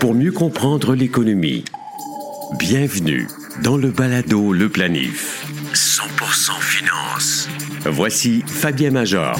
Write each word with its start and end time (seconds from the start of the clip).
Pour 0.00 0.14
mieux 0.14 0.32
comprendre 0.32 0.94
l'économie, 0.94 1.64
bienvenue 2.58 3.26
dans 3.62 3.78
le 3.78 3.90
balado 3.90 4.52
Le 4.52 4.68
Planif. 4.68 5.46
100% 5.72 6.60
finance. 6.60 7.48
Voici 7.86 8.42
Fabien 8.46 8.90
Major. 8.90 9.38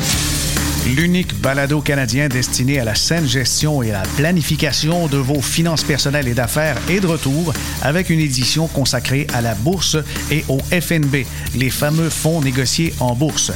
L'unique 0.97 1.39
balado 1.43 1.83
canadien 1.83 2.29
destiné 2.29 2.81
à 2.81 2.85
la 2.85 2.95
saine 2.95 3.27
gestion 3.27 3.83
et 3.83 3.91
à 3.91 4.03
la 4.03 4.09
planification 4.17 5.07
de 5.07 5.19
vos 5.19 5.43
finances 5.43 5.85
personnelles 5.85 6.29
et 6.29 6.35
d'affaires 6.35 6.79
est 6.89 7.01
de 7.01 7.07
retour 7.07 7.53
avec 7.83 8.09
une 8.09 8.21
édition 8.21 8.69
consacrée 8.69 9.27
à 9.35 9.43
la 9.43 9.55
bourse 9.55 9.99
et 10.31 10.47
au 10.49 10.61
FNB, 10.61 11.27
les 11.57 11.71
fameux 11.71 12.09
fonds 12.09 12.41
négociés 12.41 12.95
en 13.01 13.15
bourse. 13.15 13.53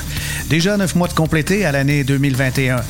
Déjà 0.50 0.76
neuf 0.76 0.94
mois 0.94 1.08
de 1.08 1.14
complété 1.14 1.64
à 1.64 1.72
l'année 1.72 2.04
2021 2.04 2.82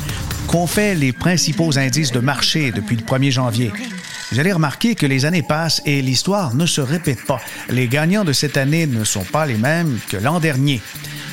qu'ont 0.46 0.66
fait 0.66 0.94
les 0.94 1.12
principaux 1.12 1.78
indices 1.78 2.12
de 2.12 2.20
marché 2.20 2.70
depuis 2.70 2.96
le 2.96 3.02
1er 3.02 3.30
janvier. 3.30 3.72
Vous 4.30 4.38
allez 4.38 4.52
remarquer 4.52 4.94
que 4.94 5.06
les 5.06 5.24
années 5.24 5.42
passent 5.42 5.82
et 5.84 6.00
l'histoire 6.00 6.54
ne 6.54 6.66
se 6.66 6.80
répète 6.80 7.24
pas. 7.26 7.40
Les 7.68 7.88
gagnants 7.88 8.24
de 8.24 8.32
cette 8.32 8.56
année 8.56 8.86
ne 8.86 9.04
sont 9.04 9.24
pas 9.24 9.46
les 9.46 9.56
mêmes 9.56 9.98
que 10.08 10.16
l'an 10.16 10.40
dernier. 10.40 10.80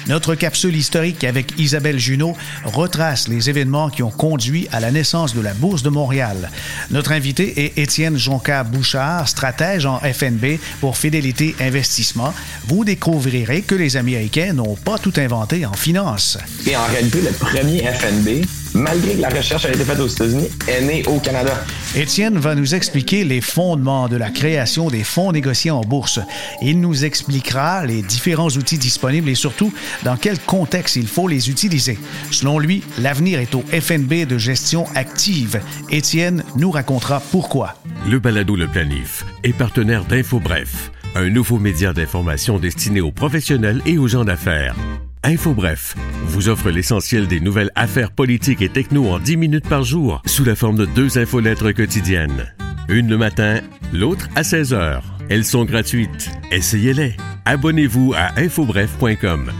Notre 0.09 0.33
capsule 0.33 0.75
historique 0.75 1.23
avec 1.23 1.53
Isabelle 1.59 1.99
Junot 1.99 2.35
retrace 2.65 3.27
les 3.27 3.51
événements 3.51 3.91
qui 3.91 4.01
ont 4.01 4.09
conduit 4.09 4.67
à 4.71 4.79
la 4.79 4.89
naissance 4.89 5.35
de 5.35 5.41
la 5.41 5.53
Bourse 5.53 5.83
de 5.83 5.89
Montréal. 5.89 6.49
Notre 6.89 7.11
invité 7.11 7.65
est 7.65 7.77
Étienne 7.77 8.17
Jonca 8.17 8.63
Bouchard, 8.63 9.29
stratège 9.29 9.85
en 9.85 9.99
FNB 9.99 10.57
pour 10.81 10.97
Fidélité 10.97 11.55
Investissement. 11.61 12.33
Vous 12.65 12.83
découvrirez 12.83 13.61
que 13.61 13.75
les 13.75 13.97
Américains 13.97 14.53
n'ont 14.53 14.75
pas 14.75 14.97
tout 14.97 15.13
inventé 15.17 15.67
en 15.67 15.73
finance. 15.73 16.39
Et 16.65 16.75
en 16.75 16.85
réalité, 16.87 17.21
le 17.21 17.31
premier 17.31 17.81
FNB 17.81 18.47
malgré 18.73 19.15
que 19.15 19.21
la 19.21 19.29
recherche 19.29 19.65
a 19.65 19.69
été 19.69 19.83
faite 19.83 19.99
aux 19.99 20.07
États-Unis, 20.07 20.47
est 20.67 20.81
née 20.81 21.03
au 21.07 21.19
Canada. 21.19 21.63
Étienne 21.95 22.37
va 22.37 22.55
nous 22.55 22.75
expliquer 22.75 23.23
les 23.23 23.41
fondements 23.41 24.07
de 24.07 24.15
la 24.15 24.29
création 24.29 24.89
des 24.89 25.03
fonds 25.03 25.31
négociés 25.31 25.71
en 25.71 25.81
bourse. 25.81 26.19
Il 26.61 26.79
nous 26.79 27.05
expliquera 27.05 27.85
les 27.85 28.01
différents 28.01 28.49
outils 28.49 28.77
disponibles 28.77 29.29
et 29.29 29.35
surtout 29.35 29.73
dans 30.03 30.17
quel 30.17 30.39
contexte 30.39 30.95
il 30.95 31.07
faut 31.07 31.27
les 31.27 31.49
utiliser? 31.49 31.97
Selon 32.31 32.59
lui, 32.59 32.83
l'avenir 32.99 33.39
est 33.39 33.55
au 33.55 33.61
FNB 33.61 34.25
de 34.25 34.37
gestion 34.37 34.85
active. 34.95 35.59
Étienne 35.89 36.43
nous 36.55 36.71
racontera 36.71 37.21
pourquoi. 37.31 37.75
Le 38.09 38.19
balado 38.19 38.55
Le 38.55 38.67
Planif 38.67 39.25
est 39.43 39.53
partenaire 39.53 40.05
d'InfoBref, 40.05 40.91
un 41.15 41.29
nouveau 41.29 41.59
média 41.59 41.93
d'information 41.93 42.59
destiné 42.59 43.01
aux 43.01 43.11
professionnels 43.11 43.81
et 43.85 43.97
aux 43.97 44.07
gens 44.07 44.25
d'affaires. 44.25 44.75
InfoBref 45.23 45.95
vous 46.27 46.47
offre 46.47 46.69
l'essentiel 46.69 47.27
des 47.27 47.41
nouvelles 47.41 47.71
affaires 47.75 48.11
politiques 48.11 48.61
et 48.61 48.69
techno 48.69 49.09
en 49.09 49.19
10 49.19 49.37
minutes 49.37 49.67
par 49.67 49.83
jour 49.83 50.21
sous 50.25 50.45
la 50.45 50.55
forme 50.55 50.77
de 50.77 50.85
deux 50.85 51.17
infolettres 51.17 51.73
quotidiennes. 51.73 52.53
Une 52.87 53.09
le 53.09 53.17
matin, 53.17 53.59
l'autre 53.93 54.29
à 54.35 54.43
16 54.43 54.73
heures. 54.73 55.03
Elles 55.29 55.45
sont 55.45 55.65
gratuites. 55.65 56.31
Essayez-les. 56.51 57.15
Abonnez-vous 57.45 58.13
à 58.15 58.39
infobref.com. 58.39 59.51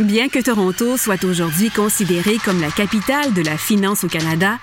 Bien 0.00 0.28
que 0.28 0.40
Toronto 0.40 0.96
soit 0.96 1.22
aujourd'hui 1.22 1.70
considérée 1.70 2.38
comme 2.44 2.60
la 2.60 2.72
capitale 2.72 3.32
de 3.32 3.42
la 3.42 3.56
finance 3.56 4.02
au 4.02 4.08
Canada, 4.08 4.58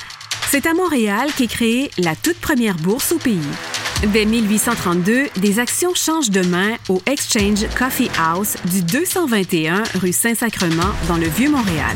c'est 0.50 0.66
à 0.66 0.74
Montréal 0.74 1.30
qu'est 1.38 1.48
créée 1.48 1.90
la 1.98 2.18
toute 2.18 2.38
première 2.38 2.76
bourse 2.76 3.14
au 3.14 3.18
pays. 3.18 3.40
Dès 4.12 4.26
1832, 4.26 5.28
des 5.38 5.60
actions 5.60 5.94
changent 5.96 6.32
de 6.32 6.42
main 6.42 6.76
au 6.90 7.02
Exchange 7.06 7.66
Coffee 7.78 8.12
House 8.20 8.58
du 8.72 8.82
221 8.82 9.84
rue 10.02 10.12
Saint-Sacrement 10.12 10.92
dans 11.08 11.18
le 11.18 11.28
Vieux-Montréal. 11.28 11.96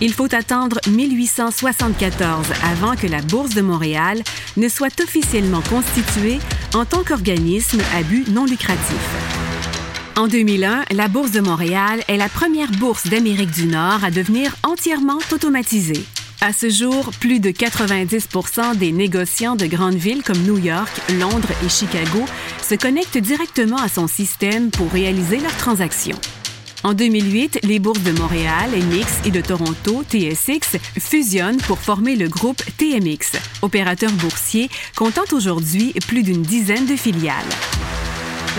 Il 0.00 0.12
faut 0.12 0.32
attendre 0.32 0.78
1874 0.88 2.46
avant 2.70 2.94
que 2.94 3.08
la 3.08 3.20
Bourse 3.22 3.54
de 3.54 3.62
Montréal 3.62 4.22
ne 4.56 4.68
soit 4.68 5.00
officiellement 5.00 5.62
constituée 5.62 6.38
en 6.72 6.84
tant 6.84 7.02
qu'organisme 7.02 7.80
à 7.96 8.04
but 8.04 8.28
non 8.28 8.44
lucratif. 8.44 9.45
En 10.18 10.28
2001, 10.28 10.86
la 10.92 11.08
Bourse 11.08 11.30
de 11.32 11.40
Montréal 11.40 12.02
est 12.08 12.16
la 12.16 12.30
première 12.30 12.70
bourse 12.70 13.06
d'Amérique 13.06 13.50
du 13.50 13.66
Nord 13.66 14.02
à 14.02 14.10
devenir 14.10 14.56
entièrement 14.62 15.18
automatisée. 15.30 16.06
À 16.40 16.54
ce 16.54 16.70
jour, 16.70 17.10
plus 17.20 17.38
de 17.38 17.50
90% 17.50 18.78
des 18.78 18.92
négociants 18.92 19.56
de 19.56 19.66
grandes 19.66 19.96
villes 19.96 20.22
comme 20.22 20.38
New 20.38 20.56
York, 20.56 20.90
Londres 21.20 21.50
et 21.62 21.68
Chicago 21.68 22.24
se 22.62 22.74
connectent 22.74 23.18
directement 23.18 23.76
à 23.76 23.88
son 23.88 24.08
système 24.08 24.70
pour 24.70 24.90
réaliser 24.90 25.36
leurs 25.36 25.56
transactions. 25.58 26.18
En 26.82 26.94
2008, 26.94 27.58
les 27.64 27.78
bourses 27.78 28.02
de 28.02 28.12
Montréal, 28.12 28.70
MX 28.70 29.28
et 29.28 29.30
de 29.30 29.42
Toronto, 29.42 30.02
TSX, 30.10 30.78
fusionnent 30.98 31.60
pour 31.66 31.78
former 31.78 32.16
le 32.16 32.28
groupe 32.28 32.62
TMX, 32.78 33.38
opérateur 33.60 34.12
boursier 34.12 34.70
comptant 34.96 35.24
aujourd'hui 35.32 35.92
plus 36.08 36.22
d'une 36.22 36.42
dizaine 36.42 36.86
de 36.86 36.96
filiales. 36.96 37.44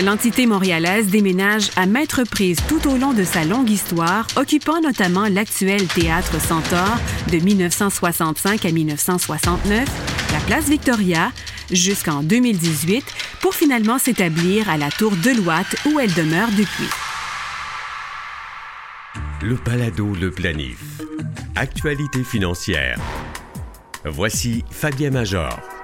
L'entité 0.04 0.46
montréalaise 0.46 1.08
déménage 1.08 1.70
à 1.74 1.86
maintes 1.86 2.12
reprises 2.12 2.58
tout 2.68 2.88
au 2.88 2.96
long 2.96 3.12
de 3.12 3.24
sa 3.24 3.44
longue 3.44 3.68
histoire, 3.68 4.28
occupant 4.36 4.80
notamment 4.80 5.26
l'actuel 5.26 5.88
théâtre 5.88 6.40
Centaure 6.40 6.98
de 7.32 7.38
1965 7.38 8.64
à 8.64 8.70
1969, 8.70 9.88
la 10.32 10.38
place 10.46 10.68
Victoria, 10.68 11.32
jusqu'en 11.72 12.22
2018, 12.22 13.04
pour 13.40 13.56
finalement 13.56 13.98
s'établir 13.98 14.70
à 14.70 14.76
la 14.76 14.90
tour 14.90 15.16
Deloitte 15.16 15.74
où 15.86 15.98
elle 15.98 16.14
demeure 16.14 16.50
depuis. 16.56 16.88
Le 19.42 19.56
balado 19.56 20.14
Le 20.14 20.30
Planif. 20.30 20.78
Actualité 21.56 22.22
financière. 22.22 22.98
Voici 24.04 24.64
Fabien 24.70 25.10
Major. 25.10 25.77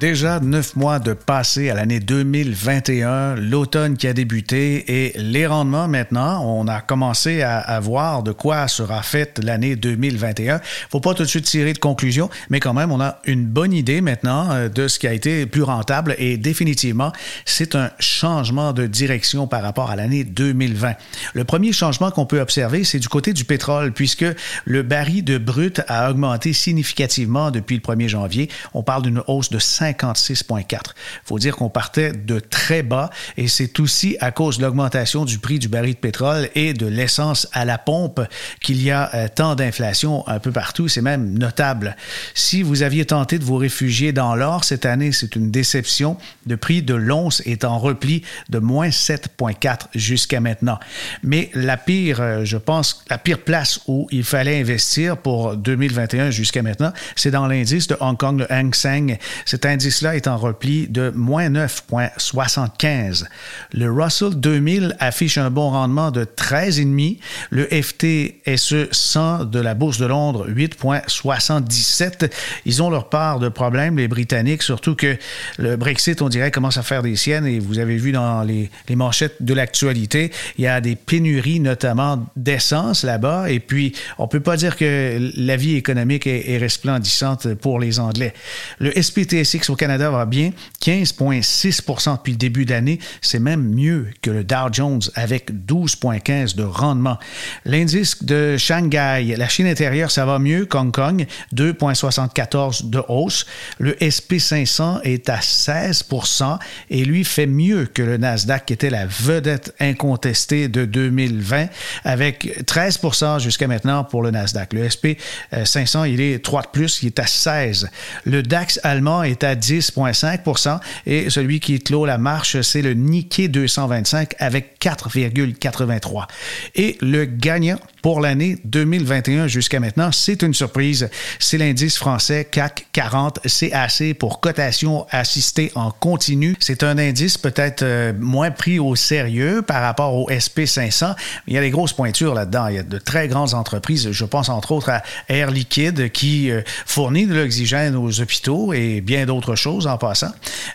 Déjà 0.00 0.40
neuf 0.40 0.74
mois 0.74 0.98
de 0.98 1.12
passé 1.12 1.70
à 1.70 1.74
l'année 1.74 2.00
2021, 2.00 3.36
l'automne 3.36 3.96
qui 3.96 4.08
a 4.08 4.12
débuté 4.12 5.06
et 5.06 5.12
les 5.16 5.46
rendements 5.46 5.86
maintenant, 5.86 6.44
on 6.44 6.66
a 6.66 6.80
commencé 6.80 7.42
à, 7.42 7.78
voir 7.78 8.24
de 8.24 8.32
quoi 8.32 8.66
sera 8.66 9.02
faite 9.02 9.40
l'année 9.40 9.76
2021. 9.76 10.60
Faut 10.90 10.98
pas 10.98 11.14
tout 11.14 11.22
de 11.22 11.28
suite 11.28 11.44
tirer 11.44 11.72
de 11.72 11.78
conclusion, 11.78 12.28
mais 12.50 12.58
quand 12.58 12.74
même, 12.74 12.90
on 12.90 13.00
a 13.00 13.20
une 13.24 13.44
bonne 13.44 13.72
idée 13.72 14.00
maintenant 14.00 14.50
euh, 14.50 14.68
de 14.68 14.88
ce 14.88 14.98
qui 14.98 15.06
a 15.06 15.12
été 15.12 15.46
plus 15.46 15.62
rentable 15.62 16.16
et 16.18 16.38
définitivement, 16.38 17.12
c'est 17.44 17.76
un 17.76 17.90
changement 18.00 18.72
de 18.72 18.88
direction 18.88 19.46
par 19.46 19.62
rapport 19.62 19.92
à 19.92 19.96
l'année 19.96 20.24
2020. 20.24 20.94
Le 21.34 21.44
premier 21.44 21.72
changement 21.72 22.10
qu'on 22.10 22.26
peut 22.26 22.40
observer, 22.40 22.82
c'est 22.82 22.98
du 22.98 23.08
côté 23.08 23.32
du 23.32 23.44
pétrole, 23.44 23.92
puisque 23.92 24.26
le 24.64 24.82
baril 24.82 25.22
de 25.22 25.38
brut 25.38 25.82
a 25.86 26.10
augmenté 26.10 26.52
significativement 26.52 27.52
depuis 27.52 27.76
le 27.76 27.80
1er 27.80 28.08
janvier. 28.08 28.50
On 28.74 28.82
parle 28.82 29.04
d'une 29.04 29.22
hausse 29.28 29.50
de 29.50 29.60
5 29.60 29.83
56,4. 29.92 30.64
Il 30.70 30.80
faut 31.24 31.38
dire 31.38 31.56
qu'on 31.56 31.68
partait 31.68 32.12
de 32.12 32.38
très 32.38 32.82
bas 32.82 33.10
et 33.36 33.48
c'est 33.48 33.78
aussi 33.80 34.16
à 34.20 34.30
cause 34.30 34.58
de 34.58 34.62
l'augmentation 34.62 35.24
du 35.24 35.38
prix 35.38 35.58
du 35.58 35.68
baril 35.68 35.94
de 35.94 35.98
pétrole 35.98 36.48
et 36.54 36.72
de 36.72 36.86
l'essence 36.86 37.48
à 37.52 37.64
la 37.64 37.78
pompe 37.78 38.20
qu'il 38.60 38.82
y 38.82 38.90
a 38.90 39.14
euh, 39.14 39.28
tant 39.34 39.54
d'inflation 39.54 40.26
un 40.28 40.38
peu 40.38 40.52
partout. 40.52 40.88
C'est 40.88 41.02
même 41.02 41.38
notable. 41.38 41.96
Si 42.34 42.62
vous 42.62 42.82
aviez 42.82 43.04
tenté 43.04 43.38
de 43.38 43.44
vous 43.44 43.56
réfugier 43.56 44.12
dans 44.12 44.34
l'or 44.34 44.64
cette 44.64 44.86
année, 44.86 45.12
c'est 45.12 45.36
une 45.36 45.50
déception. 45.50 46.16
Le 46.46 46.56
prix 46.56 46.82
de 46.82 46.94
l'once 46.94 47.42
est 47.46 47.64
en 47.64 47.78
repli 47.78 48.22
de 48.48 48.58
moins 48.58 48.88
7,4 48.88 49.88
jusqu'à 49.94 50.40
maintenant. 50.40 50.78
Mais 51.22 51.50
la 51.54 51.76
pire, 51.76 52.20
euh, 52.20 52.44
je 52.44 52.56
pense, 52.56 53.04
la 53.10 53.18
pire 53.18 53.38
place 53.38 53.80
où 53.86 54.06
il 54.10 54.24
fallait 54.24 54.60
investir 54.60 55.16
pour 55.16 55.56
2021 55.56 56.30
jusqu'à 56.30 56.62
maintenant, 56.62 56.92
c'est 57.16 57.30
dans 57.30 57.46
l'indice 57.46 57.86
de 57.86 57.96
Hong 58.00 58.16
Kong, 58.16 58.38
le 58.38 58.52
Hang 58.52 58.74
Seng. 58.74 59.18
Cet 59.44 59.66
indice-là 59.74 60.16
est 60.16 60.26
en 60.26 60.36
repli 60.36 60.88
de 60.88 61.12
moins 61.14 61.50
9,75. 61.50 63.24
Le 63.72 63.90
Russell 63.90 64.34
2000 64.36 64.96
affiche 64.98 65.38
un 65.38 65.50
bon 65.50 65.70
rendement 65.70 66.10
de 66.10 66.24
13,5. 66.24 67.18
Le 67.50 67.66
FTSE 67.66 68.90
100 68.90 69.44
de 69.44 69.60
la 69.60 69.74
Bourse 69.74 69.98
de 69.98 70.06
Londres, 70.06 70.48
8,77. 70.48 72.30
Ils 72.64 72.82
ont 72.82 72.90
leur 72.90 73.08
part 73.08 73.38
de 73.38 73.48
problèmes, 73.48 73.96
les 73.96 74.08
Britanniques, 74.08 74.62
surtout 74.62 74.94
que 74.94 75.16
le 75.58 75.76
Brexit, 75.76 76.22
on 76.22 76.28
dirait, 76.28 76.50
commence 76.50 76.76
à 76.76 76.82
faire 76.82 77.02
des 77.02 77.16
siennes 77.16 77.46
et 77.46 77.58
vous 77.58 77.78
avez 77.78 77.96
vu 77.96 78.12
dans 78.12 78.42
les, 78.42 78.70
manchettes 78.94 79.42
de 79.42 79.54
l'actualité, 79.54 80.30
il 80.58 80.64
y 80.64 80.68
a 80.68 80.80
des 80.80 80.96
pénuries, 80.96 81.60
notamment 81.60 82.26
d'essence 82.36 83.02
là-bas. 83.02 83.50
Et 83.50 83.60
puis, 83.60 83.92
on 84.18 84.28
peut 84.28 84.40
pas 84.40 84.56
dire 84.56 84.76
que 84.76 85.32
la 85.36 85.56
vie 85.56 85.76
économique 85.76 86.26
est, 86.26 86.58
resplendissante 86.58 87.54
pour 87.54 87.80
les 87.80 87.98
Anglais. 87.98 88.32
Le 88.78 88.90
SPTSX 88.90 89.63
Au 89.70 89.76
Canada 89.76 90.10
va 90.10 90.26
bien, 90.26 90.50
15,6% 90.82 92.16
depuis 92.16 92.32
le 92.32 92.38
début 92.38 92.64
d'année. 92.64 92.98
C'est 93.20 93.38
même 93.38 93.62
mieux 93.62 94.08
que 94.22 94.30
le 94.30 94.44
Dow 94.44 94.72
Jones 94.72 95.00
avec 95.14 95.50
12,15 95.52 96.56
de 96.56 96.62
rendement. 96.62 97.18
L'indice 97.64 98.22
de 98.24 98.56
Shanghai, 98.56 99.34
la 99.36 99.48
Chine 99.48 99.66
intérieure, 99.66 100.10
ça 100.10 100.26
va 100.26 100.38
mieux. 100.38 100.68
Hong 100.72 100.92
Kong, 100.92 101.26
2,74 101.54 102.90
de 102.90 103.02
hausse. 103.08 103.46
Le 103.78 103.92
SP500 103.92 105.00
est 105.04 105.28
à 105.28 105.38
16% 105.38 106.58
et 106.90 107.04
lui 107.04 107.24
fait 107.24 107.46
mieux 107.46 107.86
que 107.86 108.02
le 108.02 108.16
Nasdaq 108.16 108.66
qui 108.66 108.72
était 108.72 108.90
la 108.90 109.06
vedette 109.06 109.74
incontestée 109.80 110.68
de 110.68 110.84
2020 110.84 111.68
avec 112.04 112.64
13% 112.64 113.40
jusqu'à 113.40 113.68
maintenant 113.68 114.04
pour 114.04 114.22
le 114.22 114.30
Nasdaq. 114.30 114.72
Le 114.72 114.88
SP500, 114.88 116.10
il 116.10 116.20
est 116.20 116.42
3 116.44 116.62
de 116.62 116.66
plus, 116.68 117.02
il 117.02 117.06
est 117.06 117.18
à 117.18 117.26
16. 117.26 117.88
Le 118.24 118.42
DAX 118.42 118.80
allemand 118.82 119.22
est 119.22 119.44
à 119.44 119.53
10,5% 119.54 120.78
et 121.06 121.30
celui 121.30 121.60
qui 121.60 121.80
clôt 121.80 122.06
la 122.06 122.18
marche, 122.18 122.60
c'est 122.62 122.82
le 122.82 122.94
Nikkei 122.94 123.48
225 123.48 124.34
avec 124.38 124.78
4,83. 124.80 126.26
Et 126.74 126.96
le 127.00 127.24
gagnant 127.24 127.78
pour 128.02 128.20
l'année 128.20 128.58
2021 128.64 129.46
jusqu'à 129.46 129.80
maintenant, 129.80 130.12
c'est 130.12 130.42
une 130.42 130.54
surprise. 130.54 131.08
C'est 131.38 131.58
l'indice 131.58 131.96
français 131.96 132.46
CAC 132.50 132.86
40 132.92 133.40
CAC 133.48 134.14
pour 134.18 134.40
cotation 134.40 135.06
assistée 135.10 135.72
en 135.74 135.90
continu. 135.90 136.54
C'est 136.60 136.82
un 136.82 136.98
indice 136.98 137.38
peut-être 137.38 137.82
euh, 137.82 138.12
moins 138.18 138.50
pris 138.50 138.78
au 138.78 138.94
sérieux 138.96 139.62
par 139.62 139.82
rapport 139.82 140.14
au 140.14 140.28
SP500. 140.30 141.14
Il 141.46 141.54
y 141.54 141.58
a 141.58 141.60
des 141.60 141.70
grosses 141.70 141.92
pointures 141.92 142.34
là-dedans. 142.34 142.68
Il 142.68 142.76
y 142.76 142.78
a 142.78 142.82
de 142.82 142.98
très 142.98 143.28
grandes 143.28 143.54
entreprises. 143.54 144.10
Je 144.10 144.24
pense 144.24 144.48
entre 144.48 144.72
autres 144.72 144.90
à 144.90 145.02
Air 145.28 145.50
Liquide 145.50 146.10
qui 146.10 146.50
euh, 146.50 146.62
fournit 146.86 147.26
de 147.26 147.34
l'oxygène 147.34 147.96
aux 147.96 148.20
hôpitaux 148.20 148.72
et 148.72 149.00
bien 149.00 149.26
d'autres 149.26 149.43
choses 149.52 149.86
en 149.86 149.98
passant. 149.98 150.32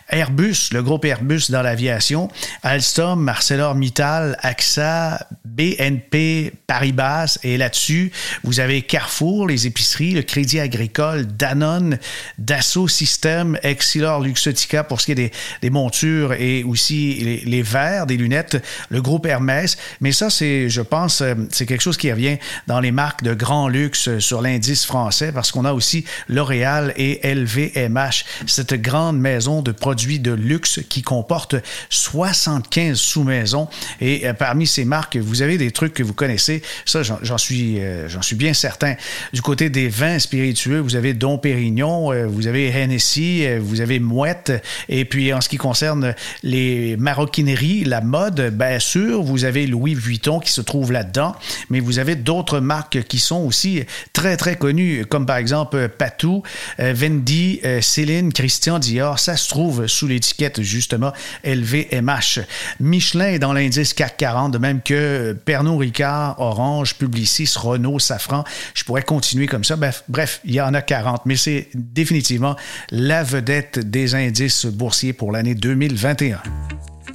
Airbus, 0.08 0.70
le 0.72 0.82
groupe 0.82 1.04
Airbus 1.04 1.50
dans 1.50 1.62
l'aviation, 1.62 2.28
Alstom, 2.62 3.28
ArcelorMittal, 3.28 4.36
AXA, 4.40 5.26
BNP, 5.44 6.52
Paribas 6.66 7.38
et 7.42 7.56
là-dessus, 7.56 8.12
vous 8.44 8.60
avez 8.60 8.82
Carrefour, 8.82 9.48
les 9.48 9.66
épiceries, 9.66 10.12
le 10.12 10.22
Crédit 10.22 10.60
Agricole, 10.60 11.26
Danone, 11.26 11.98
Dassault 12.38 12.88
Systèmes, 12.88 13.58
Exilor 13.62 14.20
Luxotica 14.20 14.84
pour 14.84 15.00
ce 15.00 15.06
qui 15.06 15.12
est 15.12 15.16
des, 15.16 15.32
des 15.62 15.70
montures 15.70 16.34
et 16.34 16.62
aussi 16.62 17.14
les, 17.14 17.38
les 17.38 17.62
verres, 17.62 18.06
des 18.06 18.16
lunettes, 18.16 18.62
le 18.88 19.02
groupe 19.02 19.26
Hermès. 19.26 19.76
Mais 20.00 20.12
ça, 20.12 20.30
c'est, 20.30 20.68
je 20.68 20.82
pense, 20.82 21.20
euh, 21.20 21.34
c'est 21.50 21.66
quelque 21.66 21.82
chose 21.82 21.96
qui 21.96 22.12
revient 22.12 22.38
dans 22.66 22.80
les 22.80 22.92
marques 22.92 23.22
de 23.22 23.34
grand 23.34 23.68
luxe 23.68 24.18
sur 24.18 24.42
l'indice 24.42 24.84
français 24.86 25.32
parce 25.32 25.50
qu'on 25.50 25.64
a 25.64 25.72
aussi 25.72 26.04
L'Oréal 26.28 26.92
et 26.96 27.20
LVMH, 27.34 28.24
cette 28.60 28.82
grande 28.82 29.18
maison 29.18 29.62
de 29.62 29.72
produits 29.72 30.18
de 30.18 30.32
luxe 30.32 30.80
qui 30.90 31.00
comporte 31.00 31.54
75 31.88 32.98
sous-maisons. 32.98 33.68
Et 34.02 34.26
euh, 34.26 34.34
parmi 34.34 34.66
ces 34.66 34.84
marques, 34.84 35.16
vous 35.16 35.40
avez 35.40 35.56
des 35.56 35.70
trucs 35.70 35.94
que 35.94 36.02
vous 36.02 36.12
connaissez. 36.12 36.60
Ça, 36.84 37.00
j'en 37.02 37.38
suis, 37.38 37.80
euh, 37.80 38.06
suis 38.20 38.36
bien 38.36 38.52
certain. 38.52 38.96
Du 39.32 39.40
côté 39.40 39.70
des 39.70 39.88
vins 39.88 40.18
spiritueux, 40.18 40.78
vous 40.80 40.94
avez 40.94 41.14
Dom 41.14 41.40
Pérignon, 41.40 42.12
euh, 42.12 42.26
vous 42.26 42.48
avez 42.48 42.66
Hennessy, 42.68 43.46
vous 43.58 43.80
avez 43.80 43.98
Mouette. 43.98 44.52
Et 44.90 45.06
puis, 45.06 45.32
en 45.32 45.40
ce 45.40 45.48
qui 45.48 45.56
concerne 45.56 46.14
les 46.42 46.98
maroquineries, 46.98 47.84
la 47.84 48.02
mode, 48.02 48.54
bien 48.54 48.78
sûr, 48.78 49.22
vous 49.22 49.46
avez 49.46 49.66
Louis 49.66 49.94
Vuitton 49.94 50.38
qui 50.38 50.52
se 50.52 50.60
trouve 50.60 50.92
là-dedans. 50.92 51.34
Mais 51.70 51.80
vous 51.80 51.98
avez 51.98 52.14
d'autres 52.14 52.60
marques 52.60 53.04
qui 53.04 53.20
sont 53.20 53.38
aussi 53.38 53.84
très, 54.12 54.36
très 54.36 54.56
connues, 54.56 55.06
comme 55.06 55.24
par 55.24 55.38
exemple 55.38 55.88
Patou, 55.88 56.42
Vendi, 56.78 57.60
Céline, 57.80 58.34
Christian 58.50 58.80
Dior. 58.80 59.20
Ça 59.20 59.36
se 59.36 59.48
trouve 59.48 59.86
sous 59.86 60.08
l'étiquette, 60.08 60.60
justement, 60.60 61.12
LVMH. 61.44 62.40
Michelin 62.80 63.28
est 63.28 63.38
dans 63.38 63.52
l'indice 63.52 63.94
CAC 63.94 64.16
40, 64.16 64.52
de 64.52 64.58
même 64.58 64.82
que 64.82 65.38
Pernod 65.44 65.78
Ricard, 65.78 66.34
Orange, 66.40 66.96
Publicis, 66.96 67.48
Renault, 67.56 68.00
Safran. 68.00 68.42
Je 68.74 68.82
pourrais 68.82 69.02
continuer 69.02 69.46
comme 69.46 69.62
ça. 69.62 69.76
Bref, 70.08 70.40
il 70.44 70.52
y 70.52 70.60
en 70.60 70.74
a 70.74 70.82
40, 70.82 71.26
mais 71.26 71.36
c'est 71.36 71.68
définitivement 71.74 72.56
la 72.90 73.22
vedette 73.22 73.78
des 73.78 74.16
indices 74.16 74.66
boursiers 74.66 75.12
pour 75.12 75.30
l'année 75.30 75.54
2021. 75.54 76.42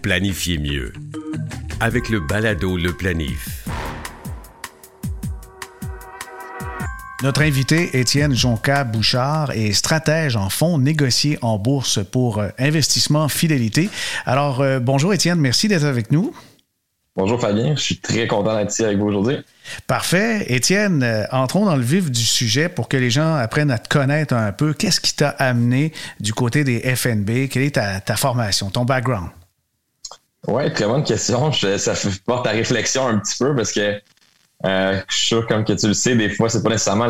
Planifiez 0.01 0.57
mieux 0.57 0.93
avec 1.81 2.07
le 2.07 2.21
balado 2.21 2.77
Le 2.77 2.93
Planif. 2.93 3.65
Notre 7.23 7.43
invité, 7.43 7.97
Étienne 7.97 8.35
Jonca 8.35 8.83
Bouchard, 8.83 9.51
est 9.51 9.71
stratège 9.71 10.35
en 10.35 10.49
fonds 10.49 10.77
négociés 10.77 11.39
en 11.41 11.57
bourse 11.57 11.99
pour 12.03 12.39
euh, 12.39 12.49
investissement 12.59 13.29
fidélité. 13.29 13.89
Alors, 14.25 14.59
euh, 14.59 14.79
bonjour 14.79 15.13
Étienne, 15.13 15.39
merci 15.39 15.69
d'être 15.69 15.85
avec 15.85 16.11
nous. 16.11 16.35
Bonjour 17.15 17.39
Fabien, 17.39 17.73
je 17.77 17.81
suis 17.81 17.97
très 17.99 18.27
content 18.27 18.57
d'être 18.57 18.73
ici 18.73 18.83
avec 18.83 18.97
vous 18.97 19.05
aujourd'hui. 19.05 19.37
Parfait. 19.87 20.45
Étienne, 20.53 21.03
euh, 21.03 21.23
entrons 21.31 21.65
dans 21.65 21.77
le 21.77 21.81
vif 21.81 22.11
du 22.11 22.21
sujet 22.21 22.67
pour 22.67 22.89
que 22.89 22.97
les 22.97 23.09
gens 23.09 23.35
apprennent 23.35 23.71
à 23.71 23.79
te 23.79 23.87
connaître 23.87 24.33
un 24.33 24.51
peu. 24.51 24.73
Qu'est-ce 24.73 24.99
qui 24.99 25.15
t'a 25.15 25.29
amené 25.29 25.93
du 26.19 26.33
côté 26.33 26.65
des 26.65 26.81
FNB? 26.81 27.47
Quelle 27.49 27.63
est 27.63 27.79
ta, 27.79 28.15
formation, 28.17 28.69
ton 28.69 28.83
background? 28.83 29.29
Oui, 30.49 30.71
très 30.73 30.85
bonne 30.85 31.05
question. 31.05 31.53
ça 31.53 31.95
fait 31.95 32.09
porte 32.25 32.45
à 32.45 32.51
réflexion 32.51 33.07
un 33.07 33.19
petit 33.19 33.37
peu 33.39 33.55
parce 33.55 33.71
que 33.71 34.01
euh, 34.63 34.99
je 35.07 35.15
suis 35.15 35.27
sûr, 35.27 35.47
comme 35.47 35.63
que 35.63 35.73
tu 35.73 35.87
le 35.87 35.93
sais, 35.93 36.15
des 36.15 36.29
fois, 36.29 36.49
c'est 36.49 36.63
pas 36.63 36.69
nécessairement 36.69 37.07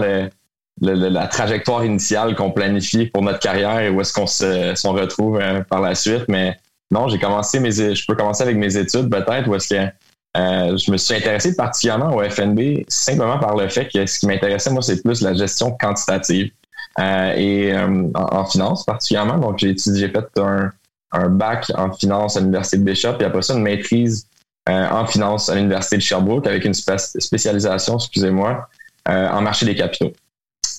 la 0.82 1.28
trajectoire 1.28 1.86
initiale 1.86 2.36
qu'on 2.36 2.52
planifie 2.52 3.06
pour 3.06 3.22
notre 3.22 3.40
carrière 3.40 3.80
et 3.80 3.90
où 3.90 4.02
est-ce 4.02 4.14
qu'on 4.14 4.28
se, 4.28 4.88
retrouve 4.88 5.40
euh, 5.40 5.62
par 5.62 5.82
la 5.82 5.96
suite. 5.96 6.26
Mais 6.28 6.58
non, 6.92 7.08
j'ai 7.08 7.20
commencé 7.20 7.60
mes, 7.60 7.72
je 7.72 8.06
peux 8.06 8.16
commencer 8.16 8.44
avec 8.44 8.58
mes 8.58 8.76
études 8.78 9.10
peut-être, 9.10 9.48
où 9.48 9.56
est-ce 9.56 9.74
que 9.74 9.90
euh, 10.38 10.78
je 10.78 10.92
me 10.92 10.98
suis 10.98 11.16
intéressé 11.16 11.56
particulièrement 11.56 12.14
au 12.14 12.22
FNB 12.22 12.84
simplement 12.90 13.40
par 13.40 13.56
le 13.56 13.70
fait 13.70 13.88
que 13.88 14.06
ce 14.06 14.20
qui 14.20 14.28
m'intéressait, 14.28 14.70
moi, 14.70 14.82
c'est 14.82 15.02
plus 15.02 15.22
la 15.22 15.34
gestion 15.34 15.72
quantitative 15.72 16.52
et 16.98 17.74
en, 18.16 18.46
finance 18.46 18.86
particulièrement. 18.86 19.38
Donc, 19.38 19.60
j'ai 19.60 19.70
étudié, 19.70 20.08
j'ai 20.08 20.10
fait 20.10 20.40
un, 20.40 20.72
un 21.12 21.30
bac 21.30 21.72
en 21.76 21.92
finance 21.94 22.38
à 22.38 22.40
l'Université 22.42 22.78
de 22.78 22.84
Bishop 22.84 23.18
et 23.20 23.24
après 23.24 23.42
ça, 23.42 23.54
une 23.54 23.62
maîtrise 23.62 24.28
euh, 24.68 24.88
en 24.90 25.06
finance 25.06 25.48
à 25.50 25.56
l'Université 25.56 25.98
de 25.98 26.02
Sherbrooke 26.02 26.48
avec 26.48 26.66
une 26.66 26.74
spécialisation, 26.74 27.98
excusez-moi, 27.98 28.68
euh, 29.08 29.30
en 29.30 29.42
marché 29.42 29.64
des 29.64 29.76
capitaux. 29.76 30.12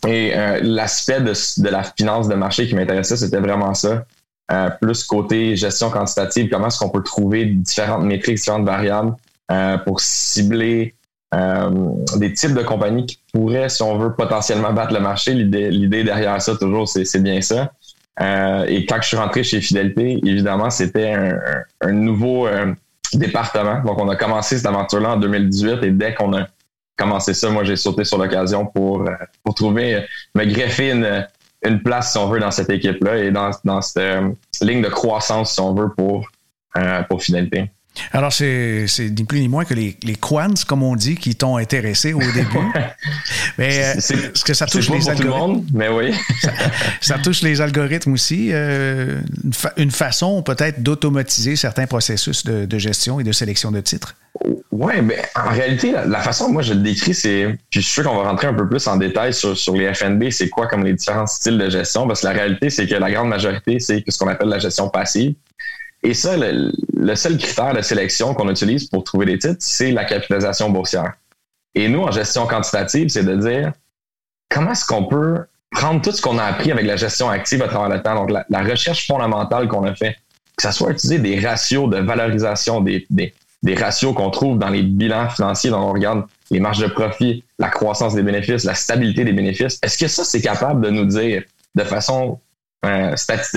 Et 0.08 0.36
euh, 0.36 0.58
l'aspect 0.60 1.20
de, 1.20 1.32
de, 1.62 1.68
la 1.68 1.84
finance 1.84 2.26
de 2.26 2.34
marché 2.34 2.66
qui 2.66 2.74
m'intéressait, 2.74 3.16
c'était 3.16 3.38
vraiment 3.38 3.74
ça. 3.74 4.04
plus 4.80 5.04
côté 5.04 5.54
gestion 5.54 5.90
quantitative, 5.90 6.48
comment 6.50 6.66
est-ce 6.66 6.80
qu'on 6.80 6.88
peut 6.88 7.04
trouver 7.04 7.44
différentes 7.44 8.02
métriques, 8.02 8.38
différentes 8.38 8.66
variables 8.66 9.14
pour 9.84 10.00
cibler 10.00 10.96
des 11.32 12.32
types 12.32 12.54
de 12.54 12.62
compagnies 12.62 13.06
qui 13.06 13.20
pourraient, 13.32 13.68
si 13.68 13.82
on 13.82 13.98
veut, 13.98 14.14
potentiellement 14.14 14.72
battre 14.72 14.94
le 14.94 15.00
marché. 15.00 15.32
L'idée 15.32 16.02
derrière 16.02 16.42
ça, 16.42 16.56
toujours, 16.56 16.88
c'est 16.88 17.22
bien 17.22 17.40
ça. 17.40 17.72
et 18.66 18.84
quand 18.86 18.96
je 19.00 19.06
suis 19.06 19.16
rentré 19.16 19.44
chez 19.44 19.60
Fidélité, 19.60 20.18
évidemment, 20.24 20.70
c'était 20.70 21.12
un, 21.12 21.38
un, 21.80 21.92
nouveau 21.92 22.48
département. 23.14 23.80
Donc, 23.82 24.00
on 24.00 24.08
a 24.08 24.16
commencé 24.16 24.56
cette 24.56 24.66
aventure-là 24.66 25.10
en 25.10 25.16
2018 25.16 25.82
et 25.82 25.90
dès 25.90 26.14
qu'on 26.14 26.36
a 26.36 26.46
commencé 26.96 27.34
ça, 27.34 27.50
moi, 27.50 27.64
j'ai 27.64 27.76
sauté 27.76 28.04
sur 28.04 28.18
l'occasion 28.18 28.66
pour, 28.66 29.02
euh, 29.02 29.12
pour 29.44 29.54
trouver, 29.54 30.04
me 30.34 30.44
greffer 30.44 30.90
une, 30.92 31.26
une 31.64 31.82
place, 31.82 32.12
si 32.12 32.18
on 32.18 32.28
veut, 32.28 32.40
dans 32.40 32.50
cette 32.50 32.70
équipe-là 32.70 33.18
et 33.18 33.30
dans, 33.30 33.50
dans 33.64 33.80
cette 33.80 34.02
euh, 34.02 34.30
ligne 34.62 34.82
de 34.82 34.88
croissance, 34.88 35.52
si 35.52 35.60
on 35.60 35.74
veut, 35.74 35.90
pour, 35.94 36.28
euh, 36.76 37.02
pour 37.04 37.22
finalité. 37.22 37.70
Alors, 38.12 38.32
c'est 38.32 38.86
ni 38.98 39.24
plus 39.24 39.40
ni 39.40 39.48
moins 39.48 39.64
que 39.64 39.74
les, 39.74 39.96
les 40.02 40.14
quants, 40.14 40.54
comme 40.66 40.82
on 40.82 40.96
dit, 40.96 41.16
qui 41.16 41.34
t'ont 41.34 41.56
intéressé 41.56 42.12
au 42.12 42.18
début. 42.34 42.72
mais 43.58 43.84
euh, 43.84 43.94
est-ce 43.94 44.44
que 44.44 44.54
ça 44.54 44.66
touche 44.66 44.90
les 44.90 45.08
algorithmes? 45.08 45.64
mais 45.72 45.88
oui. 45.88 46.12
ça, 47.00 47.18
touche 47.18 47.42
les 47.42 47.60
algorithmes 47.60 48.12
aussi. 48.12 48.50
Euh, 48.52 49.20
une, 49.76 49.90
façon 49.90 50.42
peut-être 50.42 50.82
d'automatiser 50.82 51.56
certains 51.56 51.86
processus 51.86 52.44
de, 52.44 52.78
gestion 52.78 53.20
et 53.20 53.24
de 53.24 53.32
sélection 53.32 53.72
de 53.72 53.80
titres? 53.80 54.14
Oui, 54.70 54.94
mais 55.02 55.22
en 55.34 55.50
réalité, 55.50 55.92
la, 55.92 56.20
façon 56.20 56.52
moi 56.52 56.60
je 56.60 56.74
le 56.74 56.80
décris, 56.80 57.14
c'est. 57.14 57.56
Puis 57.70 57.80
je 57.80 57.86
suis 57.86 57.94
sûr 57.94 58.04
qu'on 58.04 58.16
va 58.22 58.28
rentrer 58.28 58.48
un 58.48 58.54
peu 58.54 58.68
plus 58.68 58.86
en 58.86 58.96
détail 58.96 59.32
sur, 59.32 59.56
sur 59.56 59.74
les 59.74 59.92
FNB, 59.94 60.30
c'est 60.30 60.50
quoi 60.50 60.66
comme 60.66 60.84
les 60.84 60.92
différents 60.92 61.26
styles 61.26 61.56
de 61.56 61.70
gestion, 61.70 62.06
parce 62.06 62.20
que 62.20 62.26
la 62.26 62.32
réalité, 62.34 62.68
c'est 62.68 62.86
que 62.86 62.94
la 62.94 63.10
grande 63.10 63.28
majorité, 63.28 63.80
c'est 63.80 64.04
ce 64.06 64.18
qu'on 64.18 64.28
appelle 64.28 64.48
la 64.48 64.58
gestion 64.58 64.90
passive. 64.90 65.34
Et 66.06 66.14
ça, 66.14 66.36
le, 66.36 67.14
seul 67.16 67.36
critère 67.36 67.74
de 67.74 67.82
sélection 67.82 68.32
qu'on 68.32 68.48
utilise 68.48 68.86
pour 68.86 69.02
trouver 69.02 69.26
des 69.26 69.38
titres, 69.38 69.56
c'est 69.58 69.90
la 69.90 70.04
capitalisation 70.04 70.70
boursière. 70.70 71.14
Et 71.74 71.88
nous, 71.88 72.00
en 72.00 72.12
gestion 72.12 72.46
quantitative, 72.46 73.08
c'est 73.08 73.24
de 73.24 73.34
dire 73.34 73.72
comment 74.48 74.70
est-ce 74.70 74.84
qu'on 74.84 75.06
peut 75.06 75.38
prendre 75.72 76.00
tout 76.00 76.12
ce 76.12 76.22
qu'on 76.22 76.38
a 76.38 76.44
appris 76.44 76.70
avec 76.70 76.86
la 76.86 76.94
gestion 76.94 77.28
active 77.28 77.60
à 77.60 77.66
travers 77.66 77.88
le 77.88 78.00
temps, 78.00 78.14
donc 78.14 78.30
la, 78.30 78.62
recherche 78.62 79.08
fondamentale 79.08 79.66
qu'on 79.66 79.82
a 79.82 79.96
fait, 79.96 80.16
que 80.56 80.62
ce 80.62 80.70
soit 80.70 80.92
utiliser 80.92 81.18
des 81.18 81.44
ratios 81.44 81.90
de 81.90 81.96
valorisation, 81.96 82.80
des, 82.82 83.04
des, 83.10 83.34
des 83.64 83.74
ratios 83.74 84.14
qu'on 84.14 84.30
trouve 84.30 84.60
dans 84.60 84.68
les 84.68 84.84
bilans 84.84 85.28
financiers, 85.28 85.70
dont 85.70 85.80
on 85.80 85.92
regarde 85.92 86.22
les 86.52 86.60
marges 86.60 86.78
de 86.78 86.86
profit, 86.86 87.42
la 87.58 87.68
croissance 87.68 88.14
des 88.14 88.22
bénéfices, 88.22 88.62
la 88.62 88.76
stabilité 88.76 89.24
des 89.24 89.32
bénéfices. 89.32 89.80
Est-ce 89.82 89.98
que 89.98 90.06
ça, 90.06 90.22
c'est 90.22 90.40
capable 90.40 90.82
de 90.82 90.90
nous 90.90 91.06
dire 91.06 91.42
de 91.74 91.82
façon 91.82 92.38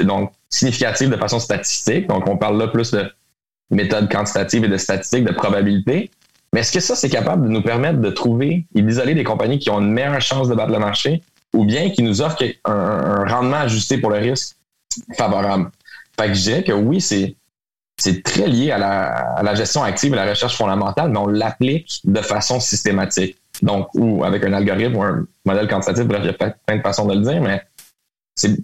donc 0.03 0.31
significative 0.49 1.09
de 1.09 1.17
façon 1.17 1.39
statistique. 1.39 2.07
Donc, 2.07 2.27
on 2.27 2.37
parle 2.37 2.57
là 2.57 2.67
plus 2.67 2.91
de 2.91 3.11
méthode 3.71 4.11
quantitative 4.11 4.65
et 4.65 4.67
de 4.67 4.77
statistiques, 4.77 5.25
de 5.25 5.33
probabilité. 5.33 6.11
Mais 6.53 6.61
est-ce 6.61 6.71
que 6.71 6.79
ça, 6.79 6.95
c'est 6.95 7.09
capable 7.09 7.45
de 7.45 7.49
nous 7.49 7.61
permettre 7.61 7.99
de 7.99 8.09
trouver 8.09 8.65
et 8.73 8.81
d'isoler 8.81 9.13
des 9.13 9.23
compagnies 9.23 9.59
qui 9.59 9.69
ont 9.69 9.79
une 9.79 9.91
meilleure 9.91 10.19
chance 10.21 10.49
de 10.49 10.55
battre 10.55 10.71
le 10.71 10.79
marché 10.79 11.21
ou 11.53 11.65
bien 11.65 11.89
qui 11.89 12.03
nous 12.03 12.21
offrent 12.21 12.43
un, 12.65 13.25
rendement 13.25 13.57
ajusté 13.57 13.97
pour 13.99 14.09
le 14.09 14.17
risque 14.17 14.55
favorable? 15.15 15.69
Fait 16.19 16.27
que 16.27 16.33
je 16.33 16.41
dirais 16.41 16.63
que 16.63 16.71
oui, 16.71 16.99
c'est, 16.99 17.35
c'est 17.97 18.23
très 18.23 18.47
lié 18.47 18.71
à 18.71 18.77
la, 19.43 19.55
gestion 19.55 19.83
active 19.83 20.13
et 20.13 20.17
à 20.17 20.25
la 20.25 20.31
recherche 20.31 20.57
fondamentale, 20.57 21.11
mais 21.11 21.19
on 21.19 21.27
l'applique 21.27 22.01
de 22.03 22.21
façon 22.21 22.59
systématique. 22.59 23.37
Donc, 23.61 23.89
ou 23.93 24.23
avec 24.23 24.43
un 24.43 24.53
algorithme 24.53 24.95
ou 24.95 25.03
un 25.03 25.27
modèle 25.45 25.67
quantitatif, 25.67 26.05
bref, 26.05 26.21
il 26.23 26.27
y 26.27 26.29
a 26.29 26.33
plein 26.33 26.77
de 26.77 26.81
façons 26.81 27.05
de 27.05 27.13
le 27.13 27.21
dire, 27.21 27.41
mais 27.41 27.61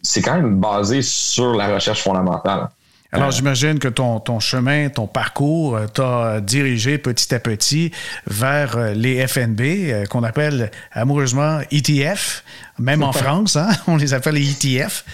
c'est, 0.01 0.21
quand 0.21 0.35
même 0.35 0.59
basé 0.59 1.01
sur 1.01 1.53
la 1.53 1.73
recherche 1.73 2.03
fondamentale. 2.03 2.69
Alors, 3.11 3.31
j'imagine 3.31 3.79
que 3.79 3.87
ton, 3.87 4.19
ton 4.19 4.41
chemin, 4.41 4.89
ton 4.89 5.07
parcours 5.07 5.77
euh, 5.77 5.87
t'a 5.87 6.41
dirigé 6.41 6.97
petit 6.97 7.33
à 7.33 7.39
petit 7.39 7.91
vers 8.27 8.75
euh, 8.75 8.93
les 8.93 9.25
FNB, 9.25 9.61
euh, 9.61 10.05
qu'on 10.05 10.23
appelle 10.23 10.69
amoureusement 10.91 11.61
ETF, 11.71 12.43
même 12.77 13.03
en 13.03 13.11
France, 13.11 13.55
hein, 13.55 13.69
on 13.87 13.97
les 13.97 14.13
appelle 14.13 14.35
les 14.35 14.49
ETF, 14.49 15.05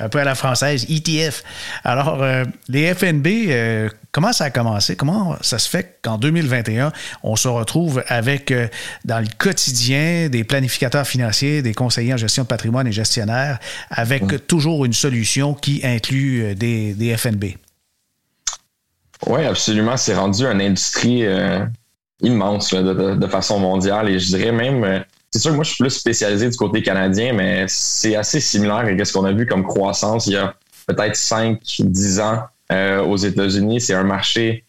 un 0.00 0.08
peu 0.08 0.18
à 0.18 0.24
la 0.24 0.34
française, 0.34 0.86
ETF. 0.88 1.42
Alors, 1.84 2.24
les 2.68 2.94
FNB, 2.94 3.90
comment 4.12 4.32
ça 4.32 4.44
a 4.44 4.50
commencé? 4.50 4.96
Comment 4.96 5.36
ça 5.40 5.58
se 5.58 5.68
fait 5.68 5.98
qu'en 6.02 6.18
2021, 6.18 6.92
on 7.22 7.36
se 7.36 7.48
retrouve 7.48 8.02
avec, 8.08 8.52
dans 9.04 9.18
le 9.20 9.28
quotidien 9.38 10.28
des 10.28 10.44
planificateurs 10.44 11.06
financiers, 11.06 11.62
des 11.62 11.74
conseillers 11.74 12.14
en 12.14 12.18
gestion 12.18 12.42
de 12.42 12.48
patrimoine 12.48 12.86
et 12.86 12.92
gestionnaires, 12.92 13.58
avec 13.90 14.46
toujours 14.46 14.84
une 14.84 14.92
solution 14.92 15.54
qui 15.54 15.80
inclut 15.84 16.54
des, 16.54 16.94
des 16.94 17.16
FNB? 17.16 17.54
Oui, 19.26 19.44
absolument. 19.44 19.96
C'est 19.96 20.14
rendu 20.14 20.44
une 20.44 20.60
industrie 20.60 21.26
euh, 21.26 21.64
immense 22.22 22.72
de, 22.72 23.26
façon 23.26 23.58
mondiale 23.58 24.08
et 24.08 24.18
je 24.18 24.36
dirais 24.36 24.52
même, 24.52 24.84
euh, 24.84 25.00
c'est 25.30 25.38
sûr 25.38 25.50
que 25.50 25.56
moi 25.56 25.64
je 25.64 25.70
suis 25.70 25.82
plus 25.82 25.90
spécialisé 25.90 26.48
du 26.48 26.56
côté 26.56 26.82
canadien, 26.82 27.32
mais 27.32 27.64
c'est 27.68 28.16
assez 28.16 28.40
similaire 28.40 28.78
à 28.78 29.04
ce 29.04 29.12
qu'on 29.12 29.24
a 29.24 29.32
vu 29.32 29.46
comme 29.46 29.64
croissance 29.64 30.26
il 30.26 30.34
y 30.34 30.36
a 30.36 30.54
peut-être 30.86 31.14
5-10 31.14 32.20
ans 32.20 32.42
euh, 32.72 33.02
aux 33.02 33.16
États-Unis. 33.16 33.80
C'est 33.80 33.94
un 33.94 34.04
marché 34.04 34.64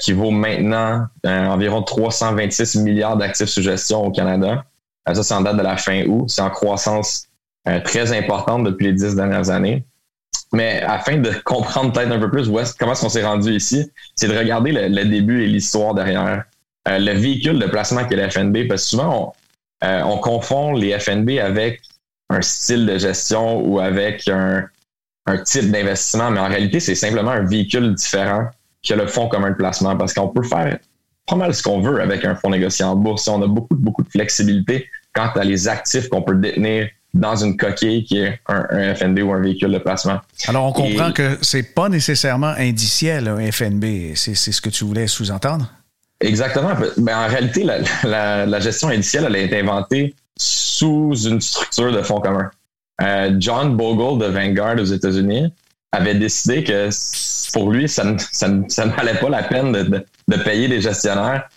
qui 0.00 0.12
vaut 0.12 0.32
maintenant 0.32 1.06
environ 1.24 1.82
326 1.82 2.74
milliards 2.76 3.16
d'actifs 3.16 3.50
sous 3.50 3.62
gestion 3.62 4.04
au 4.04 4.10
Canada. 4.10 4.64
ça, 5.06 5.22
c'est 5.22 5.34
en 5.34 5.42
date 5.42 5.58
de 5.58 5.62
la 5.62 5.76
fin 5.76 6.04
août. 6.06 6.24
C'est 6.28 6.42
en 6.42 6.50
croissance 6.50 7.28
très 7.84 8.16
importante 8.16 8.64
depuis 8.64 8.86
les 8.86 8.94
dix 8.94 9.14
dernières 9.14 9.48
années. 9.50 9.84
Mais 10.52 10.82
afin 10.82 11.18
de 11.18 11.30
comprendre 11.44 11.92
peut-être 11.92 12.12
un 12.12 12.18
peu 12.18 12.30
plus 12.30 12.48
comment 12.78 12.92
est-ce 12.92 13.00
qu'on 13.00 13.08
s'est 13.08 13.24
rendu 13.24 13.52
ici, 13.52 13.90
c'est 14.16 14.28
de 14.28 14.36
regarder 14.36 14.72
le, 14.72 15.04
début 15.04 15.42
et 15.44 15.46
l'histoire 15.46 15.94
derrière. 15.94 16.44
Euh, 16.88 16.98
le 16.98 17.12
véhicule 17.12 17.58
de 17.58 17.66
placement 17.66 18.06
qu'est 18.06 18.16
le 18.16 18.28
FNB, 18.30 18.66
parce 18.66 18.84
que 18.84 18.88
souvent, 18.88 19.34
euh, 19.84 20.02
on, 20.02 20.18
confond 20.18 20.72
les 20.72 20.98
FNB 20.98 21.38
avec 21.42 21.80
un 22.28 22.42
style 22.42 22.86
de 22.86 22.98
gestion 22.98 23.60
ou 23.60 23.80
avec 23.80 24.28
un, 24.28 24.68
type 25.44 25.70
d'investissement, 25.70 26.30
mais 26.30 26.40
en 26.40 26.48
réalité, 26.48 26.80
c'est 26.80 26.96
simplement 26.96 27.30
un 27.30 27.44
véhicule 27.44 27.94
différent 27.94 28.48
que 28.86 28.94
le 28.94 29.06
fonds 29.06 29.28
commun 29.28 29.50
de 29.50 29.54
placement, 29.54 29.96
parce 29.96 30.12
qu'on 30.12 30.28
peut 30.28 30.42
faire 30.42 30.78
pas 31.26 31.36
mal 31.36 31.54
ce 31.54 31.62
qu'on 31.62 31.80
veut 31.80 32.00
avec 32.00 32.24
un 32.24 32.34
fonds 32.34 32.50
négocié 32.50 32.84
en 32.84 32.96
bourse. 32.96 33.28
On 33.28 33.40
a 33.40 33.46
beaucoup, 33.46 33.76
beaucoup 33.76 34.02
de 34.02 34.08
flexibilité 34.08 34.88
quant 35.14 35.30
à 35.34 35.44
les 35.44 35.68
actifs 35.68 36.08
qu'on 36.08 36.22
peut 36.22 36.34
détenir 36.34 36.88
dans 37.14 37.36
une 37.36 37.56
coquille 37.56 38.04
qui 38.04 38.18
est 38.18 38.40
un, 38.46 38.94
FNB 38.94 39.20
ou 39.20 39.32
un 39.32 39.40
véhicule 39.40 39.72
de 39.72 39.78
placement. 39.78 40.20
Alors, 40.46 40.66
on 40.66 40.72
comprend 40.72 41.12
que 41.12 41.38
c'est 41.42 41.74
pas 41.74 41.88
nécessairement 41.88 42.54
indiciel, 42.58 43.28
un 43.28 43.50
FNB. 43.50 44.14
C'est 44.14 44.34
ce 44.34 44.60
que 44.60 44.70
tu 44.70 44.84
voulais 44.84 45.06
sous-entendre? 45.06 45.72
Exactement. 46.20 46.74
Ben, 46.98 47.18
en 47.18 47.28
réalité, 47.28 47.64
la, 48.04 48.60
gestion 48.60 48.88
indicielle, 48.88 49.24
elle 49.26 49.36
a 49.36 49.38
été 49.38 49.60
inventée 49.60 50.14
sous 50.36 51.14
une 51.26 51.40
structure 51.40 51.92
de 51.92 52.02
fonds 52.02 52.20
communs. 52.20 52.50
Euh, 53.02 53.34
John 53.38 53.76
Bogle 53.76 54.22
de 54.22 54.30
Vanguard 54.30 54.76
aux 54.78 54.84
États-Unis 54.84 55.52
avait 55.92 56.14
décidé 56.14 56.62
que 56.62 56.90
pour 57.52 57.70
lui, 57.70 57.88
ça 57.88 58.04
ne, 58.04 58.18
ça 58.28 58.86
valait 58.86 59.18
pas 59.18 59.28
la 59.30 59.42
peine 59.42 59.72
de, 59.72 60.04
de, 60.28 60.36
payer 60.36 60.68
des 60.68 60.80
gestionnaires 60.80 61.48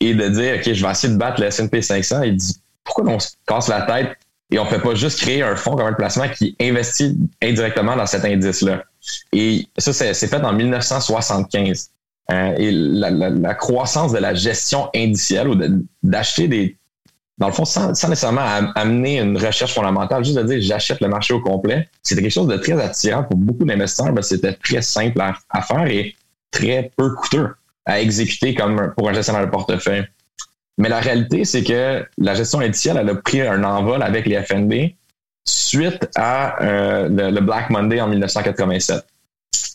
et 0.00 0.14
de 0.14 0.28
dire, 0.28 0.56
OK, 0.56 0.72
je 0.72 0.84
vais 0.84 0.90
essayer 0.90 1.12
de 1.12 1.18
battre 1.18 1.40
le 1.40 1.48
S&P 1.48 1.82
500. 1.82 2.22
Il 2.22 2.36
dit, 2.36 2.56
pourquoi 2.84 3.04
on 3.06 3.18
se 3.18 3.30
casse 3.46 3.68
la 3.68 3.82
tête 3.82 4.16
et 4.50 4.58
on 4.58 4.64
ne 4.64 4.70
fait 4.70 4.78
pas 4.78 4.94
juste 4.94 5.20
créer 5.20 5.42
un 5.42 5.56
fonds 5.56 5.74
comme 5.74 5.86
un 5.86 5.92
placement 5.92 6.28
qui 6.28 6.54
investit 6.60 7.16
indirectement 7.42 7.96
dans 7.96 8.06
cet 8.06 8.24
indice-là? 8.24 8.84
Et 9.32 9.66
ça, 9.76 9.92
c'est 9.92 10.14
fait 10.14 10.42
en 10.42 10.52
1975. 10.52 11.90
Euh, 12.32 12.54
et 12.56 12.70
la, 12.70 13.54
croissance 13.54 14.12
de 14.12 14.18
la 14.18 14.34
gestion 14.34 14.88
indicielle 14.94 15.48
ou 15.48 15.56
d'acheter 16.02 16.48
des. 16.48 16.76
Dans 17.36 17.48
le 17.48 17.52
fond, 17.52 17.64
sans, 17.64 17.88
nécessairement 17.88 18.46
amener 18.76 19.20
une 19.20 19.36
recherche 19.36 19.74
fondamentale, 19.74 20.24
juste 20.24 20.38
de 20.38 20.44
dire 20.44 20.60
j'achète 20.60 21.00
le 21.00 21.08
marché 21.08 21.34
au 21.34 21.40
complet, 21.40 21.88
c'était 22.02 22.22
quelque 22.22 22.30
chose 22.30 22.46
de 22.46 22.56
très 22.56 22.80
attirant 22.80 23.24
pour 23.24 23.36
beaucoup 23.36 23.64
d'investisseurs. 23.64 24.12
C'était 24.22 24.54
très 24.54 24.80
simple 24.82 25.20
à, 25.20 25.62
faire 25.62 25.86
et 25.86 26.14
très 26.50 26.92
peu 26.96 27.10
coûteux 27.14 27.48
à 27.84 28.00
exécuter 28.00 28.54
comme 28.54 28.94
pour 28.96 29.10
un 29.10 29.12
gestionnaire 29.12 29.44
de 29.44 29.50
portefeuille. 29.50 30.06
Mais 30.78 30.88
la 30.88 31.00
réalité, 31.00 31.44
c'est 31.44 31.64
que 31.64 32.06
la 32.18 32.34
gestion 32.34 32.60
indicielle, 32.60 32.96
elle 33.00 33.10
a 33.10 33.14
pris 33.16 33.42
un 33.42 33.62
envol 33.64 34.02
avec 34.02 34.26
les 34.26 34.40
FNB 34.42 34.94
suite 35.44 36.08
à 36.14 36.62
euh, 36.62 37.08
le, 37.08 37.40
Black 37.40 37.70
Monday 37.70 38.00
en 38.00 38.08
1987. 38.08 39.04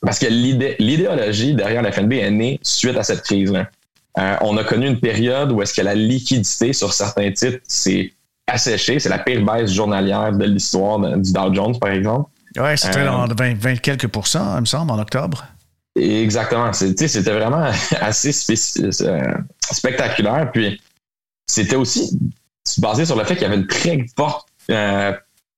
Parce 0.02 0.20
que 0.20 0.28
l'idéologie 0.28 1.54
derrière 1.54 1.82
la 1.82 1.92
FNB 1.92 2.14
est 2.14 2.32
née 2.32 2.60
suite 2.64 2.96
à 2.98 3.04
cette 3.04 3.22
crise-là. 3.24 3.70
Euh, 4.18 4.36
on 4.42 4.58
a 4.58 4.64
connu 4.64 4.88
une 4.88 5.00
période 5.00 5.52
où 5.52 5.62
est-ce 5.62 5.74
que 5.74 5.82
la 5.82 5.96
liquidité 5.96 6.74
sur 6.74 6.94
certains 6.94 7.32
titres 7.32 7.60
s'est 7.68 8.14
asséchée. 8.48 9.00
C'est 9.00 9.10
la 9.10 9.20
pire 9.20 9.44
baisse 9.44 9.72
journalière 9.72 10.32
de 10.32 10.46
l'histoire 10.46 11.00
du 11.00 11.32
Dow 11.32 11.54
Jones, 11.54 11.78
par 11.80 11.92
exemple. 11.92 12.30
Oui, 12.58 12.78
c'était 12.78 13.00
euh, 13.00 13.28
20, 13.60 13.76
quelques 13.78 14.08
pourcents, 14.08 14.56
il 14.58 14.62
me 14.62 14.66
semble, 14.66 14.92
en 14.92 15.00
octobre. 15.00 15.46
Exactement. 15.96 16.72
C'était 16.74 17.32
vraiment 17.32 17.70
assez 18.02 18.32
spectaculaire. 19.72 20.50
Puis 20.52 20.82
c'était 21.46 21.76
aussi 21.76 22.18
basé 22.78 23.06
sur 23.06 23.16
le 23.16 23.24
fait 23.24 23.36
qu'il 23.36 23.44
y 23.44 23.46
avait 23.46 23.58
une 23.58 23.68
très 23.68 24.06
forte 24.16 24.48
euh, 24.72 25.14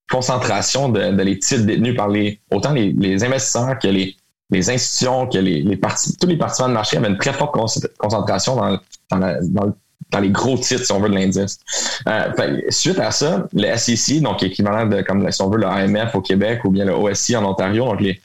concentration 0.10 0.90
de, 0.90 1.22
les 1.22 1.40
titres 1.40 1.64
détenus 1.64 1.96
par 1.96 2.10
les 2.10 2.40
autant 2.52 2.74
les, 2.74 3.24
investisseurs 3.24 3.80
que 3.80 3.88
les, 3.88 4.16
institutions, 4.58 5.28
que 5.28 5.38
les, 5.38 5.62
les 5.62 5.80
tous 5.80 6.28
les 6.28 6.38
participants 6.38 6.70
de 6.70 6.74
marché 6.74 6.98
avaient 6.98 7.10
une 7.10 7.18
très 7.18 7.34
forte 7.34 7.56
concentration 7.98 8.56
dans, 8.56 10.20
les 10.20 10.30
gros 10.30 10.58
titres, 10.58 10.86
si 10.86 10.92
on 10.92 11.00
veut, 11.00 11.10
de 11.10 11.16
l'indice. 11.16 11.60
Euh, 12.08 12.62
suite 12.70 13.00
à 13.00 13.12
ça, 13.12 13.48
le 13.54 13.78
SEC, 13.78 14.22
donc 14.22 14.44
équivalent 14.44 14.86
de, 14.86 15.02
comme 15.02 15.32
si 15.32 15.42
on 15.42 15.50
veut, 15.50 15.60
le 15.60 15.68
AMF 15.68 16.16
au 16.16 16.22
Québec 16.22 16.66
ou 16.66 16.70
bien 16.70 16.86
le 16.86 16.94
OSI 16.94 17.38
en 17.38 17.46
Ontario, 17.46 17.86
donc 17.86 18.02
les, 18.02 18.20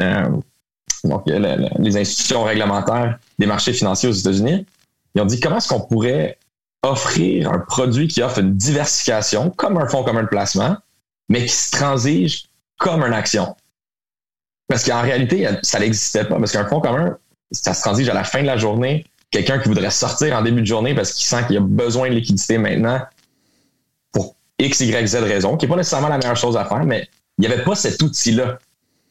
euh, 0.00 0.28
donc 1.04 1.24
les 1.26 1.96
institutions 1.96 2.44
réglementaires 2.44 3.18
des 3.38 3.46
marchés 3.46 3.72
financiers 3.72 4.08
aux 4.08 4.12
États-Unis, 4.12 4.66
ils 5.14 5.20
ont 5.20 5.26
dit 5.26 5.40
comment 5.40 5.56
est-ce 5.56 5.68
qu'on 5.68 5.80
pourrait 5.80 6.38
offrir 6.82 7.50
un 7.50 7.58
produit 7.58 8.08
qui 8.08 8.22
offre 8.22 8.38
une 8.38 8.54
diversification, 8.54 9.50
comme 9.50 9.78
un 9.78 9.88
fonds 9.88 10.04
commun 10.04 10.22
de 10.22 10.28
placement, 10.28 10.76
mais 11.28 11.44
qui 11.46 11.54
se 11.54 11.70
transige 11.72 12.44
comme 12.78 13.02
une 13.02 13.12
action? 13.12 13.56
Parce 14.72 14.86
qu'en 14.86 15.02
réalité, 15.02 15.46
ça 15.60 15.78
n'existait 15.80 16.24
pas. 16.24 16.38
Parce 16.38 16.50
qu'un 16.50 16.66
fonds 16.66 16.80
commun, 16.80 17.18
ça 17.50 17.74
se 17.74 17.82
transige 17.82 18.08
à 18.08 18.14
la 18.14 18.24
fin 18.24 18.40
de 18.40 18.46
la 18.46 18.56
journée. 18.56 19.04
Quelqu'un 19.30 19.58
qui 19.58 19.68
voudrait 19.68 19.90
sortir 19.90 20.34
en 20.34 20.40
début 20.40 20.62
de 20.62 20.66
journée 20.66 20.94
parce 20.94 21.12
qu'il 21.12 21.26
sent 21.26 21.44
qu'il 21.46 21.58
a 21.58 21.60
besoin 21.60 22.08
de 22.08 22.14
liquidité 22.14 22.56
maintenant 22.56 23.02
pour 24.12 24.34
X, 24.58 24.80
Y, 24.80 25.06
Z 25.06 25.16
raison, 25.16 25.58
qui 25.58 25.66
n'est 25.66 25.68
pas 25.68 25.76
nécessairement 25.76 26.08
la 26.08 26.16
meilleure 26.16 26.38
chose 26.38 26.56
à 26.56 26.64
faire, 26.64 26.86
mais 26.86 27.06
il 27.36 27.46
n'y 27.46 27.52
avait 27.52 27.64
pas 27.64 27.74
cet 27.74 28.00
outil-là 28.02 28.60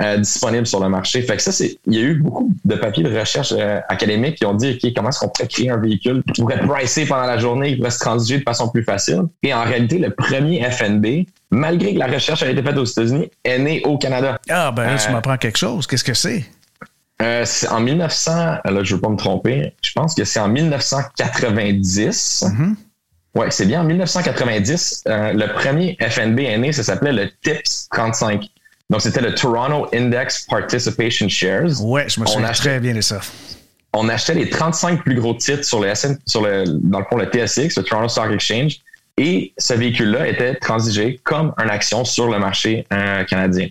euh, 0.02 0.18
disponible 0.18 0.66
sur 0.66 0.80
le 0.80 0.90
marché. 0.90 1.22
Fait 1.22 1.36
que 1.36 1.42
ça, 1.44 1.52
c'est, 1.52 1.78
il 1.86 1.94
y 1.94 1.98
a 2.00 2.02
eu 2.02 2.16
beaucoup 2.16 2.52
de 2.66 2.76
papiers 2.76 3.04
de 3.04 3.16
recherche 3.16 3.54
euh, 3.56 3.80
académiques 3.88 4.36
qui 4.36 4.46
ont 4.46 4.56
dit, 4.56 4.80
OK, 4.84 4.92
comment 4.96 5.10
est-ce 5.10 5.20
qu'on 5.20 5.30
pourrait 5.30 5.48
créer 5.48 5.70
un 5.70 5.78
véhicule 5.78 6.24
qui 6.34 6.42
pourrait 6.42 6.60
pricer 6.60 7.06
pendant 7.06 7.28
la 7.28 7.38
journée, 7.38 7.72
qui 7.72 7.76
pourrait 7.78 7.92
se 7.92 8.00
transiger 8.00 8.40
de 8.40 8.44
façon 8.44 8.70
plus 8.70 8.84
facile? 8.84 9.24
Et 9.44 9.54
en 9.54 9.64
réalité, 9.64 10.00
le 10.00 10.10
premier 10.10 10.64
FNB, 10.64 11.26
malgré 11.52 11.94
que 11.94 12.00
la 12.00 12.08
recherche 12.08 12.42
a 12.42 12.50
été 12.50 12.64
faite 12.64 12.78
aux 12.78 12.86
États-Unis, 12.86 13.30
est 13.44 13.60
né 13.60 13.84
au 13.86 14.00
Canada. 14.00 14.40
Ah, 14.50 14.72
ben 14.72 14.86
là, 14.86 14.98
tu 14.98 15.10
euh, 15.10 15.12
m'apprends 15.12 15.38
quelque 15.38 15.58
chose. 15.58 15.86
Qu'est-ce 15.86 16.04
que 16.04 16.14
c'est? 16.14 16.46
c'est 17.46 17.68
en 17.68 17.82
1900, 17.82 18.32
là, 18.34 18.62
je 18.66 18.80
ne 18.80 18.84
veux 18.96 19.02
pas 19.02 19.10
me 19.10 19.16
tromper, 19.16 19.76
je 19.84 19.94
pense 19.94 20.16
que 20.16 20.24
c'est 20.24 20.40
en 20.40 20.48
1990. 20.48 22.46
Mm-hmm. 22.48 22.76
Oui, 23.36 23.46
c'est 23.52 23.68
bien 23.68 23.82
en 23.82 23.84
1990. 23.84 25.04
le 25.06 25.54
premier 25.54 25.96
FNB 26.02 26.40
est 26.40 26.58
né, 26.58 26.72
ça 26.72 26.82
s'appelait 26.82 27.14
le 27.14 27.30
TIPS 27.44 27.90
35. 27.92 28.50
Donc, 28.92 29.00
c'était 29.00 29.22
le 29.22 29.34
Toronto 29.34 29.88
Index 29.94 30.46
Participation 30.50 31.30
Shares. 31.30 31.82
Oui, 31.82 32.02
je 32.08 32.20
me 32.20 32.26
souviens 32.26 32.52
très 32.52 32.82
bien 32.82 32.94
de 32.94 33.00
ça. 33.00 33.22
On 33.94 34.10
achetait 34.10 34.34
les 34.34 34.50
35 34.50 35.02
plus 35.04 35.16
gros 35.16 35.34
titres 35.34 35.64
sur 35.64 35.80
le, 35.80 35.94
sur 36.26 36.42
le, 36.42 36.66
dans 36.68 37.00
le 37.00 37.06
fond, 37.10 37.16
le 37.16 37.26
TSX, 37.26 37.78
le 37.78 37.84
Toronto 37.84 38.10
Stock 38.10 38.32
Exchange, 38.32 38.80
et 39.18 39.54
ce 39.58 39.74
véhicule-là 39.76 40.28
était 40.28 40.56
transigé 40.56 41.22
comme 41.24 41.54
une 41.58 41.70
action 41.70 42.04
sur 42.04 42.30
le 42.30 42.38
marché 42.40 42.86
euh, 42.92 43.24
canadien. 43.24 43.70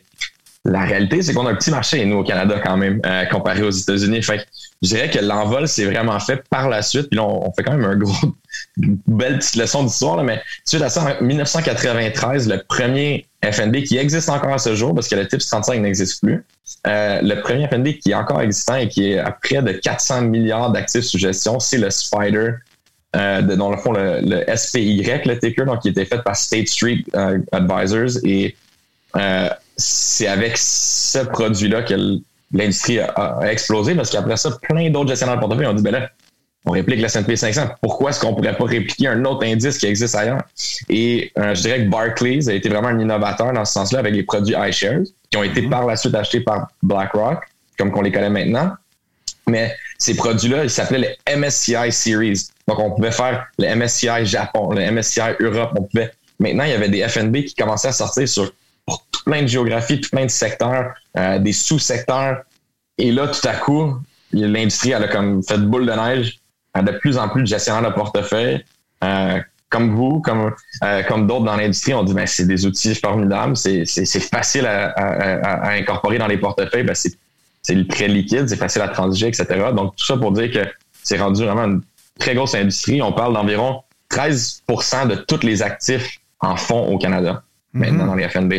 la 0.65 0.81
réalité, 0.81 1.21
c'est 1.21 1.35
qu'on 1.35 1.47
a 1.47 1.51
un 1.51 1.55
petit 1.55 1.71
marché, 1.71 2.03
nous, 2.07 2.17
au 2.17 2.25
Canada, 2.25 2.59
quand 2.65 2.79
même, 2.79 3.01
euh, 3.05 3.27
comparé 3.27 3.63
aux 3.63 3.71
États-Unis. 3.71 4.23
Fait 4.23 4.47
je 4.83 4.89
dirais 4.89 5.11
que 5.11 5.19
l'envol 5.19 5.69
s'est 5.69 5.85
vraiment 5.85 6.19
fait 6.19 6.43
par 6.49 6.71
la 6.71 6.81
suite. 6.81 7.09
Puis 7.11 7.17
là, 7.17 7.25
on, 7.25 7.53
fait 7.53 7.63
quand 7.63 7.77
même 7.77 7.85
un 7.85 7.97
gros, 7.97 8.35
une 8.79 8.99
belle 9.07 9.39
petite 9.39 9.57
leçon 9.57 9.85
d'histoire. 9.85 10.23
Mais 10.25 10.41
suite 10.65 10.81
à 10.81 10.89
ça, 10.89 11.19
en 11.21 11.25
1993, 11.25 12.49
le 12.49 12.63
premier 12.67 13.27
FNB 13.45 13.83
qui 13.85 13.97
existe 13.97 14.29
encore 14.29 14.53
à 14.53 14.59
ce 14.59 14.75
jour, 14.75 14.95
parce 14.95 15.09
que 15.09 15.15
le 15.15 15.27
TIPS 15.27 15.47
35 15.47 15.81
n'existe 15.81 16.23
plus, 16.23 16.45
euh, 16.87 17.21
le 17.23 17.41
premier 17.41 17.69
FNB 17.69 17.99
qui 17.99 18.11
est 18.11 18.15
encore 18.15 18.41
existant 18.41 18.77
et 18.77 18.89
qui 18.89 19.13
est 19.13 19.19
à 19.19 19.31
près 19.31 19.63
de 19.63 19.73
400 19.73 20.23
milliards 20.23 20.71
d'actifs 20.73 21.05
sous 21.05 21.19
gestion, 21.19 21.59
c'est 21.59 21.79
le 21.79 21.91
Spider, 21.91 22.51
euh, 23.17 23.43
dans 23.43 23.71
le 23.71 23.77
fond, 23.77 23.93
le, 23.93 24.21
le, 24.21 24.57
SPY, 24.57 25.03
le 25.03 25.39
ticker, 25.39 25.65
donc 25.65 25.81
qui 25.81 25.89
était 25.89 26.05
fait 26.05 26.23
par 26.23 26.37
State 26.37 26.69
Street 26.69 27.03
Advisors. 27.53 28.19
Et 28.25 28.55
c'est 29.77 30.27
avec 30.27 30.57
ce 30.57 31.19
produit-là 31.19 31.83
que 31.83 31.95
l'industrie 32.53 33.01
a, 33.01 33.39
explosé 33.45 33.95
parce 33.95 34.11
qu'après 34.11 34.37
ça, 34.37 34.51
plein 34.63 34.91
d'autres 34.91 35.09
gestionnaires 35.09 35.37
de 35.37 35.41
portefeuille 35.41 35.67
ont 35.67 35.75
dit, 35.75 35.83
ben 35.83 35.93
là, 35.93 36.11
on 36.67 36.73
réplique 36.73 37.01
la 37.01 37.07
S&P 37.07 37.37
500. 37.37 37.69
Pourquoi 37.81 38.11
est-ce 38.11 38.21
qu'on 38.21 38.35
pourrait 38.35 38.57
pas 38.57 38.65
répliquer 38.65 39.09
un 39.09 39.25
autre 39.25 39.47
indice 39.47 39.79
qui 39.79 39.87
existe 39.87 40.15
ailleurs? 40.15 40.43
Et 40.89 41.33
euh, 41.39 41.55
je 41.55 41.63
dirais 41.63 41.85
que 41.85 41.89
Barclays 41.89 42.49
a 42.49 42.53
été 42.53 42.69
vraiment 42.69 42.89
un 42.89 42.99
innovateur 42.99 43.53
dans 43.53 43.65
ce 43.65 43.73
sens-là 43.73 44.01
avec 44.01 44.15
les 44.15 44.23
produits 44.23 44.55
iShares 44.55 45.05
qui 45.31 45.39
ont 45.39 45.43
été 45.43 45.63
mm-hmm. 45.63 45.71
par 45.71 45.87
la 45.87 45.97
suite 45.97 46.15
achetés 46.15 46.41
par 46.41 46.69
BlackRock, 46.83 47.45
comme 47.79 47.91
qu'on 47.91 48.03
les 48.03 48.13
connaît 48.13 48.31
maintenant. 48.31 48.73
Mais 49.47 49.75
ces 49.99 50.15
produits-là, 50.15 50.65
ils 50.65 50.71
s'appelaient 50.71 51.17
les 51.27 51.37
MSCI 51.37 51.91
Series. 51.91 52.49
Donc, 52.69 52.79
on 52.79 52.91
pouvait 52.91 53.11
faire 53.11 53.47
le 53.59 53.75
MSCI 53.75 54.25
Japon, 54.25 54.71
le 54.73 54.91
MSCI 54.91 55.21
Europe. 55.41 55.73
On 55.77 55.83
pouvait... 55.83 56.13
Maintenant, 56.39 56.65
il 56.65 56.71
y 56.71 56.75
avait 56.75 56.89
des 56.89 57.07
FNB 57.07 57.45
qui 57.45 57.55
commençaient 57.55 57.89
à 57.89 57.93
sortir 57.93 58.29
sur 58.29 58.51
tout 58.87 59.25
plein 59.25 59.43
de 59.43 59.47
géographies, 59.47 60.01
tout 60.01 60.11
plein 60.11 60.25
de 60.25 60.31
secteurs, 60.31 60.95
euh, 61.17 61.39
des 61.39 61.53
sous-secteurs. 61.53 62.43
Et 62.99 63.13
là, 63.13 63.29
tout 63.29 63.47
à 63.47 63.55
coup, 63.55 63.97
l'industrie, 64.33 64.93
elle 64.93 65.05
a 65.05 65.09
comme 65.09 65.43
fait 65.43 65.59
boule 65.59 65.87
de 65.87 65.93
neige. 65.93 66.40
A 66.75 66.83
de 66.83 66.93
plus 66.93 67.19
en 67.19 67.29
plus 67.29 67.43
de 67.43 67.47
gestionnaires 67.47 67.91
de 67.91 67.95
portefeuille. 67.95 68.65
Euh, 69.03 69.41
comme 69.69 69.95
vous, 69.95 70.21
comme, 70.21 70.53
euh, 70.83 71.03
comme 71.05 71.27
d'autres 71.27 71.45
dans 71.45 71.57
l'industrie, 71.57 71.95
on 71.95 72.03
dit 72.03 72.13
ben, 72.13 72.27
c'est 72.27 72.47
des 72.47 72.67
outils 72.67 72.95
formidables, 72.95 73.57
c'est 73.57 73.85
facile 74.21 74.67
à, 74.67 75.71
incorporer 75.71 76.19
dans 76.19 76.27
les 76.27 76.39
portefeuilles, 76.39 76.83
ben, 76.83 76.95
c'est 76.95 77.85
prêt 77.87 78.09
liquide, 78.09 78.49
c'est 78.49 78.57
facile 78.57 78.83
à 78.83 78.89
transiger, 78.89 79.29
etc. 79.29 79.47
Donc, 79.75 79.95
tout 79.97 80.05
ça 80.05 80.17
pour 80.17 80.33
dire 80.33 80.51
que 80.51 80.69
c'est 81.03 81.19
rendu 81.19 81.45
vraiment 81.45 81.65
une 81.65 81.83
très 82.19 82.35
grosse 82.35 82.55
industrie. 82.55 83.01
On 83.01 83.13
parle 83.13 83.33
d'environ 83.33 83.83
13% 84.11 85.09
de 85.09 85.15
tous 85.15 85.47
les 85.47 85.63
actifs 85.63 86.19
en 86.41 86.57
fonds 86.57 86.89
au 86.89 86.99
Canada 86.99 87.43
maintenant 87.73 88.05
mhm. 88.05 88.09
dans 88.09 88.15
les 88.17 88.29
FNB. 88.29 88.55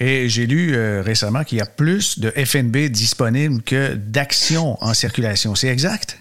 Et 0.00 0.28
j'ai 0.28 0.46
lu 0.46 0.74
euh, 0.74 1.02
récemment 1.02 1.44
qu'il 1.44 1.58
y 1.58 1.60
a 1.60 1.66
plus 1.66 2.18
de 2.18 2.30
FNB 2.30 2.88
disponibles 2.88 3.62
que 3.62 3.94
d'actions 3.94 4.82
en 4.82 4.94
circulation. 4.94 5.54
C'est 5.54 5.68
exact? 5.68 6.18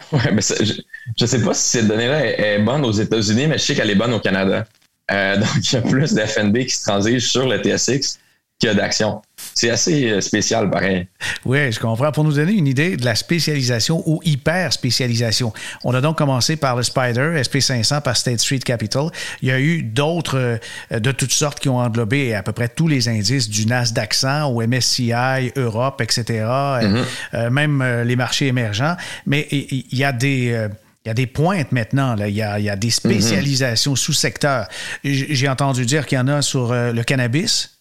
Oui, 0.12 0.20
mais 0.32 0.42
je 0.42 0.82
ne 1.20 1.26
sais 1.26 1.42
pas 1.42 1.54
si 1.54 1.70
cette 1.70 1.88
donnée-là 1.88 2.26
est, 2.26 2.58
bonne 2.60 2.84
aux 2.84 2.92
États-Unis, 2.92 3.46
mais 3.46 3.58
je 3.58 3.64
sais 3.64 3.74
qu'elle 3.74 3.90
est 3.90 3.96
bonne 3.96 4.12
au 4.12 4.20
Canada. 4.20 4.66
Euh, 5.10 5.36
donc, 5.38 5.48
il 5.62 5.72
y 5.72 5.76
a 5.76 5.82
plus 5.82 6.14
de 6.14 6.20
FNB 6.20 6.58
qui 6.64 6.74
se 6.74 6.84
transigent 6.84 7.26
sur 7.26 7.48
le 7.48 7.58
TSX 7.58 8.18
qu'il 8.60 8.68
y 8.68 8.72
a 8.72 8.74
d'actions. 8.74 9.22
C'est 9.54 9.70
assez 9.70 10.10
euh, 10.10 10.20
spécial, 10.20 10.70
pareil. 10.70 11.08
Oui, 11.46 11.72
je 11.72 11.80
comprends. 11.80 12.12
Pour 12.12 12.24
nous 12.24 12.34
donner 12.34 12.52
une 12.52 12.66
idée 12.66 12.98
de 12.98 13.04
la 13.06 13.14
spécialisation 13.14 14.02
ou 14.06 14.20
hyper 14.22 14.72
spécialisation, 14.72 15.52
on 15.82 15.94
a 15.94 16.02
donc 16.02 16.18
commencé 16.18 16.56
par 16.56 16.76
le 16.76 16.82
Spider, 16.82 17.40
SP500 17.40 18.02
par 18.02 18.16
State 18.18 18.40
Street 18.40 18.58
Capital. 18.58 19.06
Il 19.40 19.48
y 19.48 19.50
a 19.50 19.58
eu 19.58 19.82
d'autres 19.82 20.58
euh, 20.92 21.00
de 21.00 21.10
toutes 21.10 21.32
sortes 21.32 21.58
qui 21.58 21.70
ont 21.70 21.78
englobé 21.78 22.34
à 22.34 22.42
peu 22.42 22.52
près 22.52 22.68
tous 22.68 22.86
les 22.86 23.08
indices 23.08 23.48
du 23.48 23.64
Nasdaq 23.64 24.12
100 24.12 24.44
au 24.50 24.66
MSCI, 24.66 25.52
Europe, 25.56 26.02
etc., 26.02 26.24
mm-hmm. 26.26 27.04
euh, 27.34 27.50
même 27.50 28.02
les 28.04 28.16
marchés 28.16 28.46
émergents. 28.46 28.96
Mais 29.26 29.48
il 29.50 29.96
y 29.98 30.04
a 30.04 30.12
des... 30.12 30.68
Il 31.06 31.08
y 31.08 31.10
a 31.10 31.14
des 31.14 31.26
pointes 31.26 31.72
maintenant, 31.72 32.14
là. 32.14 32.28
Il, 32.28 32.34
y 32.34 32.42
a, 32.42 32.58
des 32.76 32.88
mm-hmm. 32.88 32.90
spécialisations 32.90 33.96
sous 33.96 34.12
secteurs. 34.12 34.68
J'ai 35.02 35.48
entendu 35.48 35.86
dire 35.86 36.04
qu'il 36.04 36.18
y 36.18 36.20
en 36.20 36.28
a 36.28 36.42
sur 36.42 36.74
le 36.74 37.02
cannabis. 37.04 37.79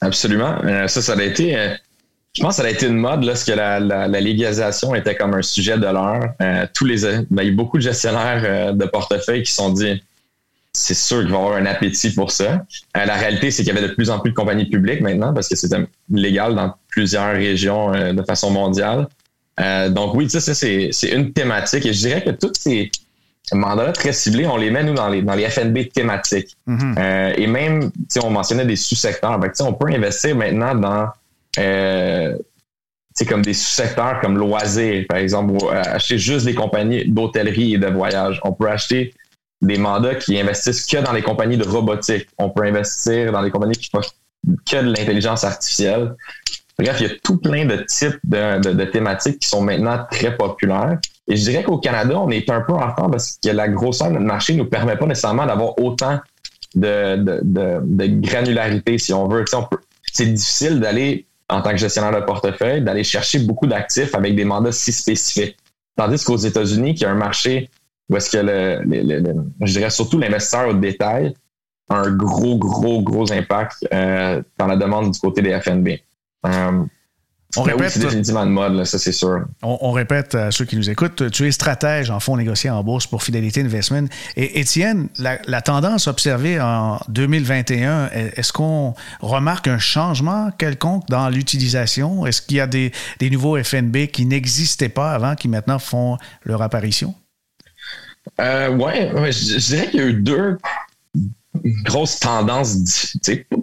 Absolument. 0.00 0.58
Euh, 0.64 0.88
ça, 0.88 1.02
ça 1.02 1.14
a 1.14 1.22
été. 1.22 1.56
Euh, 1.56 1.74
je 2.34 2.42
pense 2.42 2.56
que 2.56 2.62
ça 2.62 2.68
a 2.68 2.70
été 2.70 2.86
une 2.86 2.98
mode 2.98 3.24
lorsque 3.24 3.48
la, 3.48 3.80
la, 3.80 4.08
légalisation 4.08 4.94
était 4.94 5.14
comme 5.14 5.32
un 5.32 5.42
sujet 5.42 5.78
de 5.78 5.86
l'heure. 5.86 6.34
Euh, 6.42 6.66
tous 6.74 6.84
les, 6.84 7.02
ben, 7.30 7.42
il 7.42 7.48
y 7.48 7.50
a 7.50 7.54
beaucoup 7.54 7.78
de 7.78 7.82
gestionnaires 7.82 8.74
de 8.74 8.84
portefeuille 8.84 9.42
qui 9.42 9.50
se 9.50 9.56
sont 9.56 9.70
dit 9.70 10.02
c'est 10.74 10.92
sûr 10.92 11.20
qu'il 11.20 11.30
va 11.30 11.38
y 11.38 11.40
avoir 11.40 11.56
un 11.56 11.64
appétit 11.64 12.12
pour 12.12 12.30
ça. 12.30 12.66
la 12.94 13.14
réalité, 13.14 13.50
c'est 13.50 13.64
qu'il 13.64 13.72
y 13.72 13.78
avait 13.78 13.88
de 13.88 13.94
plus 13.94 14.10
en 14.10 14.18
plus 14.18 14.32
de 14.32 14.36
compagnies 14.36 14.66
publiques 14.66 15.00
maintenant 15.00 15.32
parce 15.32 15.48
que 15.48 15.56
c'était 15.56 15.86
légal 16.10 16.54
dans 16.54 16.74
plusieurs 16.88 17.32
régions 17.32 17.92
de 18.12 18.22
façon 18.22 18.50
mondiale. 18.50 19.08
donc 19.88 20.14
oui, 20.14 20.28
ça, 20.28 20.40
c'est 20.42 20.90
une 21.10 21.32
thématique 21.32 21.86
et 21.86 21.94
je 21.94 21.98
dirais 22.00 22.22
que 22.22 22.32
toutes 22.32 22.58
ces 22.58 22.90
mandats 23.54 23.92
très 23.92 24.12
ciblés, 24.12 24.46
on 24.46 24.56
les 24.56 24.70
met, 24.70 24.82
nous, 24.82 24.94
dans 24.94 25.08
les, 25.08 25.22
dans 25.22 25.34
les 25.34 25.48
FNB 25.48 25.88
thématiques. 25.92 26.56
Mhm. 26.66 26.94
euh, 26.98 27.34
et 27.36 27.46
même, 27.46 27.90
on 28.22 28.30
mentionnait 28.30 28.66
des 28.66 28.76
sous-secteurs. 28.76 29.38
on 29.60 29.72
peut 29.72 29.92
investir 29.92 30.34
maintenant 30.34 30.74
dans 30.74 31.08
euh, 31.58 32.36
comme 33.28 33.42
des 33.42 33.54
sous-secteurs 33.54 34.20
comme 34.20 34.36
loisirs, 34.36 35.06
par 35.08 35.18
exemple, 35.18 35.52
ou 35.52 35.70
euh, 35.70 35.82
acheter 35.86 36.18
juste 36.18 36.44
des 36.44 36.54
compagnies 36.54 37.08
d'hôtellerie 37.08 37.74
et 37.74 37.78
de 37.78 37.86
voyage. 37.86 38.40
On 38.44 38.52
peut 38.52 38.68
acheter 38.68 39.14
des 39.62 39.78
mandats 39.78 40.16
qui 40.16 40.38
investissent 40.38 40.84
que 40.84 40.98
dans 40.98 41.12
les 41.12 41.22
compagnies 41.22 41.56
de 41.56 41.66
robotique. 41.66 42.28
On 42.36 42.50
peut 42.50 42.64
investir 42.64 43.32
dans 43.32 43.40
les 43.40 43.50
compagnies 43.50 43.76
qui 43.76 43.88
font 43.90 44.02
que 44.70 44.76
de 44.76 44.88
l'intelligence 44.88 45.44
artificielle. 45.44 46.14
Bref, 46.78 46.96
il 47.00 47.06
y 47.06 47.10
a 47.10 47.14
tout 47.22 47.38
plein 47.38 47.64
de 47.64 47.76
types 47.88 48.18
de, 48.24 48.74
de 48.74 48.84
thématiques 48.84 49.38
qui 49.38 49.48
sont 49.48 49.62
maintenant 49.62 50.04
très 50.10 50.36
populaires. 50.36 50.98
Et 51.28 51.36
je 51.36 51.50
dirais 51.50 51.64
qu'au 51.64 51.78
Canada, 51.78 52.18
on 52.18 52.30
est 52.30 52.48
un 52.50 52.60
peu 52.60 52.72
en 52.72 52.90
retard 52.90 53.10
parce 53.10 53.38
que 53.42 53.50
la 53.50 53.68
grosseur 53.68 54.08
de 54.08 54.14
notre 54.14 54.26
marché 54.26 54.52
ne 54.52 54.58
nous 54.58 54.66
permet 54.66 54.96
pas 54.96 55.06
nécessairement 55.06 55.46
d'avoir 55.46 55.78
autant 55.80 56.20
de, 56.74 57.16
de, 57.42 58.06
granularité, 58.20 58.98
si 58.98 59.12
on 59.12 59.26
veut. 59.28 59.44
c'est 60.12 60.26
difficile 60.26 60.78
d'aller, 60.78 61.26
en 61.48 61.62
tant 61.62 61.70
que 61.70 61.78
gestionnaire 61.78 62.12
de 62.12 62.24
portefeuille, 62.24 62.82
d'aller 62.82 63.02
chercher 63.02 63.40
beaucoup 63.40 63.66
d'actifs 63.66 64.14
avec 64.14 64.36
des 64.36 64.44
mandats 64.44 64.72
si 64.72 64.92
spécifiques. 64.92 65.56
Tandis 65.96 66.22
qu'aux 66.24 66.36
États-Unis, 66.36 66.94
qui 66.94 67.04
a 67.04 67.10
un 67.10 67.14
marché 67.14 67.70
où 68.08 68.16
est-ce 68.16 68.30
que 68.30 68.38
le, 68.38 69.42
je 69.62 69.72
dirais 69.72 69.90
surtout 69.90 70.18
l'investisseur 70.18 70.68
au 70.68 70.74
détail 70.74 71.34
a 71.88 71.96
un 71.96 72.10
gros, 72.10 72.56
gros, 72.56 73.02
gros 73.02 73.32
impact 73.32 73.86
euh, 73.92 74.42
dans 74.58 74.66
la 74.66 74.76
demande 74.76 75.10
du 75.10 75.18
côté 75.18 75.42
des 75.42 75.58
FNB. 75.58 75.88
Euh, 76.46 76.84
on 77.56 77.62
répète, 77.62 77.90
c'est 77.90 78.00
définitivement 78.00 78.44
de 78.44 78.50
mode, 78.50 78.84
ça 78.84 78.98
c'est 78.98 79.12
sûr. 79.12 79.44
On, 79.62 79.92
répète 79.92 80.34
à 80.34 80.50
ceux 80.50 80.64
qui 80.64 80.76
nous 80.76 80.90
écoutent, 80.90 81.30
tu 81.30 81.46
es 81.46 81.52
stratège 81.52 82.10
en 82.10 82.20
fonds 82.20 82.36
négociés 82.36 82.70
en 82.70 82.82
bourse 82.82 83.06
pour 83.06 83.22
Fidélité 83.22 83.60
Investment. 83.62 84.06
Et 84.36 84.60
Étienne, 84.60 85.08
la, 85.18 85.60
tendance 85.60 86.06
observée 86.06 86.60
en 86.60 87.00
2021, 87.08 88.10
est-ce 88.36 88.52
qu'on 88.52 88.94
remarque 89.20 89.68
un 89.68 89.78
changement 89.78 90.50
quelconque 90.58 91.08
dans 91.08 91.28
l'utilisation? 91.28 92.26
Est-ce 92.26 92.42
qu'il 92.42 92.58
y 92.58 92.60
a 92.60 92.66
des, 92.66 92.92
nouveaux 93.30 93.62
FNB 93.62 94.06
qui 94.12 94.26
n'existaient 94.26 94.88
pas 94.88 95.12
avant, 95.12 95.34
qui 95.34 95.48
maintenant 95.48 95.78
font 95.78 96.18
leur 96.44 96.62
apparition? 96.62 97.14
Euh, 98.40 98.68
oui, 98.70 99.32
je, 99.32 99.66
dirais 99.68 99.88
qu'il 99.88 100.00
y 100.00 100.02
a 100.02 100.06
eu 100.06 100.14
deux 100.14 100.58
grosse 101.84 102.18
tendance, 102.18 102.76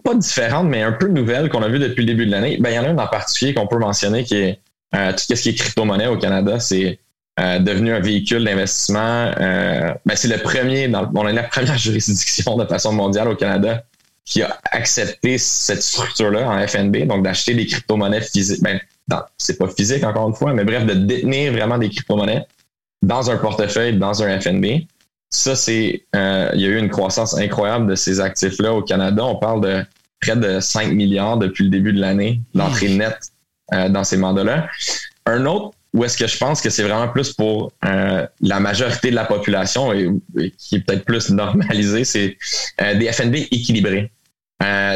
pas 0.03 0.15
différente, 0.15 0.67
mais 0.67 0.81
un 0.81 0.91
peu 0.91 1.07
nouvelle 1.07 1.49
qu'on 1.49 1.61
a 1.61 1.67
vu 1.67 1.79
depuis 1.79 2.01
le 2.01 2.07
début 2.07 2.25
de 2.25 2.31
l'année. 2.31 2.57
Ben, 2.59 2.69
il 2.69 2.75
y 2.75 2.79
en 2.79 2.83
a 2.83 2.89
une 2.89 2.99
en 2.99 3.07
particulier 3.07 3.53
qu'on 3.53 3.67
peut 3.67 3.77
mentionner 3.77 4.23
qui 4.23 4.35
est 4.35 4.59
euh, 4.95 5.11
tout 5.11 5.35
ce 5.35 5.41
qui 5.41 5.49
est 5.49 5.55
crypto-monnaie 5.55 6.07
au 6.07 6.17
Canada. 6.17 6.59
C'est 6.59 6.99
euh, 7.39 7.59
devenu 7.59 7.93
un 7.93 7.99
véhicule 7.99 8.43
d'investissement. 8.43 9.31
Euh, 9.39 9.93
ben, 10.05 10.15
c'est 10.15 10.27
le 10.27 10.37
premier, 10.37 10.87
dans, 10.87 11.09
on 11.15 11.27
est 11.27 11.33
la 11.33 11.43
première 11.43 11.77
juridiction 11.77 12.57
de 12.57 12.65
façon 12.65 12.93
mondiale 12.93 13.27
au 13.27 13.35
Canada 13.35 13.83
qui 14.25 14.41
a 14.41 14.57
accepté 14.71 15.37
cette 15.37 15.83
structure-là 15.83 16.47
en 16.49 16.67
FNB, 16.67 17.07
donc 17.07 17.23
d'acheter 17.23 17.55
des 17.55 17.65
crypto-monnaies 17.65 18.21
physiques. 18.21 18.61
Ben, 18.61 18.79
c'est 19.37 19.57
pas 19.57 19.67
physique 19.67 20.03
encore 20.03 20.29
une 20.29 20.35
fois, 20.35 20.53
mais 20.53 20.63
bref, 20.63 20.85
de 20.85 20.93
détenir 20.93 21.51
vraiment 21.51 21.77
des 21.77 21.89
crypto-monnaies 21.89 22.45
dans 23.01 23.29
un 23.29 23.37
portefeuille, 23.37 23.97
dans 23.97 24.23
un 24.23 24.39
FNB. 24.39 24.85
Ça, 25.33 25.55
c'est, 25.55 26.05
euh, 26.15 26.51
il 26.53 26.61
y 26.61 26.65
a 26.65 26.67
eu 26.67 26.77
une 26.77 26.91
croissance 26.91 27.35
incroyable 27.35 27.87
de 27.87 27.95
ces 27.95 28.19
actifs-là 28.19 28.71
au 28.71 28.83
Canada. 28.83 29.25
On 29.25 29.35
parle 29.35 29.61
de 29.61 29.83
près 30.21 30.35
de 30.35 30.59
5 30.59 30.93
milliards 30.93 31.37
depuis 31.37 31.63
le 31.63 31.71
début 31.71 31.91
de 31.91 31.99
l'année 31.99 32.39
d'entrée 32.53 32.89
nette 32.89 33.31
euh, 33.73 33.89
dans 33.89 34.03
ces 34.03 34.15
mandats-là. 34.17 34.69
Un 35.25 35.47
autre 35.47 35.71
où 35.91 36.03
est-ce 36.03 36.17
que 36.17 36.27
je 36.27 36.37
pense 36.37 36.61
que 36.61 36.69
c'est 36.69 36.83
vraiment 36.83 37.07
plus 37.07 37.33
pour 37.33 37.71
euh, 37.83 38.27
la 38.41 38.59
majorité 38.59 39.09
de 39.09 39.15
la 39.15 39.25
population 39.25 39.91
et, 39.91 40.11
qui 40.57 40.75
est 40.75 40.79
peut-être 40.81 41.03
plus 41.03 41.31
normalisé, 41.31 42.03
c'est 42.03 42.37
des 42.79 43.11
FNB 43.11 43.35
équilibrés. 43.51 44.11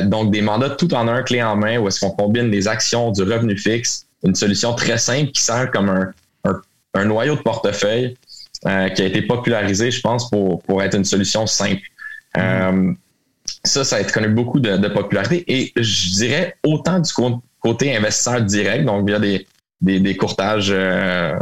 donc 0.03 0.31
des 0.31 0.41
mandats 0.41 0.71
tout 0.71 0.93
en 0.93 1.07
un 1.07 1.23
clé 1.23 1.41
en 1.41 1.55
main 1.55 1.77
où 1.79 1.87
est-ce 1.87 1.99
qu'on 1.99 2.11
combine 2.11 2.51
des 2.51 2.67
actions, 2.67 3.11
du 3.11 3.23
revenu 3.23 3.57
fixe, 3.57 4.05
une 4.23 4.35
solution 4.35 4.73
très 4.73 4.99
simple 4.99 5.31
qui 5.31 5.41
sert 5.41 5.71
comme 5.71 5.89
un, 5.89 6.13
un 6.93 7.05
noyau 7.05 7.35
de 7.35 7.41
portefeuille 7.41 8.15
euh, 8.65 8.89
qui 8.89 9.03
a 9.03 9.05
été 9.05 9.21
popularisé, 9.21 9.91
je 9.91 10.01
pense, 10.01 10.29
pour, 10.31 10.63
pour 10.63 10.81
être 10.81 10.95
une 10.95 11.05
solution 11.05 11.45
simple. 11.45 11.81
Euh, 12.37 12.91
ça, 13.63 13.83
ça 13.83 13.97
a 13.97 14.03
connu 14.03 14.29
beaucoup 14.29 14.59
de, 14.59 14.87
popularité. 14.87 15.43
Et 15.47 15.71
je 15.75 16.15
dirais 16.15 16.55
autant 16.63 16.99
du 16.99 17.11
côté 17.59 17.95
investisseur 17.95 18.41
direct, 18.41 18.83
donc 18.83 19.07
via 19.07 19.19
des, 19.19 19.45
des, 19.81 20.17
courtages, 20.17 20.71
euh, 20.71 21.37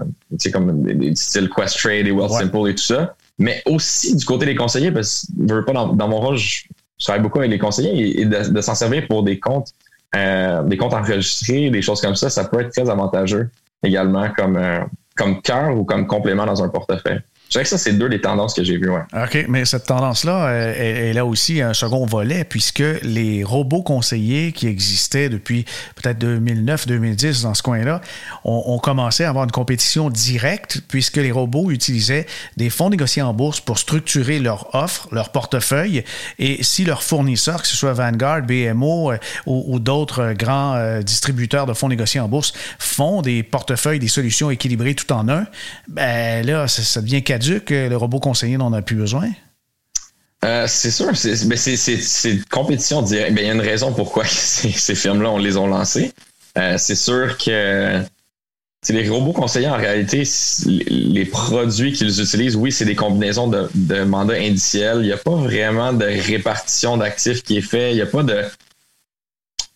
comme 0.52 0.84
des, 0.84 1.16
styles 1.16 1.50
Questrade 1.50 2.06
et 2.06 2.12
Wealth 2.12 2.32
Simple 2.32 2.70
et 2.70 2.76
tout 2.76 2.84
ça, 2.84 3.16
mais 3.40 3.64
aussi 3.66 4.16
du 4.18 4.26
côté 4.26 4.46
des 4.46 4.56
conseillers, 4.56 4.92
parce 4.92 5.26
que 5.26 5.48
je 5.48 5.54
veux 5.54 5.66
pas 5.66 5.72
dans, 5.72 6.08
mon 6.10 6.20
rôle, 6.20 6.36
je, 6.36 6.64
travaille 7.00 7.22
beaucoup 7.22 7.40
avec 7.40 7.52
les 7.52 7.60
conseillers 7.60 8.22
et, 8.22 8.26
de, 8.26 8.62
s'en 8.62 8.76
servir 8.76 9.08
pour 9.08 9.24
des 9.24 9.40
comptes, 9.40 9.70
des 10.14 10.78
comptes 10.78 10.94
enregistrés, 10.94 11.70
des 11.70 11.82
choses 11.82 12.02
comme 12.02 12.16
ça, 12.16 12.30
ça 12.30 12.44
peut 12.44 12.60
être 12.60 12.72
très 12.72 12.90
avantageux 12.90 13.50
également 13.84 14.30
comme, 14.36 14.60
comme 15.16 15.42
cœur 15.42 15.76
ou 15.76 15.86
comme 15.86 16.08
complément 16.08 16.46
dans 16.46 16.64
un 16.64 16.70
portefeuille? 16.70 17.22
Dirais 17.56 17.64
que 17.64 17.70
ça, 17.70 17.78
c'est 17.78 17.94
deux 17.94 18.10
des 18.10 18.20
tendances 18.20 18.54
que 18.54 18.66
j'ai 18.66 18.76
vues. 18.76 18.90
Ouais. 18.90 19.00
OK, 19.14 19.46
mais 19.48 19.64
cette 19.64 19.86
tendance-là, 19.86 20.50
elle, 20.50 21.18
a 21.18 21.26
aussi 21.26 21.62
un 21.62 21.74
second 21.74 22.06
volet, 22.06 22.44
puisque 22.44 22.84
les 23.02 23.46
robots 23.46 23.82
conseillers 23.82 24.52
qui 24.52 24.68
existaient 24.68 25.30
depuis 25.30 25.64
peut-être 25.96 26.20
2009-2010 26.20 27.44
dans 27.44 27.54
ce 27.54 27.64
coin-là 27.64 28.02
ont, 28.44 28.78
commencé 28.80 29.24
à 29.24 29.30
avoir 29.30 29.46
une 29.46 29.52
compétition 29.52 30.10
directe, 30.10 30.82
puisque 30.90 31.16
les 31.16 31.32
robots 31.32 31.72
utilisaient 31.72 32.26
des 32.58 32.70
fonds 32.70 32.90
négociés 32.90 33.22
en 33.22 33.34
bourse 33.34 33.62
pour 33.62 33.80
structurer 33.80 34.40
leur 34.40 34.76
offre, 34.76 35.08
leur 35.14 35.30
portefeuille, 35.30 36.04
et 36.40 36.62
si 36.62 36.84
leurs 36.84 37.04
fournisseurs, 37.04 37.62
que 37.62 37.70
ce 37.70 37.78
soit 37.78 37.94
Vanguard, 37.94 38.42
BMO 38.42 39.12
euh, 39.12 39.18
ou, 39.46 39.80
d'autres 39.80 40.20
euh, 40.20 40.34
grands 40.34 40.76
euh, 40.76 41.02
distributeurs 41.02 41.66
de 41.66 41.74
fonds 41.74 41.88
négociés 41.88 42.20
en 42.20 42.28
bourse, 42.28 42.52
font 42.80 43.22
des 43.22 43.44
portefeuilles, 43.44 44.00
des 44.00 44.10
solutions 44.10 44.52
équilibrées 44.52 44.96
tout 44.96 45.12
en 45.14 45.30
un, 45.30 45.46
ben 45.88 46.46
là, 46.46 46.68
ça, 46.68 47.02
devient 47.02 47.24
que 47.54 47.90
le 47.90 47.98
robot 47.98 48.20
conseiller 48.20 48.58
n'en 48.58 48.74
a 48.74 48.82
plus 48.82 48.96
besoin? 48.96 49.30
Euh, 50.44 50.66
c'est 50.68 50.92
sûr, 50.92 51.16
c'est 51.16 52.30
une 52.30 52.44
compétition 52.46 53.02
directe. 53.02 53.34
Il 53.38 53.46
y 53.46 53.50
a 53.50 53.54
une 53.54 53.62
raison 53.62 53.94
pourquoi 53.94 54.26
ces, 54.28 54.72
ces 54.72 54.96
firmes-là 54.96 55.32
on 55.32 55.38
les 55.38 55.58
ont 55.58 55.68
lancées. 55.68 56.12
Euh, 56.58 56.78
c'est 56.78 56.96
sûr 56.96 57.38
que 57.38 58.02
les 58.94 59.10
robots 59.10 59.34
conseillers, 59.34 59.68
en 59.68 59.78
réalité, 59.78 60.24
les 60.66 61.26
produits 61.26 61.94
qu'ils 61.94 62.22
utilisent, 62.22 62.56
oui, 62.56 62.72
c'est 62.72 62.86
des 62.86 62.96
combinaisons 62.96 63.48
de, 63.48 64.04
mandats 64.04 64.36
indiciels. 64.36 65.00
Il 65.00 65.08
n'y 65.08 65.12
a 65.12 65.18
pas 65.18 65.36
vraiment 65.36 65.94
de 65.94 66.06
répartition 66.06 66.98
d'actifs 66.98 67.44
qui 67.44 67.58
est 67.58 67.62
fait. 67.62 67.92
Il 67.92 67.96
n'y 67.96 68.02
a 68.02 68.06
pas 68.06 68.24
de. 68.24 68.44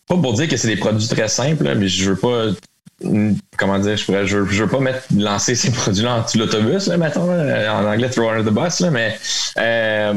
Pas 0.06 0.16
pour 0.16 0.34
dire 0.34 0.48
que 0.48 0.56
c'est 0.56 0.68
des 0.68 0.76
produits 0.76 1.08
très 1.08 1.28
simples, 1.28 1.74
mais 1.76 1.88
je 1.88 2.10
veux 2.10 2.16
pas 2.16 2.46
comment 3.56 3.78
dire, 3.78 3.96
je 3.96 4.04
pourrais, 4.04 4.26
je, 4.26 4.38
veux 4.38 4.68
pas 4.68 4.80
mettre, 4.80 5.02
lancer 5.16 5.54
ces 5.54 5.70
produits-là 5.72 6.16
en 6.16 6.38
l'autobus, 6.38 6.86
là, 6.86 6.96
mettons, 6.96 7.30
en 7.30 7.84
anglais, 7.84 8.10
throw 8.10 8.28
under 8.28 8.44
the 8.44 8.54
bus, 8.54 8.80
là, 8.80 8.90
mais 8.90 9.18
euh, 9.58 10.14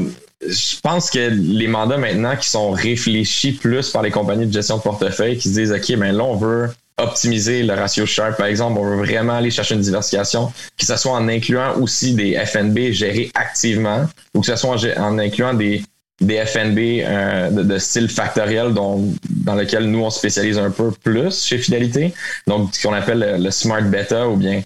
je 0.47 0.79
pense 0.81 1.09
que 1.09 1.29
les 1.31 1.67
mandats 1.67 1.97
maintenant 1.97 2.35
qui 2.35 2.49
sont 2.49 2.71
réfléchis 2.71 3.53
plus 3.53 3.89
par 3.89 4.01
les 4.01 4.11
compagnies 4.11 4.47
de 4.47 4.53
gestion 4.53 4.77
de 4.77 4.81
portefeuille 4.81 5.37
qui 5.37 5.49
se 5.49 5.53
disent, 5.53 5.71
OK, 5.71 5.97
ben 5.97 6.15
là, 6.15 6.23
on 6.23 6.35
veut 6.35 6.69
optimiser 6.97 7.63
le 7.63 7.73
ratio 7.73 8.05
Sharp, 8.05 8.37
par 8.37 8.45
exemple, 8.45 8.79
on 8.79 8.85
veut 8.85 8.97
vraiment 8.97 9.33
aller 9.33 9.49
chercher 9.49 9.75
une 9.75 9.81
diversification, 9.81 10.53
que 10.77 10.85
ce 10.85 10.95
soit 10.95 11.13
en 11.13 11.27
incluant 11.27 11.75
aussi 11.79 12.13
des 12.13 12.35
FNB 12.45 12.91
gérés 12.91 13.31
activement 13.33 14.07
ou 14.35 14.41
que 14.41 14.45
ce 14.45 14.55
soit 14.55 14.77
en 14.97 15.17
incluant 15.17 15.53
des 15.53 15.83
des 16.21 16.45
FNB 16.45 16.77
euh, 16.79 17.49
de, 17.49 17.77
style 17.77 18.09
factoriel 18.09 18.73
dont, 18.73 19.13
dans 19.29 19.55
lequel 19.55 19.85
nous 19.89 19.99
on 19.99 20.09
spécialise 20.09 20.57
un 20.57 20.69
peu 20.69 20.91
plus 20.91 21.43
chez 21.43 21.57
Fidélité. 21.57 22.13
Donc, 22.47 22.75
ce 22.75 22.85
qu'on 22.85 22.93
appelle 22.93 23.41
le, 23.41 23.51
smart 23.51 23.81
beta 23.81 24.27
ou 24.29 24.35
bien 24.35 24.61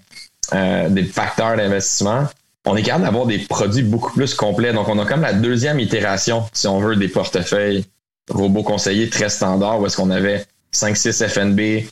euh, 0.53 0.89
des 0.89 1.03
facteurs 1.03 1.57
d'investissement. 1.57 2.25
On 2.65 2.75
est 2.75 2.83
capable 2.83 3.05
d'avoir 3.05 3.25
des 3.25 3.39
produits 3.39 3.83
beaucoup 3.83 4.11
plus 4.11 4.33
complets. 4.33 4.73
Donc, 4.73 4.89
on 4.89 4.99
a 4.99 5.05
comme 5.05 5.21
la 5.21 5.33
deuxième 5.33 5.79
itération, 5.79 6.43
si 6.51 6.67
on 6.67 6.79
veut, 6.79 6.97
des 6.97 7.07
portefeuilles 7.07 7.85
robots 8.29 8.63
conseillers 8.63 9.09
très 9.09 9.29
standards 9.29 9.79
où 9.79 9.85
est-ce 9.85 9.95
qu'on 9.95 10.09
avait 10.09 10.45
5-6 10.73 11.27
FNB. 11.27 11.87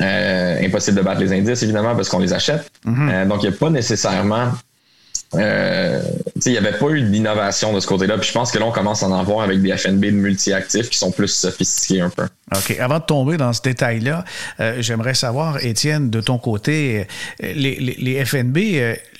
Euh, 0.00 0.64
impossible 0.64 0.96
de 0.96 1.02
battre 1.02 1.20
les 1.20 1.32
indices, 1.32 1.62
évidemment, 1.62 1.94
parce 1.96 2.08
qu'on 2.08 2.20
les 2.20 2.32
achète. 2.32 2.70
Mm-hmm. 2.86 3.26
donc, 3.26 3.42
il 3.42 3.48
n'y 3.48 3.54
a 3.54 3.58
pas 3.58 3.70
nécessairement 3.70 4.52
euh, 5.34 6.00
il 6.46 6.52
n'y 6.52 6.58
avait 6.58 6.72
pas 6.72 6.88
eu 6.88 7.02
d'innovation 7.02 7.74
de 7.74 7.80
ce 7.80 7.86
côté-là. 7.86 8.16
Puis 8.16 8.28
je 8.28 8.32
pense 8.32 8.50
que 8.50 8.58
là, 8.58 8.64
on 8.64 8.72
commence 8.72 9.02
à 9.02 9.08
en 9.08 9.18
avoir 9.18 9.42
avec 9.42 9.60
des 9.60 9.76
FNB 9.76 10.06
de 10.06 10.10
multi-actifs 10.12 10.88
qui 10.88 10.96
sont 10.96 11.10
plus 11.10 11.28
sophistiqués 11.28 12.00
un 12.00 12.08
peu. 12.08 12.26
OK. 12.56 12.76
Avant 12.80 12.98
de 12.98 13.04
tomber 13.04 13.36
dans 13.36 13.52
ce 13.52 13.60
détail-là, 13.60 14.24
euh, 14.60 14.76
j'aimerais 14.80 15.12
savoir, 15.12 15.62
Étienne, 15.62 16.08
de 16.08 16.22
ton 16.22 16.38
côté, 16.38 17.06
euh, 17.42 17.52
les, 17.54 18.24
FNB, 18.24 18.58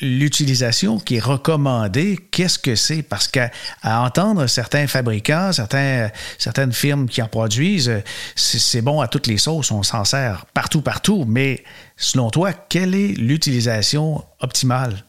l'utilisation 0.00 0.98
qui 0.98 1.16
est 1.16 1.22
recommandée, 1.22 2.18
qu'est-ce 2.30 2.58
que 2.58 2.74
c'est? 2.74 3.02
Parce 3.02 3.28
qu'à 3.28 3.50
entendre 3.82 4.46
certains 4.46 4.86
fabricants, 4.86 5.52
certains, 5.52 6.08
certaines 6.38 6.72
firmes 6.72 7.06
qui 7.06 7.20
en 7.20 7.28
produisent, 7.28 7.92
c'est 8.34 8.82
bon 8.82 9.02
à 9.02 9.08
toutes 9.08 9.26
les 9.26 9.38
sauces, 9.38 9.70
on 9.72 9.82
s'en 9.82 10.04
sert 10.04 10.46
partout, 10.54 10.80
partout. 10.80 11.26
Mais 11.28 11.64
selon 11.98 12.30
toi, 12.30 12.54
quelle 12.54 12.94
est 12.94 13.08
l'utilisation 13.08 14.24
optimale? 14.40 15.04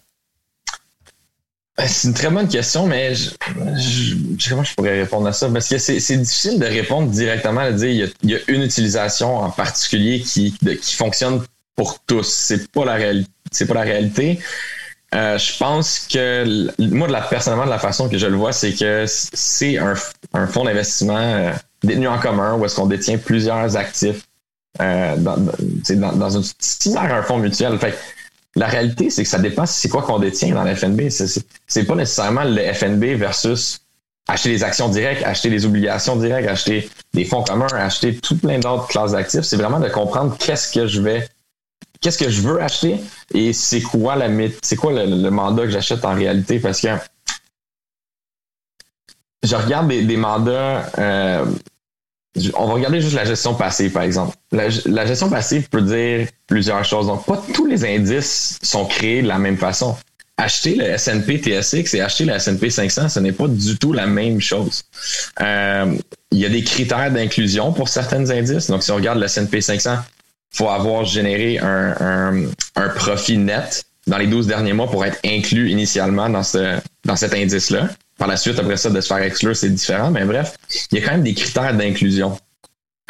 Ben, 1.79 1.87
c'est 1.87 2.09
une 2.09 2.13
très 2.13 2.29
bonne 2.29 2.49
question, 2.49 2.87
mais 2.87 3.15
je, 3.15 3.29
je, 3.77 4.49
comment 4.49 4.65
je 4.65 4.75
pourrais 4.75 4.99
répondre 4.99 5.27
à 5.27 5.31
ça? 5.31 5.47
Parce 5.47 5.69
que 5.69 5.77
c'est 5.77 6.17
difficile 6.17 6.59
de 6.59 6.65
répondre 6.65 7.07
directement 7.09 7.61
à 7.61 7.71
dire 7.71 8.09
il 8.21 8.31
y, 8.31 8.35
a, 8.35 8.39
une 8.49 8.63
utilisation 8.63 9.37
en 9.37 9.49
particulier 9.49 10.19
qui, 10.19 10.53
qui 10.57 10.95
fonctionne 10.97 11.41
pour 11.77 11.99
tous. 11.99 12.27
C'est 12.27 12.69
pas 12.69 12.83
la 12.83 12.95
réalité. 12.95 13.31
Pas 13.65 13.73
la 13.75 13.81
réalité. 13.83 14.39
Euh, 15.15 15.37
je 15.37 15.57
pense 15.57 15.99
que 15.99 16.69
moi, 16.79 17.07
de 17.07 17.13
la, 17.13 17.21
personnellement, 17.21 17.63
de 17.63 17.69
la 17.69 17.79
façon 17.79 18.09
que 18.09 18.17
je 18.17 18.27
le 18.27 18.35
vois, 18.35 18.51
c'est 18.51 18.73
que 18.73 19.05
c'est 19.07 19.77
un, 19.77 19.93
un 20.33 20.47
fonds 20.47 20.65
d'investissement 20.65 21.17
euh, 21.17 21.53
détenu 21.81 22.09
en 22.09 22.19
commun 22.19 22.57
où 22.57 22.65
est-ce 22.65 22.75
qu'on 22.75 22.87
détient 22.87 23.17
plusieurs 23.17 23.77
actifs 23.77 24.25
euh, 24.81 25.15
dans, 25.15 25.37
dans, 25.37 26.11
dans 26.11 26.29
une 26.29 26.43
similaire 26.59 27.13
à 27.13 27.19
un 27.19 27.23
fonds 27.23 27.37
mutuel. 27.37 27.79
La 28.55 28.67
réalité, 28.67 29.09
c'est 29.09 29.23
que 29.23 29.29
ça 29.29 29.39
dépend 29.39 29.65
c'est 29.65 29.89
quoi 29.89 30.01
qu'on 30.01 30.19
détient 30.19 30.53
dans 30.53 30.63
le 30.63 30.75
FNB. 30.75 31.09
C'est 31.09 31.83
pas 31.83 31.95
nécessairement 31.95 32.43
le 32.43 32.73
FNB 32.73 33.03
versus 33.17 33.81
acheter 34.27 34.49
des 34.49 34.63
actions 34.63 34.89
directes, 34.89 35.23
acheter 35.23 35.49
des 35.49 35.65
obligations 35.65 36.15
directes, 36.15 36.47
acheter 36.47 36.89
des 37.13 37.25
fonds 37.25 37.43
communs, 37.43 37.67
acheter 37.73 38.15
tout 38.15 38.37
plein 38.37 38.59
d'autres 38.59 38.87
classes 38.87 39.11
d'actifs. 39.11 39.41
C'est 39.41 39.57
vraiment 39.57 39.79
de 39.79 39.89
comprendre 39.89 40.35
qu'est-ce 40.37 40.71
que 40.71 40.87
je 40.87 41.01
vais, 41.01 41.27
qu'est-ce 42.01 42.17
que 42.17 42.29
je 42.29 42.41
veux 42.41 42.61
acheter 42.61 42.97
et 43.33 43.53
c'est 43.53 43.81
quoi 43.81 44.15
la 44.15 44.27
c'est 44.61 44.75
quoi 44.75 44.93
le, 44.93 45.29
mandat 45.29 45.63
que 45.63 45.71
j'achète 45.71 46.05
en 46.05 46.13
réalité 46.13 46.59
parce 46.59 46.81
que 46.81 46.89
je 49.43 49.55
regarde 49.55 49.87
des, 49.87 50.17
mandats 50.17 50.89
euh, 50.97 51.45
on 52.55 52.67
va 52.67 52.73
regarder 52.73 53.01
juste 53.01 53.15
la 53.15 53.25
gestion 53.25 53.55
passive, 53.55 53.91
par 53.91 54.03
exemple. 54.03 54.35
La, 54.51 55.05
gestion 55.05 55.29
passive 55.29 55.69
peut 55.69 55.81
dire 55.81 56.27
plusieurs 56.47 56.83
choses. 56.85 57.07
Donc, 57.07 57.25
pas 57.25 57.41
tous 57.53 57.65
les 57.65 57.85
indices 57.85 58.59
sont 58.61 58.85
créés 58.85 59.21
de 59.21 59.27
la 59.27 59.39
même 59.39 59.57
façon. 59.57 59.95
Acheter 60.37 60.75
le 60.75 60.85
S&P 60.85 61.37
TSX 61.37 61.95
et 61.95 62.01
acheter 62.01 62.25
le 62.25 62.33
S&P 62.33 62.69
500, 62.69 63.09
ce 63.09 63.19
n'est 63.19 63.33
pas 63.33 63.47
du 63.47 63.77
tout 63.77 63.91
la 63.91 64.05
même 64.05 64.39
chose. 64.39 64.83
Euh, 65.41 65.93
il 66.31 66.37
y 66.37 66.45
a 66.45 66.49
des 66.49 66.63
critères 66.63 67.11
d'inclusion 67.11 67.73
pour 67.73 67.89
certains 67.89 68.29
indices. 68.29 68.67
Donc, 68.67 68.83
si 68.83 68.91
on 68.91 68.95
regarde 68.95 69.19
le 69.19 69.25
S&P 69.25 69.59
500, 69.59 69.97
il 70.53 70.57
faut 70.57 70.69
avoir 70.69 71.03
généré 71.03 71.57
un, 71.59 72.45
un, 72.75 72.89
profit 72.89 73.37
net 73.37 73.83
dans 74.07 74.17
les 74.17 74.27
12 74.27 74.47
derniers 74.47 74.73
mois 74.73 74.89
pour 74.89 75.05
être 75.05 75.19
inclus 75.25 75.69
initialement 75.69 76.29
dans, 76.29 76.43
ce, 76.43 76.79
dans 77.05 77.15
cet 77.15 77.33
indice-là. 77.33 77.89
Par 78.19 78.27
la 78.27 78.35
suite, 78.35 78.59
après 78.59 78.75
ça, 78.75 78.89
de 78.89 78.99
se 78.99 79.07
faire 79.07 79.23
exclure, 79.23 79.55
c'est 79.55 79.69
différent. 79.69 80.11
Mais 80.11 80.25
bref, 80.25 80.55
il 80.91 80.99
y 80.99 81.01
a 81.01 81.05
quand 81.05 81.13
même 81.13 81.23
des 81.23 81.33
critères 81.33 81.73
d'inclusion. 81.73 82.37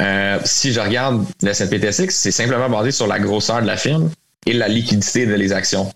Euh, 0.00 0.38
si 0.44 0.72
je 0.72 0.80
regarde 0.80 1.26
le 1.42 1.52
SNPTSX, 1.52 2.10
c'est 2.10 2.30
simplement 2.30 2.70
basé 2.70 2.92
sur 2.92 3.08
la 3.08 3.18
grosseur 3.18 3.60
de 3.60 3.66
la 3.66 3.76
firme 3.76 4.08
et 4.46 4.52
la 4.52 4.68
liquidité 4.68 5.26
de 5.26 5.34
les 5.34 5.52
actions. 5.52 5.92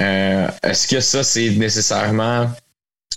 Euh, 0.00 0.48
est-ce 0.64 0.88
que 0.88 1.00
ça, 1.00 1.22
c'est 1.22 1.50
nécessairement 1.50 2.50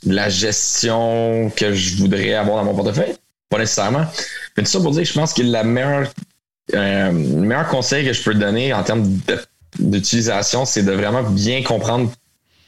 la 0.05 0.29
gestion 0.29 1.51
que 1.55 1.73
je 1.73 1.97
voudrais 1.97 2.35
avoir 2.35 2.57
dans 2.57 2.71
mon 2.71 2.75
portefeuille? 2.75 3.15
Pas 3.49 3.57
nécessairement. 3.57 4.05
Mais 4.55 4.63
tout 4.63 4.69
ça 4.69 4.79
pour 4.79 4.91
dire 4.91 5.03
je 5.03 5.13
pense 5.13 5.33
que 5.33 5.41
la 5.41 5.63
meilleure, 5.63 6.07
euh, 6.75 7.11
le 7.11 7.41
meilleur 7.41 7.67
conseil 7.67 8.05
que 8.05 8.13
je 8.13 8.21
peux 8.21 8.35
donner 8.35 8.73
en 8.73 8.83
termes 8.83 9.19
d'utilisation, 9.79 10.65
c'est 10.65 10.83
de 10.83 10.91
vraiment 10.91 11.23
bien 11.23 11.63
comprendre 11.63 12.11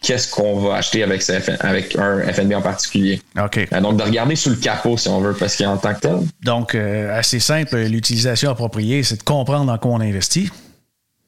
qu'est-ce 0.04 0.30
qu'on 0.30 0.60
va 0.60 0.76
acheter 0.76 1.02
avec, 1.02 1.24
avec 1.62 1.96
un 1.96 2.22
FNB 2.32 2.54
en 2.54 2.62
particulier. 2.62 3.22
OK. 3.42 3.58
Euh, 3.72 3.82
donc, 3.82 3.98
de 3.98 4.04
regarder 4.04 4.36
sous 4.36 4.52
le 4.52 4.58
capot, 4.58 4.98
si 4.98 5.08
on 5.08 5.20
veut, 5.20 5.34
parce 5.34 5.56
qu'en 5.56 5.78
tant 5.78 5.96
que 5.96 6.02
tel. 6.02 6.18
Donc, 6.44 6.76
euh, 6.76 7.18
assez 7.18 7.40
simple, 7.40 7.78
l'utilisation 7.78 8.52
appropriée, 8.52 9.02
c'est 9.02 9.18
de 9.18 9.24
comprendre 9.24 9.66
dans 9.66 9.78
quoi 9.80 9.92
on 9.92 10.02
investit. 10.02 10.52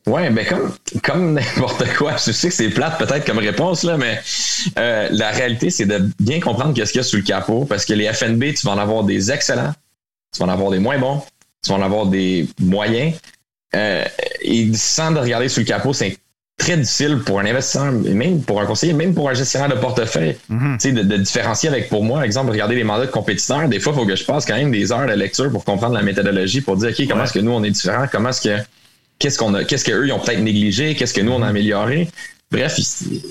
Oui, 0.08 0.30
ben 0.30 0.46
comme, 0.46 0.72
comme 1.02 1.34
n'importe 1.40 1.92
quoi. 1.96 2.18
Je 2.18 2.32
sais 2.32 2.50
que 2.50 2.54
c'est 2.54 2.70
plate 2.70 3.00
peut-être 3.00 3.26
comme 3.26 3.40
réponse, 3.40 3.82
là, 3.84 3.98
mais 3.98 4.22
euh, 4.78 5.08
la 5.10 5.32
réalité, 5.32 5.72
c'est 5.72 5.88
de 5.88 6.08
bien 6.20 6.40
comprendre 6.40 6.76
qu'est-ce 6.76 6.92
qu'il 6.92 7.00
y 7.00 7.04
a 7.04 7.08
sous 7.08 7.16
le 7.18 7.24
capot, 7.24 7.66
parce 7.66 7.86
que 7.86 7.94
les 7.94 8.12
FNB, 8.14 8.54
tu 8.54 8.68
vas 8.68 8.74
en 8.74 8.78
avoir 8.78 9.04
des 9.04 9.32
excellents, 9.32 9.74
tu 10.32 10.40
vas 10.40 10.46
en 10.46 10.50
avoir 10.50 10.70
des 10.70 10.80
moins 10.80 11.00
bons, 11.00 11.24
tu 11.64 11.72
vas 11.72 11.78
en 11.78 11.82
avoir 11.82 12.06
des 12.06 12.48
moyens. 12.60 13.16
et 13.74 14.74
sans 14.76 15.12
de 15.12 15.20
regarder 15.20 15.50
sous 15.50 15.62
le 15.62 15.66
capot, 15.66 15.92
c'est 15.92 16.18
très 16.58 16.78
difficile 16.78 17.20
pour 17.26 17.40
un 17.40 17.46
investisseur, 17.46 17.92
même 17.92 18.42
pour 18.42 18.62
un 18.62 18.66
conseiller, 18.66 18.94
même 18.94 19.14
pour 19.14 19.30
un 19.30 19.34
gestionnaire 19.34 19.70
de 19.70 19.76
portefeuille, 19.76 20.38
mhm. 20.50 20.78
de, 20.78 21.02
de, 21.02 21.18
différencier 21.18 21.70
avec, 21.70 21.90
pour 21.90 22.04
moi, 22.04 22.26
exemple, 22.26 22.52
regarder 22.52 22.76
les 22.76 22.84
mandats 22.84 23.06
de 23.06 23.12
compétiteurs. 23.12 23.68
Des 23.68 23.80
fois, 23.80 23.94
il 23.94 24.00
faut 24.00 24.06
que 24.06 24.16
je 24.16 24.24
passe 24.24 24.46
quand 24.46 24.56
même 24.56 24.72
des 24.72 24.92
heures 24.92 25.08
de 25.08 25.14
lecture 25.14 25.52
pour 25.52 25.66
comprendre 25.66 25.94
la 25.94 26.02
méthodologie, 26.02 26.62
pour 26.62 26.78
dire, 26.78 26.90
OK, 26.90 27.08
comment 27.08 27.24
est-ce 27.26 27.34
que 27.34 27.40
nous, 27.40 27.52
on 27.52 27.64
est 27.64 27.72
différents, 27.72 28.08
comment 28.12 28.30
est-ce 28.30 28.42
que, 28.42 28.64
qu'est-ce 29.20 29.38
qu'on 29.38 29.54
a, 29.54 29.64
qu'est-ce 29.64 29.86
qu'eux, 29.86 30.08
ils 30.08 30.14
ont 30.14 30.20
peut-être 30.20 30.42
négligé, 30.42 30.96
qu'est-ce 30.96 31.14
que 31.14 31.22
nous, 31.22 31.34
on 31.34 31.42
a 31.42 31.48
amélioré? 31.48 32.08
Bref, 32.52 32.80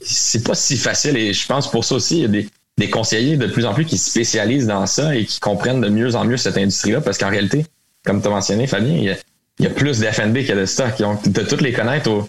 c'est 0.05 0.45
pas 0.45 0.55
si 0.55 0.77
facile 0.77 1.17
et 1.17 1.33
je 1.33 1.47
pense 1.47 1.71
pour 1.71 1.85
ça 1.85 1.95
aussi, 1.95 2.17
il 2.17 2.23
y 2.23 2.25
a 2.25 2.29
des, 2.29 2.49
des 2.77 2.91
conseillers 2.91 3.37
de 3.37 3.47
plus 3.47 3.65
en 3.65 3.73
plus 3.73 3.85
qui 3.85 3.97
se 3.97 4.11
spécialisent 4.11 4.67
dans 4.67 4.87
ça 4.87 5.15
et 5.15 5.25
qui 5.25 5.41
comprennent 5.41 5.81
de 5.81 5.89
mieux 5.89 6.15
en 6.15 6.25
mieux 6.25 6.37
cette 6.37 6.59
industrie-là 6.59 7.01
parce 7.01 7.17
qu'en 7.17 7.31
réalité, 7.31 7.65
comme 8.05 8.21
tu 8.21 8.29
as 8.29 8.31
mentionné, 8.31 8.67
Fabien, 8.67 8.95
il 8.95 9.05
y 9.05 9.11
a, 9.11 9.17
il 9.61 9.65
y 9.65 9.69
a 9.69 9.71
plus 9.71 10.01
d'FNB 10.01 10.45
que 10.45 10.53
de 10.53 10.67
stock. 10.67 10.99
Donc, 10.99 11.27
de 11.29 11.43
toutes 11.43 11.61
les 11.61 11.73
connaître 11.73 12.11
au, 12.11 12.29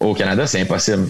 au 0.00 0.14
Canada, 0.14 0.46
c'est 0.46 0.60
impossible. 0.60 1.08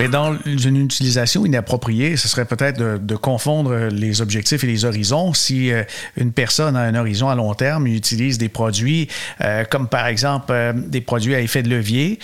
Mais 0.00 0.08
dans 0.08 0.34
une 0.46 0.78
utilisation 0.78 1.44
inappropriée, 1.44 2.16
ce 2.16 2.26
serait 2.26 2.46
peut-être 2.46 2.78
de, 2.78 3.16
confondre 3.16 3.88
les 3.92 4.22
objectifs 4.22 4.64
et 4.64 4.66
les 4.66 4.86
horizons. 4.86 5.34
Si 5.34 5.70
euh, 5.70 5.82
une 6.16 6.32
personne 6.32 6.74
a 6.74 6.80
un 6.80 6.94
horizon 6.94 7.28
à 7.28 7.34
long 7.34 7.52
terme, 7.52 7.86
utilise 7.86 8.38
des 8.38 8.48
produits 8.48 9.08
euh, 9.42 9.64
comme 9.68 9.88
par 9.88 10.06
exemple 10.06 10.52
euh, 10.52 10.72
des 10.74 11.02
produits 11.02 11.34
à 11.34 11.40
effet 11.40 11.62
de 11.62 11.68
levier 11.68 12.18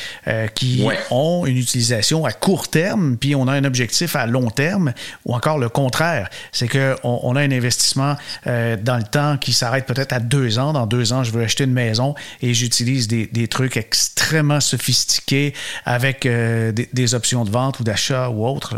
qui 0.54 0.86
ont 1.10 1.44
une 1.44 1.58
utilisation 1.58 2.24
à 2.24 2.32
court 2.32 2.68
terme, 2.68 3.18
puis 3.18 3.34
on 3.34 3.46
a 3.46 3.52
un 3.52 3.64
objectif 3.64 4.16
à 4.16 4.26
long 4.26 4.48
terme, 4.48 4.94
ou 5.26 5.34
encore 5.34 5.58
le 5.58 5.68
contraire, 5.68 6.30
c'est 6.52 6.68
qu'on 6.68 6.96
on 7.02 7.36
a 7.36 7.42
un 7.42 7.50
investissement 7.50 8.16
dans 8.46 8.96
le 8.96 9.02
temps 9.02 9.36
qui 9.36 9.52
s'arrête 9.52 9.86
peut-être 9.86 10.12
à 10.12 10.20
deux 10.20 10.58
ans. 10.58 10.72
Dans 10.72 10.86
deux 10.86 11.12
ans, 11.12 11.24
je 11.24 11.30
veux 11.30 11.42
acheter 11.42 11.64
une 11.64 11.72
maison 11.72 12.14
et 12.40 12.54
j'utilise 12.54 13.06
des, 13.08 13.26
des, 13.26 13.48
trucs 13.48 13.76
extrêmement 13.76 14.60
sophistiqués 14.60 15.52
avec 15.84 16.22
des, 16.22 16.72
des 16.72 17.14
options 17.14 17.44
de 17.44 17.50
vente 17.50 17.65
ou 17.80 17.84
d'achat 17.84 18.28
ou 18.28 18.46
autre. 18.46 18.76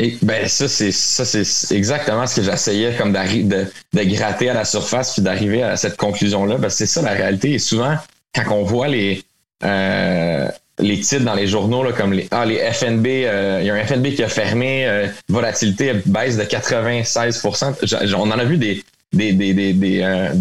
Et 0.00 0.16
ben 0.22 0.48
ça 0.48 0.66
c'est 0.66 0.92
ça 0.92 1.26
c'est 1.26 1.76
exactement 1.76 2.26
ce 2.26 2.36
que 2.36 2.42
j'essayais 2.42 2.94
comme 2.96 3.12
de, 3.12 3.66
de 3.92 4.02
gratter 4.04 4.48
à 4.48 4.54
la 4.54 4.64
surface 4.64 5.12
puis 5.12 5.20
d'arriver 5.20 5.62
à 5.62 5.76
cette 5.76 5.98
conclusion 5.98 6.46
là 6.46 6.56
parce 6.58 6.72
que 6.74 6.78
c'est 6.78 6.86
ça 6.86 7.02
la 7.02 7.10
réalité. 7.10 7.52
Et 7.52 7.58
souvent 7.58 7.96
quand 8.34 8.50
on 8.50 8.62
voit 8.62 8.88
les 8.88 9.22
euh, 9.62 10.48
les 10.78 11.00
titres 11.00 11.24
dans 11.24 11.34
les 11.34 11.46
journaux 11.46 11.84
comme 11.92 12.14
les 12.14 12.26
ah 12.30 12.46
les 12.46 12.56
FNB 12.72 13.06
euh, 13.06 13.58
il 13.60 13.66
y 13.66 13.70
a 13.70 13.74
un 13.74 13.84
FNB 13.84 14.14
qui 14.14 14.22
a 14.22 14.30
fermé 14.30 14.86
euh, 14.86 15.06
volatilité 15.28 15.92
baisse 16.06 16.38
de 16.38 16.44
96% 16.44 18.14
on 18.14 18.30
en 18.30 18.30
a 18.30 18.44
vu 18.44 18.56
des 18.56 18.82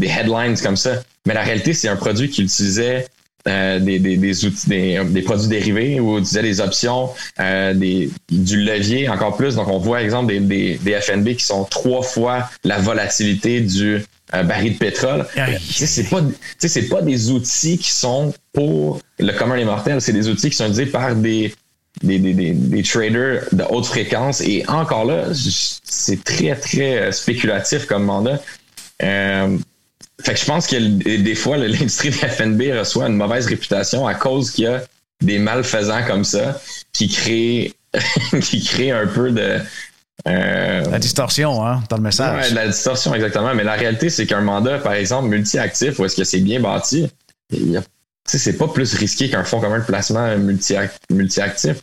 headlines 0.07 0.57
comme 0.63 0.77
ça. 0.77 1.03
Mais 1.25 1.33
la 1.33 1.43
réalité 1.43 1.73
c'est 1.73 1.89
un 1.89 1.97
produit 1.97 2.29
qui 2.29 2.43
utilisait 2.43 3.07
euh, 3.47 3.79
des, 3.79 3.99
des, 3.99 4.17
des, 4.17 4.45
outils, 4.45 4.67
des, 4.67 5.01
des, 5.05 5.21
produits 5.21 5.47
dérivés 5.47 5.99
ou 6.01 6.19
disait 6.19 6.41
des 6.41 6.59
options, 6.59 7.09
euh, 7.39 7.73
des, 7.73 8.09
du 8.29 8.57
levier 8.61 9.07
encore 9.07 9.37
plus. 9.37 9.55
Donc, 9.55 9.69
on 9.69 9.77
voit, 9.77 10.01
exemple, 10.01 10.33
des, 10.33 10.77
des, 10.77 10.99
FNB 10.99 11.35
qui 11.35 11.45
sont 11.45 11.63
trois 11.63 12.01
fois 12.01 12.49
la 12.65 12.79
volatilité 12.79 13.61
du 13.61 14.03
euh, 14.33 14.43
baril 14.43 14.73
de 14.73 14.77
pétrole. 14.77 15.25
C'est 15.61 16.09
pas, 16.09 16.21
c'est 16.59 16.89
pas 16.89 17.01
des 17.01 17.31
outils 17.31 17.77
qui 17.77 17.91
sont 17.91 18.33
pour 18.51 18.99
le 19.19 19.31
commun 19.31 19.55
des 19.55 19.65
mortels. 19.65 20.01
C'est 20.01 20.13
des 20.13 20.27
outils 20.27 20.49
qui 20.49 20.57
sont 20.57 20.65
utilisés 20.65 20.87
par 20.87 21.15
des, 21.15 21.53
des, 22.03 22.19
des, 22.19 22.33
des, 22.33 22.83
traders 22.83 23.45
de 23.53 23.63
haute 23.69 23.85
fréquence. 23.85 24.41
Et 24.41 24.65
encore 24.67 25.05
là, 25.05 25.27
c'est 25.33 26.23
très, 26.25 26.55
très 26.55 27.11
spéculatif 27.13 27.85
comme 27.85 28.03
mandat. 28.03 28.41
Euh, 29.01 29.57
fait 30.21 30.33
que 30.33 30.39
je 30.39 30.45
pense 30.45 30.67
que 30.67 30.75
des 31.17 31.35
fois, 31.35 31.57
l'industrie 31.57 32.09
de 32.09 32.15
FNB 32.15 32.77
reçoit 32.77 33.07
une 33.07 33.15
mauvaise 33.15 33.47
réputation 33.47 34.07
à 34.07 34.15
cause 34.15 34.51
qu'il 34.51 34.65
y 34.65 34.67
a 34.67 34.83
des 35.21 35.39
malfaisants 35.39 36.03
comme 36.05 36.23
ça 36.23 36.59
qui 36.93 37.07
créent, 37.07 37.73
qui 38.41 38.63
créent 38.63 38.91
un 38.91 39.07
peu 39.07 39.31
de. 39.31 39.59
Euh, 40.27 40.83
la 40.91 40.99
distorsion, 40.99 41.65
hein, 41.65 41.81
dans 41.89 41.95
le 41.95 42.03
message. 42.03 42.49
Ouais, 42.49 42.53
la 42.53 42.67
distorsion, 42.67 43.15
exactement. 43.15 43.53
Mais 43.55 43.63
la 43.63 43.73
réalité, 43.73 44.09
c'est 44.09 44.25
qu'un 44.25 44.41
mandat, 44.41 44.79
par 44.79 44.93
exemple, 44.93 45.29
multi-actif, 45.29 45.97
où 45.97 46.05
est-ce 46.05 46.15
que 46.17 46.25
c'est 46.25 46.41
bien 46.41 46.59
bâti, 46.59 47.07
c'est 48.25 48.57
pas 48.57 48.67
plus 48.67 48.93
risqué 48.95 49.29
qu'un 49.29 49.43
fonds 49.45 49.61
commun 49.61 49.79
de 49.79 49.85
placement 49.85 50.35
multi-actif. 51.09 51.77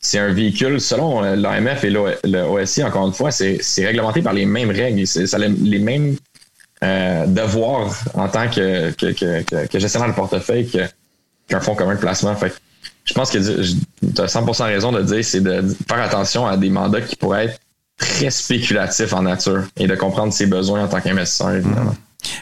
C'est 0.00 0.18
un 0.18 0.32
véhicule, 0.32 0.80
selon 0.80 1.24
euh, 1.24 1.34
l'AMF 1.34 1.82
et 1.82 1.90
le 1.90 2.42
OSI, 2.42 2.84
encore 2.84 3.06
une 3.08 3.12
fois, 3.12 3.32
c'est 3.32 3.60
réglementé 3.78 4.22
par 4.22 4.32
les 4.32 4.46
mêmes 4.46 4.70
règles. 4.70 5.04
Ça 5.06 5.38
les 5.38 5.78
mêmes 5.80 6.16
euh, 6.82 7.26
devoir 7.26 7.92
en 8.14 8.28
tant 8.28 8.48
que, 8.48 8.90
que, 8.92 9.12
que, 9.12 9.66
que 9.66 9.78
gestionnaire 9.78 10.10
de 10.10 10.14
portefeuille 10.14 10.68
qu'un 10.68 11.60
fonds 11.60 11.74
commun 11.74 11.94
de 11.94 12.00
placement. 12.00 12.34
Fait 12.36 12.52
je 13.04 13.14
pense 13.14 13.30
que 13.30 13.38
tu 13.38 14.20
as 14.20 14.26
100% 14.26 14.64
raison 14.64 14.92
de 14.92 15.02
dire, 15.02 15.24
c'est 15.24 15.40
de 15.40 15.64
faire 15.88 16.00
attention 16.00 16.46
à 16.46 16.56
des 16.56 16.68
mandats 16.68 17.00
qui 17.00 17.16
pourraient 17.16 17.46
être 17.46 17.60
très 17.96 18.30
spéculatifs 18.30 19.12
en 19.12 19.22
nature 19.22 19.64
et 19.76 19.86
de 19.86 19.94
comprendre 19.96 20.32
ses 20.32 20.46
besoins 20.46 20.84
en 20.84 20.88
tant 20.88 21.00
qu'investisseur, 21.00 21.52
évidemment. 21.52 21.96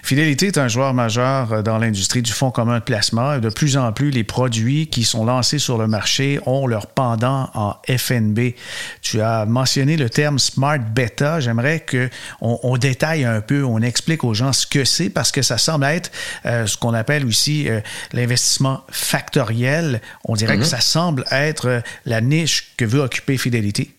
Fidélité 0.07 0.47
est 0.47 0.59
un 0.59 0.69
joueur 0.69 0.95
majeur 0.95 1.53
euh, 1.53 1.63
dans 1.63 1.79
l'industrie 1.79 2.23
du 2.23 2.31
fonds 2.31 2.53
commun 2.53 2.79
de 2.79 2.85
placement. 2.85 3.39
De 3.39 3.49
plus 3.49 3.77
en 3.77 3.93
plus, 3.93 4.11
les 4.11 4.23
produits 4.23 4.87
qui 4.87 5.03
sont 5.03 5.25
lancés 5.25 5.59
sur 5.59 5.79
le 5.79 5.89
marché 5.89 6.39
ont 6.47 6.69
leur 6.69 6.87
pendant 6.87 7.51
en 7.55 7.75
FNB. 7.89 8.55
Tu 9.03 9.21
as 9.21 9.47
mentionné 9.47 9.97
le 9.97 10.09
terme 10.09 10.39
Smart 10.39 10.79
Beta. 10.79 11.41
J'aimerais 11.41 11.85
qu'on 11.85 12.61
on 12.63 12.77
détaille 12.77 13.25
un 13.25 13.41
peu, 13.41 13.65
on 13.65 13.83
explique 13.83 14.23
aux 14.23 14.33
gens 14.33 14.53
ce 14.53 14.67
que 14.67 14.85
c'est 14.85 15.11
parce 15.11 15.33
que 15.33 15.43
ça 15.43 15.59
semble 15.59 15.85
être 15.87 16.13
euh, 16.47 16.67
ce 16.67 16.77
qu'on 16.77 16.95
appelle 16.95 17.27
aussi 17.27 17.69
euh, 17.69 17.81
l'investissement 18.13 18.85
factoriel. 18.89 20.01
On 20.25 20.35
dirait 20.35 20.57
que 20.57 20.63
mm-hmm. 20.63 20.67
ça 20.67 20.81
semble 20.81 21.25
être 21.33 21.83
la 22.05 22.21
niche 22.21 22.75
que 22.77 22.85
veut 22.85 23.01
occuper 23.01 23.37
Fidélité. 23.39 23.96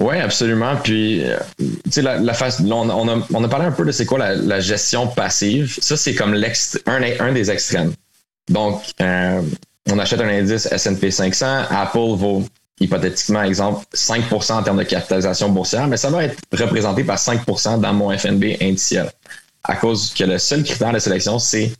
Oui, 0.00 0.16
absolument. 0.16 0.76
Puis, 0.76 1.22
euh, 1.22 1.36
tu 1.58 1.66
sais, 1.90 2.02
la, 2.02 2.18
la 2.18 2.32
face, 2.32 2.60
on, 2.60 2.70
on, 2.72 3.08
a, 3.08 3.26
on 3.32 3.44
a 3.44 3.48
parlé 3.48 3.66
un 3.66 3.72
peu 3.72 3.84
de 3.84 3.92
c'est 3.92 4.06
quoi 4.06 4.18
la, 4.18 4.34
la, 4.34 4.58
gestion 4.60 5.06
passive. 5.06 5.76
Ça, 5.80 5.96
c'est 5.96 6.14
comme 6.14 6.34
un, 6.34 7.02
un 7.20 7.32
des 7.32 7.50
extrêmes. 7.50 7.92
Donc, 8.48 8.82
euh, 9.00 9.42
on 9.90 9.98
achète 9.98 10.20
un 10.20 10.28
indice 10.28 10.66
S&P 10.66 11.10
500. 11.10 11.64
Apple 11.70 11.98
vaut 12.16 12.44
hypothétiquement, 12.80 13.42
exemple, 13.42 13.84
5% 13.94 14.52
en 14.52 14.62
termes 14.62 14.78
de 14.78 14.84
capitalisation 14.84 15.50
boursière, 15.50 15.86
mais 15.86 15.98
ça 15.98 16.08
va 16.08 16.24
être 16.24 16.38
représenté 16.52 17.04
par 17.04 17.18
5% 17.18 17.80
dans 17.80 17.92
mon 17.92 18.16
FNB 18.16 18.56
indiciel. 18.62 19.10
À 19.64 19.76
cause 19.76 20.14
que 20.14 20.24
le 20.24 20.38
seul 20.38 20.64
critère 20.64 20.92
de 20.92 20.98
sélection, 20.98 21.38
c'est 21.38 21.72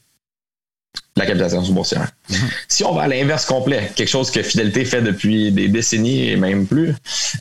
la 1.16 1.26
capitalisation 1.26 1.72
boursière. 1.72 2.08
Si 2.68 2.84
on 2.84 2.94
va 2.94 3.02
à 3.02 3.08
l'inverse 3.08 3.44
complet, 3.44 3.90
quelque 3.94 4.08
chose 4.08 4.30
que 4.30 4.42
Fidélité 4.42 4.84
fait 4.84 5.02
depuis 5.02 5.52
des 5.52 5.68
décennies 5.68 6.30
et 6.30 6.36
même 6.36 6.66
plus, 6.66 6.94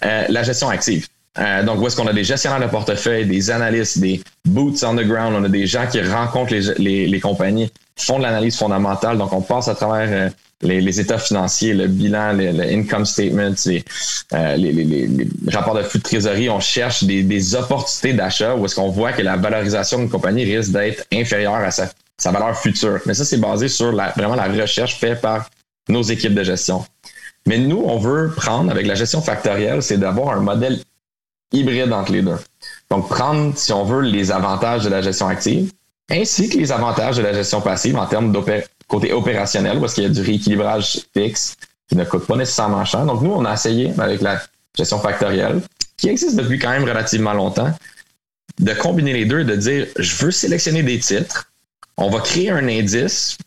euh, 0.04 0.26
la 0.28 0.44
gestion 0.44 0.70
active. 0.70 1.08
Euh, 1.38 1.64
donc, 1.64 1.80
où 1.80 1.88
est-ce 1.88 1.96
qu'on 1.96 2.08
a 2.08 2.14
des 2.14 2.24
gestionnaires 2.24 2.60
de 2.60 2.70
portefeuille, 2.70 3.26
des 3.26 3.52
analystes, 3.52 4.00
des 4.00 4.22
boots 4.44 4.84
on 4.84 4.96
the 4.96 5.06
ground, 5.06 5.36
on 5.38 5.44
a 5.44 5.50
des 5.50 5.68
gens 5.68 5.86
qui 5.88 6.02
rencontrent 6.02 6.54
les, 6.54 7.08
les, 7.08 7.20
compagnies, 7.20 7.72
font 7.96 8.18
de 8.18 8.24
l'analyse 8.24 8.58
fondamentale. 8.58 9.18
Donc, 9.18 9.32
on 9.32 9.42
passe 9.42 9.70
à 9.70 9.76
travers 9.76 10.10
euh, 10.12 10.30
les, 10.62 11.00
états 11.00 11.20
financiers, 11.20 11.74
le 11.74 11.88
bilan, 11.88 12.34
le, 12.34 12.62
income 12.74 13.06
statement, 13.06 13.54
les, 13.68 13.84
les, 14.58 15.28
rapports 15.54 15.76
de 15.76 15.84
flux 15.84 16.00
de 16.00 16.04
trésorerie. 16.04 16.50
On 16.50 16.60
cherche 16.60 17.04
des, 17.06 17.24
des 17.24 17.56
opportunités 17.56 18.18
d'achat 18.18 18.56
où 18.56 18.66
est-ce 18.66 18.76
qu'on 18.76 18.90
voit 18.90 19.14
que 19.14 19.22
la 19.22 19.38
valorisation 19.38 20.00
d'une 20.00 20.10
compagnie 20.10 20.44
risque 20.44 20.72
d'être 20.72 21.06
inférieure 21.14 21.54
à 21.54 21.72
sa 21.72 21.90
sa 22.20 22.32
valeur 22.32 22.56
future. 22.58 23.00
Mais 23.06 23.14
ça, 23.16 23.26
c'est 23.26 23.38
basé 23.38 23.68
sur 23.68 23.92
la, 23.92 24.12
vraiment 24.16 24.36
la 24.36 24.48
recherche 24.48 25.00
faite 25.00 25.22
par 25.22 25.50
nos 25.88 26.04
équipes 26.04 26.36
de 26.36 26.44
gestion. 26.44 26.86
Mais 27.48 27.58
nous, 27.58 27.82
on 27.86 27.98
veut 27.98 28.32
prendre, 28.36 28.70
avec 28.72 28.86
la 28.86 28.96
gestion 28.96 29.22
factorielle, 29.22 29.82
c'est 29.82 29.98
d'avoir 29.98 30.38
un 30.38 30.42
modèle 30.42 30.80
hybride 31.52 31.92
entre 31.92 32.12
les 32.12 32.22
deux. 32.22 32.38
Donc, 32.92 33.10
prendre, 33.10 33.58
si 33.58 33.72
on 33.74 33.84
veut, 33.84 34.02
les 34.02 34.32
avantages 34.32 34.84
de 34.84 34.90
la 34.90 35.02
gestion 35.02 35.28
active, 35.28 35.72
ainsi 36.12 36.50
que 36.50 36.58
les 36.58 36.72
avantages 36.72 37.18
de 37.18 37.24
la 37.24 37.34
gestion 37.34 37.62
passive 37.62 37.96
en 37.98 38.06
termes 38.06 38.32
de 38.32 38.40
côté 38.88 39.14
opérationnel, 39.14 39.80
parce 39.80 39.94
qu'il 39.94 40.04
y 40.04 40.08
a 40.08 40.10
du 40.10 40.22
rééquilibrage 40.22 41.02
fixe 41.16 41.56
qui 41.88 41.96
ne 41.96 42.04
coûte 42.04 42.28
pas 42.28 42.36
nécessairement 42.36 42.86
cher. 42.86 43.06
Donc, 43.06 43.22
nous, 43.22 43.32
on 43.32 43.46
a 43.46 43.54
essayé 43.54 43.94
avec 43.98 44.22
la 44.22 44.42
gestion 44.78 45.00
factorielle, 45.00 45.62
qui 45.98 46.10
existe 46.10 46.36
depuis 46.36 46.60
quand 46.60 46.70
même 46.70 46.84
relativement 46.84 47.34
longtemps, 47.34 47.74
de 48.60 48.74
combiner 48.74 49.14
les 49.14 49.26
deux, 49.26 49.44
de 49.44 49.56
dire, 49.56 49.88
je 49.98 50.26
veux 50.26 50.32
sélectionner 50.32 50.84
des 50.84 51.00
titres 51.00 51.49
on 52.00 52.10
va 52.10 52.22
créer 52.22 52.50
un 52.50 52.68
indice 52.68 53.38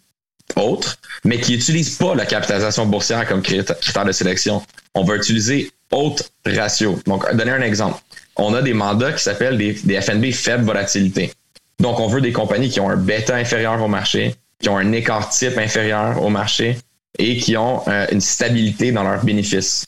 autre, 0.56 0.96
mais 1.24 1.40
qui 1.40 1.52
n'utilise 1.52 1.96
pas 1.96 2.14
la 2.14 2.26
capitalisation 2.26 2.86
boursière 2.86 3.26
comme 3.26 3.42
critère 3.42 4.04
de 4.04 4.12
sélection. 4.12 4.62
On 4.94 5.04
va 5.04 5.16
utiliser 5.16 5.72
autre 5.90 6.24
ratio. 6.44 7.00
Donc, 7.06 7.34
donner 7.34 7.52
un 7.52 7.62
exemple. 7.62 8.00
On 8.36 8.54
a 8.54 8.62
des 8.62 8.74
mandats 8.74 9.12
qui 9.12 9.22
s'appellent 9.22 9.56
des, 9.56 10.00
FNB 10.00 10.32
faible 10.32 10.64
volatilité. 10.64 11.32
Donc, 11.80 11.98
on 12.00 12.06
veut 12.06 12.20
des 12.20 12.32
compagnies 12.32 12.68
qui 12.68 12.80
ont 12.80 12.90
un 12.90 12.96
bêta 12.96 13.34
inférieur 13.36 13.82
au 13.82 13.88
marché, 13.88 14.34
qui 14.60 14.68
ont 14.68 14.76
un 14.76 14.92
écart 14.92 15.30
type 15.30 15.56
inférieur 15.58 16.22
au 16.22 16.28
marché 16.28 16.78
et 17.18 17.38
qui 17.38 17.56
ont 17.56 17.82
euh, 17.88 18.06
une 18.12 18.20
stabilité 18.20 18.92
dans 18.92 19.02
leurs 19.02 19.24
bénéfices 19.24 19.86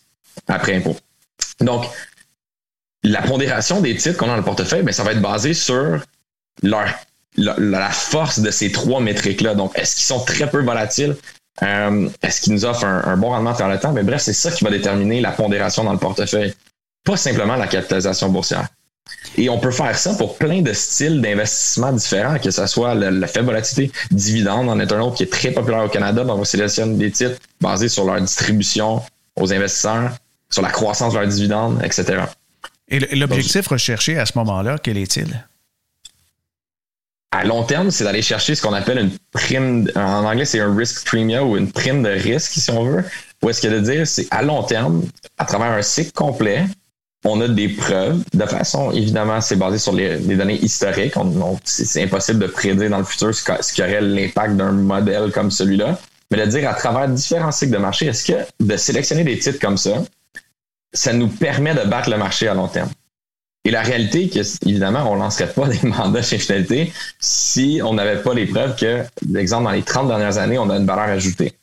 après 0.48 0.74
impôt. 0.74 0.96
Donc, 1.60 1.84
la 3.02 3.22
pondération 3.22 3.80
des 3.80 3.96
titres 3.96 4.16
qu'on 4.16 4.26
a 4.26 4.30
dans 4.30 4.36
le 4.36 4.42
portefeuille, 4.42 4.82
ben, 4.82 4.92
ça 4.92 5.04
va 5.04 5.12
être 5.12 5.22
basé 5.22 5.52
sur 5.54 6.00
leur 6.62 6.86
la, 7.36 7.90
force 7.90 8.40
de 8.40 8.50
ces 8.50 8.72
trois 8.72 9.00
métriques-là. 9.00 9.54
Donc, 9.54 9.76
est-ce 9.78 9.96
qu'ils 9.96 10.04
sont 10.04 10.20
très 10.20 10.48
peu 10.50 10.62
volatiles? 10.62 11.16
est-ce 11.60 12.40
qu'il 12.40 12.52
nous 12.52 12.64
offre 12.64 12.84
un, 12.84 13.16
bon 13.16 13.28
rendement 13.28 13.54
à 13.54 13.68
le 13.68 13.78
temps? 13.78 13.92
Mais 13.92 14.02
bref, 14.02 14.22
c'est 14.22 14.32
ça 14.32 14.50
qui 14.50 14.64
va 14.64 14.70
déterminer 14.70 15.20
la 15.20 15.30
pondération 15.30 15.84
dans 15.84 15.92
le 15.92 15.98
portefeuille, 15.98 16.52
pas 17.04 17.16
simplement 17.16 17.56
la 17.56 17.68
capitalisation 17.68 18.28
boursière. 18.28 18.66
Et 19.36 19.48
on 19.48 19.58
peut 19.58 19.70
faire 19.70 19.96
ça 19.96 20.14
pour 20.14 20.36
plein 20.36 20.62
de 20.62 20.72
styles 20.72 21.20
d'investissement 21.20 21.92
différents, 21.92 22.38
que 22.38 22.50
ce 22.50 22.66
soit 22.66 22.94
la, 22.94 23.26
faible 23.26 23.46
volatilité, 23.46 23.92
dividende 24.10 24.68
en 24.68 24.80
est 24.80 24.92
un 24.92 25.00
autre 25.00 25.16
qui 25.16 25.24
est 25.24 25.32
très 25.32 25.50
populaire 25.50 25.84
au 25.84 25.88
Canada. 25.88 26.24
Donc, 26.24 26.40
on 26.40 26.44
sélectionne 26.44 26.96
des 26.98 27.10
titres 27.10 27.38
basés 27.60 27.88
sur 27.88 28.04
leur 28.04 28.20
distribution 28.20 29.02
aux 29.36 29.52
investisseurs, 29.52 30.12
sur 30.50 30.62
la 30.62 30.70
croissance 30.70 31.14
de 31.14 31.18
leurs 31.18 31.28
dividendes, 31.28 31.80
etc. 31.84 32.24
Et 32.88 33.00
l'objectif 33.16 33.68
recherché 33.68 34.18
à 34.18 34.26
ce 34.26 34.32
moment-là, 34.38 34.78
quel 34.82 34.98
est-il? 34.98 35.44
À 37.34 37.42
long 37.42 37.64
terme, 37.64 37.90
c'est 37.90 38.04
d'aller 38.04 38.22
chercher 38.22 38.54
ce 38.54 38.62
qu'on 38.62 38.72
appelle 38.72 38.96
une 38.96 39.10
prime, 39.32 39.90
en 39.96 40.24
anglais, 40.24 40.44
c'est 40.44 40.60
un 40.60 40.72
risk 40.72 41.04
premium 41.04 41.50
ou 41.50 41.56
une 41.56 41.72
prime 41.72 42.00
de 42.00 42.08
risque, 42.08 42.52
si 42.52 42.70
on 42.70 42.84
veut. 42.84 43.04
Ou 43.42 43.50
est-ce 43.50 43.60
que 43.60 43.66
de 43.66 43.80
dire, 43.80 44.06
c'est 44.06 44.28
à 44.30 44.40
long 44.40 44.62
terme, 44.62 45.02
à 45.36 45.44
travers 45.44 45.72
un 45.72 45.82
cycle 45.82 46.12
complet, 46.12 46.64
on 47.24 47.40
a 47.40 47.48
des 47.48 47.70
preuves. 47.70 48.22
De 48.32 48.46
façon, 48.46 48.92
évidemment, 48.92 49.40
c'est 49.40 49.56
basé 49.56 49.78
sur 49.78 49.92
les, 49.92 50.16
données 50.18 50.62
historiques. 50.62 51.14
c'est 51.64 52.04
impossible 52.04 52.38
de 52.38 52.46
prédire 52.46 52.88
dans 52.88 52.98
le 52.98 53.04
futur 53.04 53.34
ce, 53.34 53.42
ce 53.42 54.00
l'impact 54.00 54.54
d'un 54.54 54.70
modèle 54.70 55.32
comme 55.32 55.50
celui-là. 55.50 55.98
Mais 56.30 56.38
de 56.38 56.48
dire 56.48 56.70
à 56.70 56.74
travers 56.74 57.08
différents 57.08 57.50
cycles 57.50 57.72
de 57.72 57.78
marché, 57.78 58.06
est-ce 58.06 58.30
que 58.30 58.46
de 58.60 58.76
sélectionner 58.76 59.24
des 59.24 59.40
titres 59.40 59.58
comme 59.58 59.76
ça, 59.76 60.04
ça 60.92 61.12
nous 61.12 61.26
permet 61.26 61.74
de 61.74 61.82
battre 61.82 62.10
le 62.10 62.16
marché 62.16 62.46
à 62.46 62.54
long 62.54 62.68
terme? 62.68 62.90
Et 63.66 63.70
la 63.70 63.82
réalité, 63.82 64.28
que, 64.28 64.40
évidemment, 64.66 65.10
on 65.10 65.14
ne 65.14 65.20
lancerait 65.20 65.52
pas 65.52 65.66
des 65.68 65.86
mandats 65.86 66.22
chez 66.22 66.38
Finalité 66.38 66.92
si 67.18 67.80
on 67.82 67.94
n'avait 67.94 68.22
pas 68.22 68.34
les 68.34 68.46
preuves 68.46 68.76
que, 68.76 69.02
exemple, 69.36 69.64
dans 69.64 69.70
les 69.70 69.82
30 69.82 70.08
dernières 70.08 70.38
années, 70.38 70.58
on 70.58 70.68
a 70.70 70.76
une 70.76 70.86
valeur 70.86 71.08
ajoutée. 71.08 71.54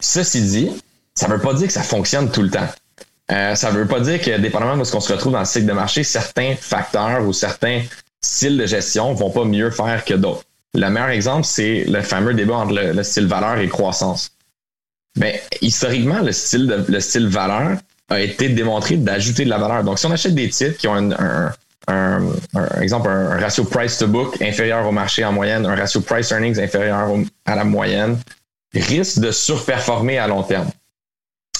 Ceci 0.00 0.42
dit, 0.42 0.70
ça 1.14 1.28
ne 1.28 1.34
veut 1.34 1.40
pas 1.40 1.54
dire 1.54 1.68
que 1.68 1.72
ça 1.72 1.82
fonctionne 1.82 2.30
tout 2.30 2.42
le 2.42 2.50
temps. 2.50 2.68
Euh, 3.32 3.54
ça 3.54 3.72
ne 3.72 3.78
veut 3.78 3.86
pas 3.86 4.00
dire 4.00 4.20
que, 4.20 4.38
dépendamment 4.38 4.76
de 4.76 4.84
ce 4.84 4.92
qu'on 4.92 5.00
se 5.00 5.12
retrouve 5.12 5.32
dans 5.32 5.40
le 5.40 5.46
cycle 5.46 5.66
de 5.66 5.72
marché, 5.72 6.04
certains 6.04 6.54
facteurs 6.56 7.26
ou 7.26 7.32
certains 7.32 7.82
styles 8.20 8.56
de 8.56 8.66
gestion 8.66 9.14
vont 9.14 9.30
pas 9.30 9.44
mieux 9.44 9.70
faire 9.70 10.04
que 10.04 10.14
d'autres. 10.14 10.44
Le 10.74 10.88
meilleur 10.90 11.08
exemple, 11.08 11.44
c'est 11.44 11.84
le 11.84 12.02
fameux 12.02 12.34
débat 12.34 12.56
entre 12.56 12.74
le, 12.74 13.02
style 13.02 13.26
valeur 13.26 13.58
et 13.58 13.68
croissance. 13.68 14.30
Mais 15.16 15.42
historiquement, 15.62 16.20
le 16.20 16.32
style, 16.32 16.84
le 16.86 17.00
style 17.00 17.28
valeur 17.28 17.78
a 18.08 18.20
été 18.20 18.48
démontré 18.48 18.96
d'ajouter 18.96 19.44
de 19.44 19.50
la 19.50 19.58
valeur. 19.58 19.84
Donc, 19.84 19.98
si 19.98 20.06
on 20.06 20.10
achète 20.12 20.34
des 20.34 20.48
titres 20.48 20.76
qui 20.76 20.86
ont 20.88 20.94
un, 20.94 21.52
un, 21.88 22.20
exemple, 22.80 23.08
un 23.08 23.38
ratio 23.38 23.64
price 23.64 23.98
to 23.98 24.06
book 24.06 24.40
inférieur 24.40 24.86
au 24.86 24.92
marché 24.92 25.24
en 25.24 25.32
moyenne, 25.32 25.66
un 25.66 25.74
ratio 25.74 26.00
price 26.00 26.30
earnings 26.30 26.58
inférieur 26.58 27.08
à 27.44 27.56
la 27.56 27.64
moyenne, 27.64 28.18
risque 28.74 29.18
de 29.18 29.30
surperformer 29.30 30.18
à 30.18 30.28
long 30.28 30.42
terme. 30.42 30.68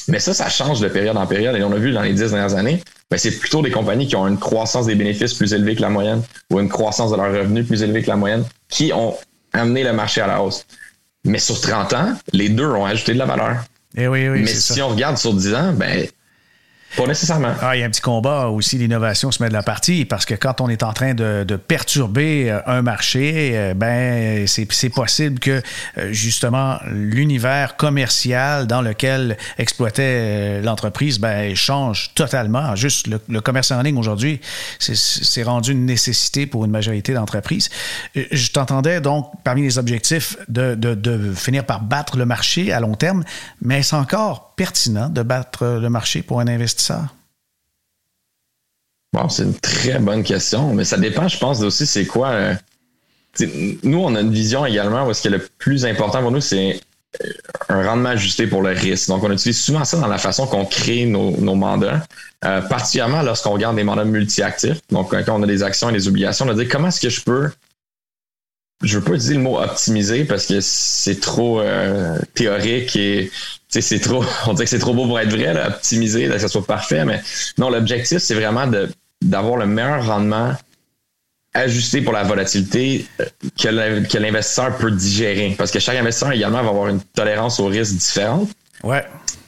Mais 0.09 0.21
ça, 0.21 0.35
ça 0.35 0.49
change 0.49 0.81
de 0.81 0.89
période 0.89 1.17
en 1.17 1.27
période. 1.27 1.57
Et 1.57 1.65
on 1.65 1.73
a 1.73 1.77
vu 1.77 1.93
dans 1.93 2.03
les 2.03 2.13
dix 2.13 2.31
dernières 2.31 2.55
années, 2.55 2.81
ben, 3.11 3.19
c'est 3.19 3.39
plutôt 3.39 3.63
des 3.63 3.71
compagnies 3.71 4.07
qui 4.07 4.15
ont 4.15 4.27
une 4.29 4.39
croissance 4.39 4.87
des 4.87 4.95
bénéfices 4.95 5.35
plus 5.35 5.53
élevée 5.53 5.75
que 5.75 5.83
la 5.83 5.91
moyenne 5.91 6.23
ou 6.53 6.61
une 6.61 6.69
croissance 6.69 7.11
de 7.11 7.17
leurs 7.17 7.33
revenus 7.33 7.67
plus 7.67 7.83
élevée 7.83 8.03
que 8.03 8.09
la 8.09 8.17
moyenne 8.17 8.45
qui 8.69 8.93
ont 8.93 9.17
amené 9.53 9.83
le 9.83 9.93
marché 9.93 10.21
à 10.21 10.27
la 10.27 10.43
hausse. 10.43 10.65
Mais 11.25 11.39
sur 11.39 11.61
30 11.61 11.93
ans, 11.95 12.13
les 12.33 12.49
deux 12.49 12.67
ont 12.67 12.85
ajouté 12.85 13.15
de 13.15 13.19
la 13.19 13.27
valeur. 13.27 13.65
Et 13.97 14.03
eh 14.03 14.09
oui, 14.09 14.29
oui, 14.29 14.41
Mais 14.41 14.47
si 14.47 14.81
on 14.83 14.89
regarde 14.89 15.17
sur 15.17 15.33
10 15.33 15.55
ans, 15.55 15.73
ben, 15.73 16.07
pas 16.97 17.07
nécessairement. 17.07 17.53
Ah, 17.61 17.77
il 17.77 17.81
y 17.81 17.83
a 17.83 17.87
un 17.87 17.91
petit 17.91 18.01
combat 18.01 18.49
aussi, 18.49 18.79
l'innovation 18.79 19.31
se 19.31 19.43
met 19.43 19.49
de 19.49 19.55
la 19.55 19.63
partie, 19.63 20.05
parce 20.05 20.25
que 20.25 20.35
quand 20.35 20.61
on 20.61 20.69
est 20.69 20.83
en 20.83 20.93
train 20.93 21.15
de, 21.15 21.45
perturber 21.57 22.51
euh, 22.51 22.61
un 22.67 22.83
marché, 22.83 23.53
euh, 23.55 23.75
ben 23.75 24.47
c'est 24.47 24.89
possible 24.89 25.39
que 25.39 25.63
euh, 25.99 26.13
justement 26.13 26.79
l'univers 26.91 27.77
commercial 27.77 28.67
dans 28.67 28.83
lequel 28.83 29.37
exploitait 29.59 30.61
l'entreprise 30.63 31.19
ben, 31.19 31.55
change 31.55 32.11
totalement. 32.15 32.77
Juste 32.77 33.09
le, 33.09 33.41
commerce 33.41 33.71
en 33.71 33.83
ligne 33.83 33.99
aujourd'hui, 33.99 34.41
c'est 34.79 35.43
rendu 35.43 35.73
une 35.73 35.87
nécessité 35.87 36.47
pour 36.47 36.65
une 36.65 36.71
majorité 36.71 37.13
d'entreprises. 37.15 37.69
Je 38.15 38.51
t'entendais 38.51 39.01
donc 39.01 39.31
parmi 39.45 39.63
les 39.63 39.79
objectifs 39.79 40.37
de, 40.49 40.75
de, 40.75 40.95
de 40.95 41.33
finir 41.35 41.65
par 41.65 41.81
battre 41.83 42.17
le 42.17 42.27
marché 42.27 42.73
à 42.73 42.81
long 42.81 42.95
terme, 42.95 43.25
mais 43.61 43.83
c'est 43.83 43.97
encore 43.97 44.46
pertinent 44.57 45.09
de 45.09 45.23
battre 45.23 45.79
le 45.81 45.91
marché 45.91 46.23
pour 46.23 46.41
un 46.41 46.49
investisseur? 46.49 47.15
Bon, 49.13 49.29
c'est 49.29 49.45
une 49.45 49.55
très 49.55 49.99
bonne 49.99 50.23
question, 50.23 50.75
mais 50.75 50.85
ça 50.85 50.99
dépend, 50.99 51.29
je 51.29 51.39
pense, 51.39 51.63
aussi 51.63 51.87
c'est 51.87 52.07
quoi. 52.07 52.29
Euh, 52.29 52.55
nous, 53.83 53.99
on 53.99 54.15
a 54.15 54.21
une 54.21 54.33
vision 54.33 54.67
également 54.67 55.07
où 55.07 55.15
ce 55.15 55.23
qui 55.23 55.29
est 55.29 55.31
le 55.31 55.47
plus 55.59 55.85
important 55.87 56.21
pour 56.21 56.31
nous, 56.31 56.41
c'est 56.41 56.81
euh, 57.25 57.33
un 57.69 57.87
rendement 57.87 58.11
ajusté 58.11 58.47
pour 58.47 58.63
le 58.63 58.71
risque. 58.71 59.09
Donc, 59.09 59.23
on 59.23 59.31
utilise 59.31 59.59
souvent 59.59 59.85
ça 59.85 59.99
dans 59.99 60.07
la 60.07 60.19
façon 60.19 60.47
qu'on 60.47 60.65
crée 60.65 61.07
nos, 61.07 61.33
mandats, 61.55 62.03
euh, 62.45 62.61
particulièrement 62.63 63.23
lorsqu'on 63.23 63.53
regarde 63.53 63.77
des 63.77 63.85
mandats 63.85 64.05
multi-actifs. 64.05 64.81
Donc, 64.91 65.11
quand 65.11 65.41
on 65.41 65.43
a 65.43 65.47
des 65.47 65.63
actions 65.63 65.89
et 65.91 65.93
des 65.93 66.09
obligations, 66.09 66.47
on 66.47 66.51
a 66.51 66.55
dit 66.55 66.69
comment 66.69 66.89
est-ce 66.89 67.01
que 67.01 67.11
je 67.11 67.21
peux 67.23 67.51
je 68.83 68.99
veux 68.99 69.05
pas 69.05 69.13
utiliser 69.13 69.35
le 69.35 69.41
mot 69.41 69.59
optimiser 69.59 70.25
parce 70.25 70.47
que 70.47 70.61
c'est 70.61 71.21
trop 71.21 71.61
euh, 71.61 72.19
théorique 72.35 72.95
et 72.97 73.31
c'est 73.69 74.01
trop 74.01 74.25
on 74.47 74.53
dirait 74.53 74.65
que 74.65 74.71
c'est 74.71 74.79
trop 74.79 74.95
beau 74.95 75.07
pour 75.07 75.19
être 75.19 75.31
vrai 75.31 75.55
là, 75.55 75.69
optimiser 75.69 76.29
que 76.29 76.39
ça 76.39 76.49
soit 76.49 76.67
parfait 76.67 77.05
mais 77.05 77.23
non 77.59 77.71
l'objectif 77.71 78.19
c'est 78.19 78.35
vraiment 78.35 78.67
de 78.67 78.89
d'avoir 79.23 79.57
le 79.57 79.67
meilleur 79.67 80.07
rendement 80.07 80.55
ajusté 81.57 82.03
pour 82.03 82.13
la 82.13 82.23
volatilité 82.23 83.07
euh, 83.21 83.25
que 83.59 84.19
l'investisseur 84.19 84.77
peut 84.77 84.91
digérer 84.91 85.55
parce 85.57 85.71
que 85.71 85.79
chaque 85.79 85.97
investisseur 85.97 86.33
également 86.33 86.63
va 86.63 86.69
avoir 86.69 86.89
une 86.89 87.01
tolérance 87.01 87.59
au 87.61 87.67
risque 87.67 87.95
différente. 87.95 88.51
Ouais. 88.83 89.05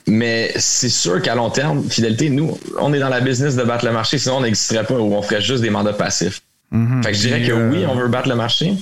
Mais 0.06 0.52
c'est 0.56 0.88
sûr 0.88 1.20
qu'à 1.20 1.34
long 1.34 1.50
terme, 1.50 1.88
fidélité, 1.88 2.30
nous, 2.30 2.58
on 2.80 2.94
est 2.94 2.98
dans 2.98 3.10
la 3.10 3.20
business 3.20 3.56
de 3.56 3.62
battre 3.62 3.84
le 3.84 3.92
marché, 3.92 4.16
sinon 4.16 4.38
on 4.38 4.40
n'existerait 4.40 4.84
pas 4.84 4.94
ou 4.94 5.14
on 5.14 5.22
ferait 5.22 5.42
juste 5.42 5.60
des 5.60 5.70
mandats 5.70 5.92
passifs. 5.92 6.40
Mm-hmm. 6.72 7.02
Fait 7.02 7.12
que 7.12 7.16
je 7.16 7.20
dirais 7.20 7.42
que 7.42 7.52
oui, 7.52 7.84
on 7.86 7.94
veut 7.94 8.08
battre 8.08 8.28
le 8.28 8.34
marché, 8.34 8.74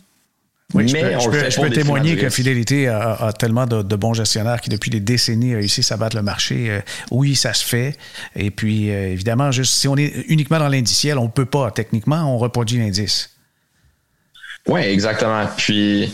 oui, 0.75 0.89
je 0.89 1.61
peux, 1.61 1.71
témoigner 1.71 2.17
que 2.17 2.29
Fidélité 2.29 2.89
a, 2.89 3.33
tellement 3.39 3.67
de, 3.67 3.97
bons 3.97 4.15
gestionnaires 4.15 4.61
qui, 4.61 4.69
depuis 4.69 4.91
des 4.91 5.01
décennies, 5.01 5.55
réussissent 5.55 5.93
à 5.93 5.97
battre 5.97 6.17
le 6.17 6.23
marché. 6.23 6.71
Euh, 6.71 6.81
oui, 7.11 7.37
ça 7.37 7.55
se 7.55 7.65
fait. 7.65 7.97
Et 8.35 8.51
puis, 8.51 8.91
euh, 8.91 9.13
évidemment, 9.13 9.53
juste 9.53 9.75
si 9.75 9.87
on 9.87 9.97
est 9.97 10.25
uniquement 10.29 10.59
dans 10.59 10.69
l'indiciel, 10.69 11.19
on 11.19 11.25
ne 11.25 11.31
peut 11.31 11.47
pas. 11.47 11.71
Techniquement, 11.71 12.35
on 12.35 12.39
reproduit 12.39 12.79
l'indice. 12.79 13.31
Oui, 14.67 14.81
exactement. 14.81 15.47
Puis, 15.57 16.13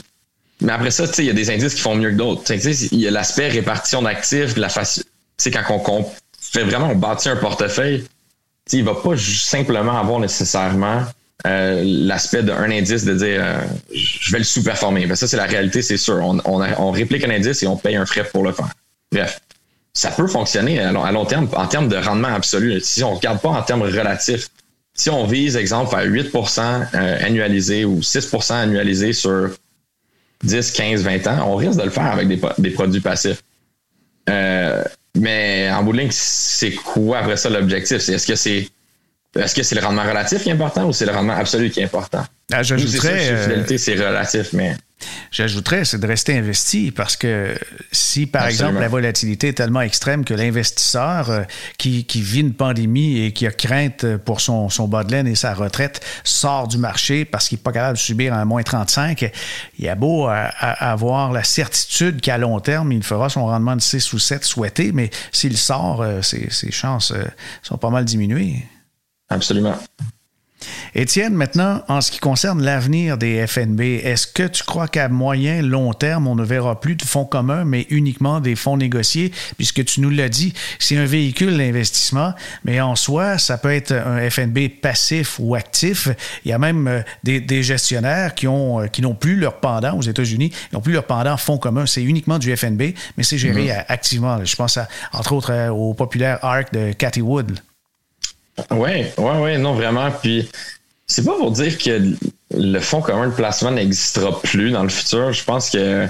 mais 0.60 0.72
après 0.72 0.90
ça, 0.90 1.04
il 1.18 1.24
y 1.24 1.30
a 1.30 1.34
des 1.34 1.50
indices 1.50 1.74
qui 1.74 1.80
font 1.80 1.96
mieux 1.96 2.10
que 2.10 2.16
d'autres. 2.16 2.42
Il 2.52 3.00
y 3.00 3.08
a 3.08 3.10
l'aspect 3.10 3.48
répartition 3.48 4.02
d'actifs, 4.02 4.56
la 4.56 4.68
sais, 4.68 5.50
quand 5.50 5.82
on, 5.88 6.04
fait 6.38 6.64
vraiment, 6.64 6.88
on 6.90 6.96
bâtit 6.96 7.30
un 7.30 7.36
portefeuille, 7.36 8.04
il 8.72 8.80
ne 8.80 8.84
va 8.84 8.94
pas 8.94 9.16
simplement 9.16 9.98
avoir 9.98 10.20
nécessairement 10.20 11.04
euh, 11.46 11.82
l'aspect 11.84 12.42
d'un 12.42 12.70
indice 12.70 13.04
de 13.04 13.14
dire 13.14 13.40
euh, 13.42 13.60
je 13.92 14.32
vais 14.32 14.38
le 14.38 14.44
sous-performer. 14.44 15.06
Ben, 15.06 15.16
ça, 15.16 15.26
c'est 15.26 15.36
la 15.36 15.46
réalité, 15.46 15.82
c'est 15.82 15.96
sûr. 15.96 16.20
On, 16.22 16.38
on, 16.44 16.90
réplique 16.92 17.24
un 17.24 17.30
indice 17.30 17.62
et 17.62 17.66
on 17.66 17.76
paye 17.76 17.96
un 17.96 18.06
frais 18.06 18.24
pour 18.24 18.44
le 18.44 18.52
faire. 18.52 18.68
Bref, 19.10 19.40
ça 19.92 20.10
peut 20.10 20.28
fonctionner 20.28 20.78
à 20.78 20.92
long, 20.92 21.24
terme 21.24 21.48
en 21.56 21.66
termes 21.66 21.88
de 21.88 21.96
rendement 21.96 22.28
absolu. 22.28 22.80
Si 22.80 23.02
on 23.02 23.10
ne 23.10 23.16
regarde 23.16 23.40
pas 23.40 23.48
en 23.48 23.62
termes 23.62 23.82
relatifs, 23.82 24.48
si 24.94 25.10
on 25.10 25.26
vise, 25.26 25.56
exemple, 25.56 25.94
à 25.96 26.06
8% 26.06 26.60
euh, 26.94 27.26
annualisé 27.26 27.84
ou 27.84 28.00
6% 28.00 28.52
annualisé 28.52 29.12
sur 29.12 29.50
10, 30.44 30.70
15, 30.70 31.02
20 31.02 31.26
ans, 31.26 31.48
on 31.48 31.56
risque 31.56 31.78
de 31.78 31.84
le 31.84 31.90
faire 31.90 32.12
avec 32.12 32.28
des, 32.28 32.40
des 32.58 32.70
produits 32.70 33.00
passifs. 33.00 33.42
mais 34.28 35.70
en 35.72 35.82
bout 35.82 35.92
de 35.92 35.98
ligne, 35.98 36.10
c'est 36.12 36.72
quoi 36.72 37.18
après 37.18 37.36
ça 37.36 37.50
l'objectif? 37.50 38.08
Est-ce 38.08 38.26
que 38.26 38.36
c'est 38.36 38.68
est-ce 39.34 39.54
que 39.54 39.62
c'est 39.62 39.74
le 39.74 39.80
rendement 39.80 40.04
relatif 40.04 40.42
qui 40.42 40.50
est 40.50 40.52
important 40.52 40.86
ou 40.86 40.92
c'est 40.92 41.06
le 41.06 41.12
rendement 41.12 41.36
absolu 41.36 41.70
qui 41.70 41.80
est 41.80 41.84
important? 41.84 42.24
Ah, 42.52 42.62
j'ajouterais. 42.62 43.36
Fidélité, 43.44 43.78
c'est 43.78 43.94
relatif, 43.94 44.52
mais. 44.52 44.76
J'ajouterais, 45.32 45.84
c'est 45.84 45.98
de 45.98 46.06
rester 46.06 46.38
investi 46.38 46.92
parce 46.92 47.16
que 47.16 47.56
si, 47.90 48.26
par 48.26 48.46
exemple, 48.46 48.78
la 48.78 48.86
volatilité 48.86 49.48
est 49.48 49.54
tellement 49.54 49.80
extrême 49.80 50.24
que 50.24 50.32
l'investisseur 50.34 51.30
euh, 51.30 51.42
qui, 51.76 52.04
vit 52.14 52.40
une 52.40 52.54
pandémie 52.54 53.18
et 53.18 53.32
qui 53.32 53.46
a 53.46 53.50
crainte 53.50 54.06
pour 54.18 54.40
son, 54.40 54.68
son 54.68 54.86
bas 54.86 55.02
de 55.02 55.10
laine 55.10 55.26
et 55.26 55.34
sa 55.34 55.54
retraite 55.54 56.00
sort 56.22 56.68
du 56.68 56.78
marché 56.78 57.24
parce 57.24 57.48
qu'il 57.48 57.58
n'est 57.58 57.62
pas 57.62 57.72
capable 57.72 57.96
de 57.96 58.02
subir 58.02 58.32
un 58.32 58.44
moins 58.44 58.62
35, 58.62 59.32
il 59.78 59.88
a 59.88 59.94
beau 59.96 60.28
avoir 60.28 61.32
la 61.32 61.42
certitude 61.42 62.20
qu'à 62.20 62.38
long 62.38 62.60
terme, 62.60 62.92
il 62.92 63.02
fera 63.02 63.28
son 63.28 63.46
rendement 63.46 63.74
de 63.74 63.80
6 63.80 64.12
ou 64.12 64.18
7 64.18 64.44
souhaité, 64.44 64.92
mais 64.92 65.10
s'il 65.32 65.56
sort, 65.56 66.02
euh, 66.02 66.22
ses, 66.22 66.48
chances 66.70 67.12
euh, 67.12 67.24
sont 67.62 67.78
pas 67.78 67.90
mal 67.90 68.04
diminuées. 68.04 68.64
Absolument. 69.32 69.76
Étienne, 70.94 71.32
maintenant, 71.32 71.82
en 71.88 72.02
ce 72.02 72.10
qui 72.10 72.18
concerne 72.18 72.62
l'avenir 72.62 73.16
des 73.16 73.46
FNB, 73.46 73.80
est-ce 73.80 74.26
que 74.26 74.46
tu 74.46 74.62
crois 74.62 74.88
qu'à 74.88 75.08
moyen, 75.08 75.62
long 75.62 75.94
terme, 75.94 76.26
on 76.26 76.34
ne 76.34 76.44
verra 76.44 76.80
plus 76.80 76.96
de 76.96 77.02
fonds 77.02 77.24
communs, 77.24 77.64
mais 77.64 77.86
uniquement 77.88 78.40
des 78.40 78.56
fonds 78.56 78.76
négociés, 78.76 79.32
puisque 79.56 79.84
tu 79.86 80.02
nous 80.02 80.10
l'as 80.10 80.28
dit, 80.28 80.52
c'est 80.78 80.98
un 80.98 81.06
véhicule 81.06 81.56
d'investissement, 81.56 82.34
mais 82.64 82.80
en 82.80 82.94
soi, 82.94 83.38
ça 83.38 83.56
peut 83.56 83.72
être 83.72 83.92
un 83.92 84.28
FNB 84.28 84.68
passif 84.82 85.38
ou 85.38 85.54
actif. 85.54 86.08
Il 86.44 86.50
y 86.50 86.52
a 86.52 86.58
même 86.58 86.86
euh, 86.86 87.00
des, 87.24 87.62
gestionnaires 87.62 88.34
qui 88.34 88.46
ont 88.46 88.80
euh, 88.80 88.86
qui 88.86 89.02
n'ont 89.02 89.14
plus 89.14 89.36
leur 89.36 89.60
pendant 89.60 89.96
aux 89.96 90.02
États-Unis, 90.02 90.52
ils 90.70 90.74
n'ont 90.74 90.80
plus 90.80 90.92
leur 90.92 91.04
pendant 91.04 91.36
fonds 91.36 91.58
communs, 91.58 91.86
c'est 91.86 92.02
uniquement 92.02 92.38
du 92.38 92.54
FNB, 92.54 92.82
mais 93.16 93.22
c'est 93.22 93.38
géré 93.38 93.68
mm-hmm. 93.68 93.84
activement. 93.88 94.44
Je 94.44 94.56
pense 94.56 94.78
entre 95.12 95.32
autres 95.32 95.52
euh, 95.52 95.70
au 95.70 95.94
populaire 95.94 96.38
ARC 96.44 96.72
de 96.74 96.92
Cathy 96.92 97.22
Wood. 97.22 97.58
Oui, 98.70 99.04
oui, 99.18 99.32
oui, 99.40 99.58
non, 99.58 99.74
vraiment. 99.74 100.10
Puis, 100.10 100.48
c'est 101.06 101.24
pas 101.24 101.36
pour 101.36 101.50
dire 101.50 101.76
que 101.78 102.14
le 102.54 102.80
fonds 102.80 103.00
commun 103.00 103.28
de 103.28 103.34
placement 103.34 103.70
n'existera 103.70 104.40
plus 104.40 104.70
dans 104.70 104.82
le 104.82 104.88
futur. 104.88 105.32
Je 105.32 105.44
pense 105.44 105.70
que 105.70 106.06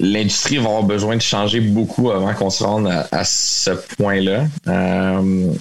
l'industrie 0.00 0.58
va 0.58 0.68
avoir 0.68 0.82
besoin 0.82 1.16
de 1.16 1.22
changer 1.22 1.60
beaucoup 1.60 2.10
avant 2.10 2.34
qu'on 2.34 2.50
se 2.50 2.62
rende 2.62 2.88
à, 2.88 3.24
ce 3.24 3.70
point-là. 3.96 4.46
Euh, 4.66 5.52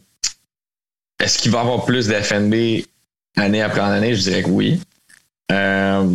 est-ce 1.20 1.38
qu'il 1.40 1.52
va 1.52 1.60
y 1.60 1.62
avoir 1.62 1.86
plus 1.86 2.08
d'FNB 2.08 2.86
année 3.38 3.62
après 3.62 3.82
année? 3.82 4.16
Je 4.16 4.22
dirais 4.22 4.44
que 4.44 4.50
oui. 4.50 4.80
Euh, 5.52 6.06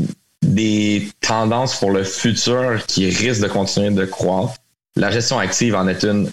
des 0.42 1.08
tendances 1.20 1.78
pour 1.78 1.90
le 1.90 2.04
futur 2.04 2.84
qui 2.86 3.08
risquent 3.08 3.42
de 3.42 3.48
continuer 3.48 3.90
de 3.90 4.04
croître. 4.04 4.54
La 4.96 5.10
gestion 5.10 5.38
active 5.38 5.74
en 5.74 5.88
est 5.88 6.02
une 6.02 6.30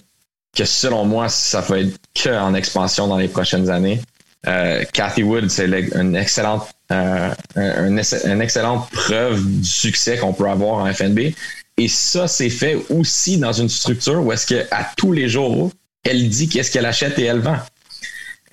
que 0.56 0.64
selon 0.64 1.04
moi, 1.04 1.28
ça 1.28 1.60
va 1.60 1.80
être 1.80 1.96
qu'en 2.22 2.54
expansion 2.54 3.06
dans 3.06 3.16
les 3.16 3.28
prochaines 3.28 3.70
années. 3.70 4.00
Euh, 4.46 4.84
Cathy 4.92 5.22
Wood, 5.22 5.50
c'est 5.50 5.68
une 5.94 6.16
excellente, 6.16 6.66
euh, 6.92 7.32
une, 7.56 8.40
excellente 8.40 8.88
preuve 8.90 9.44
du 9.44 9.64
succès 9.64 10.16
qu'on 10.16 10.32
peut 10.32 10.48
avoir 10.48 10.84
en 10.84 10.92
FNB. 10.92 11.34
Et 11.76 11.88
ça, 11.88 12.26
c'est 12.26 12.50
fait 12.50 12.78
aussi 12.88 13.38
dans 13.38 13.52
une 13.52 13.68
structure 13.68 14.22
où 14.24 14.32
est-ce 14.32 14.46
qu'à 14.46 14.90
tous 14.96 15.12
les 15.12 15.28
jours, 15.28 15.70
elle 16.04 16.28
dit 16.28 16.48
qu'est-ce 16.48 16.70
qu'elle 16.70 16.86
achète 16.86 17.18
et 17.18 17.24
elle 17.24 17.40
vend. 17.40 17.58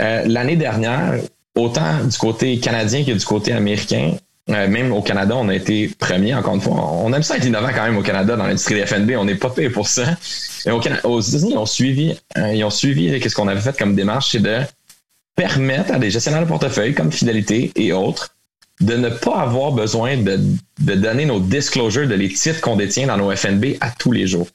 Euh, 0.01 0.23
l'année 0.25 0.55
dernière, 0.55 1.15
autant 1.55 2.03
du 2.03 2.17
côté 2.17 2.59
canadien 2.59 3.03
que 3.03 3.11
du 3.11 3.25
côté 3.25 3.53
américain, 3.53 4.15
euh, 4.49 4.67
même 4.67 4.93
au 4.93 5.01
Canada, 5.01 5.35
on 5.35 5.49
a 5.49 5.55
été 5.55 5.89
premier, 5.99 6.33
encore 6.33 6.55
une 6.55 6.61
fois. 6.61 6.73
On 6.73 7.11
aime 7.13 7.23
ça 7.23 7.37
être 7.37 7.45
innovant 7.45 7.69
quand 7.75 7.83
même 7.83 7.97
au 7.97 8.01
Canada 8.01 8.35
dans 8.35 8.45
l'industrie 8.45 8.75
des 8.75 8.85
FNB. 8.85 9.11
On 9.17 9.25
n'est 9.25 9.35
pas 9.35 9.49
payé 9.49 9.69
pour 9.69 9.87
ça. 9.87 10.17
Et 10.65 10.71
au 10.71 10.81
aux 11.03 11.21
États-Unis, 11.21 11.51
ils 11.51 11.57
ont 11.57 11.65
suivi, 11.65 12.17
euh, 12.37 12.53
ils 12.53 12.63
ont 12.63 12.69
suivi 12.69 13.19
qu'est-ce 13.19 13.35
qu'on 13.35 13.47
avait 13.47 13.59
fait 13.59 13.77
comme 13.77 13.95
démarche, 13.95 14.31
c'est 14.31 14.39
de 14.39 14.59
permettre 15.35 15.93
à 15.93 15.99
des 15.99 16.09
gestionnaires 16.09 16.41
de 16.41 16.47
portefeuille 16.47 16.93
comme 16.93 17.11
Fidélité 17.11 17.71
et 17.75 17.91
autres 17.91 18.29
de 18.79 18.95
ne 18.95 19.09
pas 19.09 19.37
avoir 19.37 19.71
besoin 19.71 20.17
de, 20.17 20.39
de 20.79 20.93
donner 20.93 21.25
nos 21.25 21.39
disclosures 21.39 22.07
de 22.07 22.13
les 22.13 22.29
titres 22.29 22.61
qu'on 22.61 22.75
détient 22.75 23.07
dans 23.07 23.17
nos 23.17 23.35
FNB 23.35 23.77
à 23.81 23.89
tous 23.91 24.11
les 24.11 24.27
jours. 24.27 24.47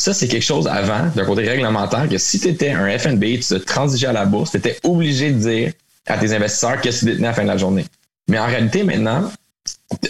Ça, 0.00 0.14
c'est 0.14 0.28
quelque 0.28 0.44
chose 0.44 0.68
avant, 0.68 1.08
d'un 1.14 1.24
côté 1.24 1.48
réglementaire, 1.48 2.08
que 2.08 2.18
si 2.18 2.38
tu 2.38 2.48
étais 2.48 2.70
un 2.70 2.98
FNB, 2.98 3.22
tu 3.22 3.40
te 3.40 3.54
transigeais 3.54 4.06
à 4.06 4.12
la 4.12 4.26
bourse, 4.26 4.52
tu 4.52 4.56
étais 4.58 4.78
obligé 4.84 5.32
de 5.32 5.38
dire 5.38 5.72
à 6.06 6.18
tes 6.18 6.32
investisseurs 6.32 6.80
qu'est-ce 6.80 7.00
que 7.00 7.06
tu 7.06 7.12
détenais 7.12 7.28
à 7.28 7.30
la 7.30 7.34
fin 7.34 7.42
de 7.42 7.48
la 7.48 7.56
journée. 7.56 7.84
Mais 8.28 8.38
en 8.38 8.46
réalité, 8.46 8.84
maintenant, 8.84 9.30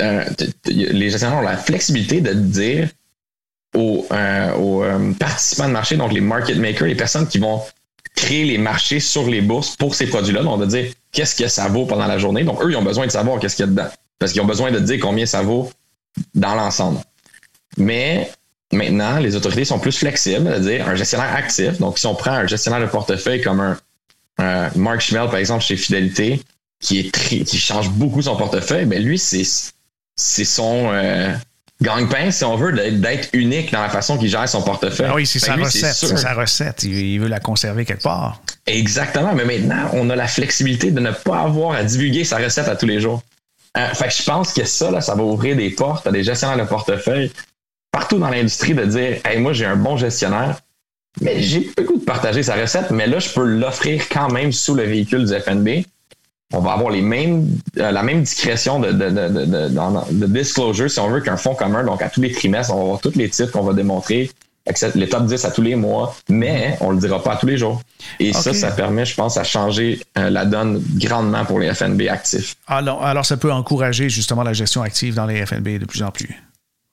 euh, 0.00 0.24
les 0.66 1.10
gestionnaires 1.10 1.38
ont 1.38 1.42
la 1.42 1.56
flexibilité 1.56 2.20
de 2.20 2.32
dire 2.32 2.88
aux, 3.74 4.06
euh, 4.10 4.52
euh, 4.56 5.12
participants 5.12 5.68
de 5.68 5.72
marché, 5.72 5.96
donc 5.96 6.12
les 6.12 6.20
market 6.20 6.56
makers, 6.56 6.88
les 6.88 6.94
personnes 6.94 7.28
qui 7.28 7.38
vont 7.38 7.62
créer 8.16 8.44
les 8.44 8.58
marchés 8.58 8.98
sur 8.98 9.28
les 9.28 9.40
bourses 9.40 9.76
pour 9.76 9.94
ces 9.94 10.06
produits-là, 10.06 10.42
on 10.44 10.56
va 10.56 10.66
dire 10.66 10.90
qu'est-ce 11.12 11.36
que 11.36 11.46
ça 11.48 11.68
vaut 11.68 11.86
pendant 11.86 12.06
la 12.06 12.18
journée. 12.18 12.42
Donc, 12.42 12.62
eux, 12.64 12.70
ils 12.70 12.76
ont 12.76 12.82
besoin 12.82 13.06
de 13.06 13.12
savoir 13.12 13.38
qu'est-ce 13.38 13.54
qu'il 13.54 13.66
y 13.66 13.68
a 13.68 13.70
dedans. 13.70 13.88
Parce 14.18 14.32
qu'ils 14.32 14.40
ont 14.40 14.46
besoin 14.46 14.72
de 14.72 14.80
dire 14.80 14.98
combien 15.00 15.26
ça 15.26 15.42
vaut 15.42 15.70
dans 16.34 16.56
l'ensemble. 16.56 16.98
Mais 17.76 18.32
maintenant, 18.72 19.18
les 19.20 19.36
autorités 19.36 19.64
sont 19.64 19.78
plus 19.78 19.96
flexibles, 19.96 20.46
c'est-à-dire 20.48 20.88
un 20.88 20.96
gestionnaire 20.96 21.32
actif. 21.36 21.78
Donc, 21.78 21.98
si 21.98 22.06
on 22.06 22.16
prend 22.16 22.32
un 22.32 22.46
gestionnaire 22.48 22.80
de 22.80 22.86
portefeuille 22.86 23.40
comme 23.40 23.60
un 23.60 24.70
Mark 24.74 25.00
Schmel, 25.00 25.26
par 25.26 25.36
exemple, 25.36 25.62
chez 25.62 25.76
Fidélité, 25.76 26.42
qui 26.80 27.00
est 27.00 27.10
qui 27.44 27.58
change 27.58 27.90
beaucoup 27.90 28.22
son 28.22 28.36
portefeuille, 28.36 28.84
ben 28.84 29.02
lui, 29.02 29.18
c'est 29.18 29.44
c'est 30.16 30.44
son 30.44 30.90
euh, 30.92 31.32
gang-pain, 31.80 32.30
si 32.30 32.44
on 32.44 32.56
veut, 32.56 32.72
d'être 32.72 33.28
unique 33.32 33.72
dans 33.72 33.80
la 33.80 33.88
façon 33.88 34.18
qu'il 34.18 34.28
gère 34.28 34.48
son 34.48 34.62
portefeuille. 34.62 35.08
Ah 35.10 35.14
oui, 35.14 35.26
c'est 35.26 35.38
sa 35.38 35.54
recette. 35.54 35.94
C'est 35.94 36.16
sa 36.16 36.34
recette. 36.34 36.82
Il, 36.82 37.20
veut 37.20 37.28
la 37.28 37.40
conserver 37.40 37.84
quelque 37.84 38.02
part. 38.02 38.42
Exactement. 38.66 39.34
Mais 39.34 39.44
maintenant, 39.44 39.90
on 39.92 40.10
a 40.10 40.16
la 40.16 40.26
flexibilité 40.26 40.90
de 40.90 41.00
ne 41.00 41.12
pas 41.12 41.40
avoir 41.40 41.76
à 41.76 41.84
divulguer 41.84 42.24
sa 42.24 42.38
recette 42.38 42.68
à 42.68 42.76
tous 42.76 42.86
les 42.86 43.00
jours. 43.00 43.22
Euh, 43.76 43.86
fait 43.94 44.08
que 44.08 44.14
je 44.14 44.22
pense 44.24 44.52
que 44.52 44.64
ça, 44.64 44.90
là, 44.90 45.00
ça 45.00 45.14
va 45.14 45.22
ouvrir 45.22 45.56
des 45.56 45.70
portes 45.70 46.06
à 46.06 46.10
des 46.10 46.24
gestionnaires 46.24 46.58
de 46.58 46.68
portefeuille 46.68 47.30
partout 47.92 48.18
dans 48.18 48.30
l'industrie 48.30 48.74
de 48.74 48.84
dire 48.84 49.18
Hey, 49.24 49.38
moi, 49.38 49.52
j'ai 49.52 49.66
un 49.66 49.76
bon 49.76 49.96
gestionnaire, 49.96 50.60
mais 51.20 51.40
j'ai 51.42 51.70
goût 51.86 51.98
de 51.98 52.04
partager 52.04 52.42
sa 52.42 52.56
recette, 52.56 52.90
mais 52.90 53.06
là, 53.06 53.18
je 53.18 53.28
peux 53.28 53.44
l'offrir 53.44 54.08
quand 54.08 54.30
même 54.30 54.52
sous 54.52 54.74
le 54.74 54.82
véhicule 54.84 55.24
du 55.26 55.32
FNB 55.32 55.84
on 56.52 56.60
va 56.60 56.72
avoir 56.72 56.90
les 56.90 57.02
mêmes, 57.02 57.46
euh, 57.76 57.90
la 57.90 58.02
même 58.02 58.22
discrétion 58.22 58.80
de, 58.80 58.92
de, 58.92 59.10
de, 59.10 60.14
de, 60.14 60.26
disclosure 60.26 60.90
si 60.90 60.98
on 60.98 61.10
veut 61.10 61.20
qu'un 61.20 61.36
fonds 61.36 61.54
commun. 61.54 61.84
Donc, 61.84 62.00
à 62.00 62.08
tous 62.08 62.22
les 62.22 62.32
trimestres, 62.32 62.72
on 62.72 62.76
va 62.76 62.82
avoir 62.82 63.00
tous 63.00 63.16
les 63.16 63.28
titres 63.28 63.52
qu'on 63.52 63.62
va 63.62 63.74
démontrer, 63.74 64.30
les 64.94 65.08
top 65.08 65.26
10 65.26 65.44
à 65.44 65.50
tous 65.50 65.62
les 65.62 65.76
mois, 65.76 66.14
mais 66.28 66.76
on 66.80 66.90
le 66.90 66.98
dira 66.98 67.22
pas 67.22 67.32
à 67.32 67.36
tous 67.36 67.46
les 67.46 67.58
jours. 67.58 67.82
Et 68.18 68.32
ça, 68.32 68.52
ça 68.54 68.70
permet, 68.70 69.04
je 69.04 69.14
pense, 69.14 69.36
à 69.36 69.44
changer 69.44 70.00
euh, 70.16 70.30
la 70.30 70.44
donne 70.44 70.82
grandement 70.96 71.44
pour 71.44 71.58
les 71.58 71.72
FNB 71.72 72.02
actifs. 72.08 72.56
Alors, 72.66 73.04
alors, 73.04 73.26
ça 73.26 73.36
peut 73.36 73.52
encourager 73.52 74.08
justement 74.08 74.42
la 74.42 74.52
gestion 74.52 74.82
active 74.82 75.14
dans 75.14 75.26
les 75.26 75.44
FNB 75.44 75.78
de 75.78 75.84
plus 75.84 76.02
en 76.02 76.10
plus. 76.10 76.34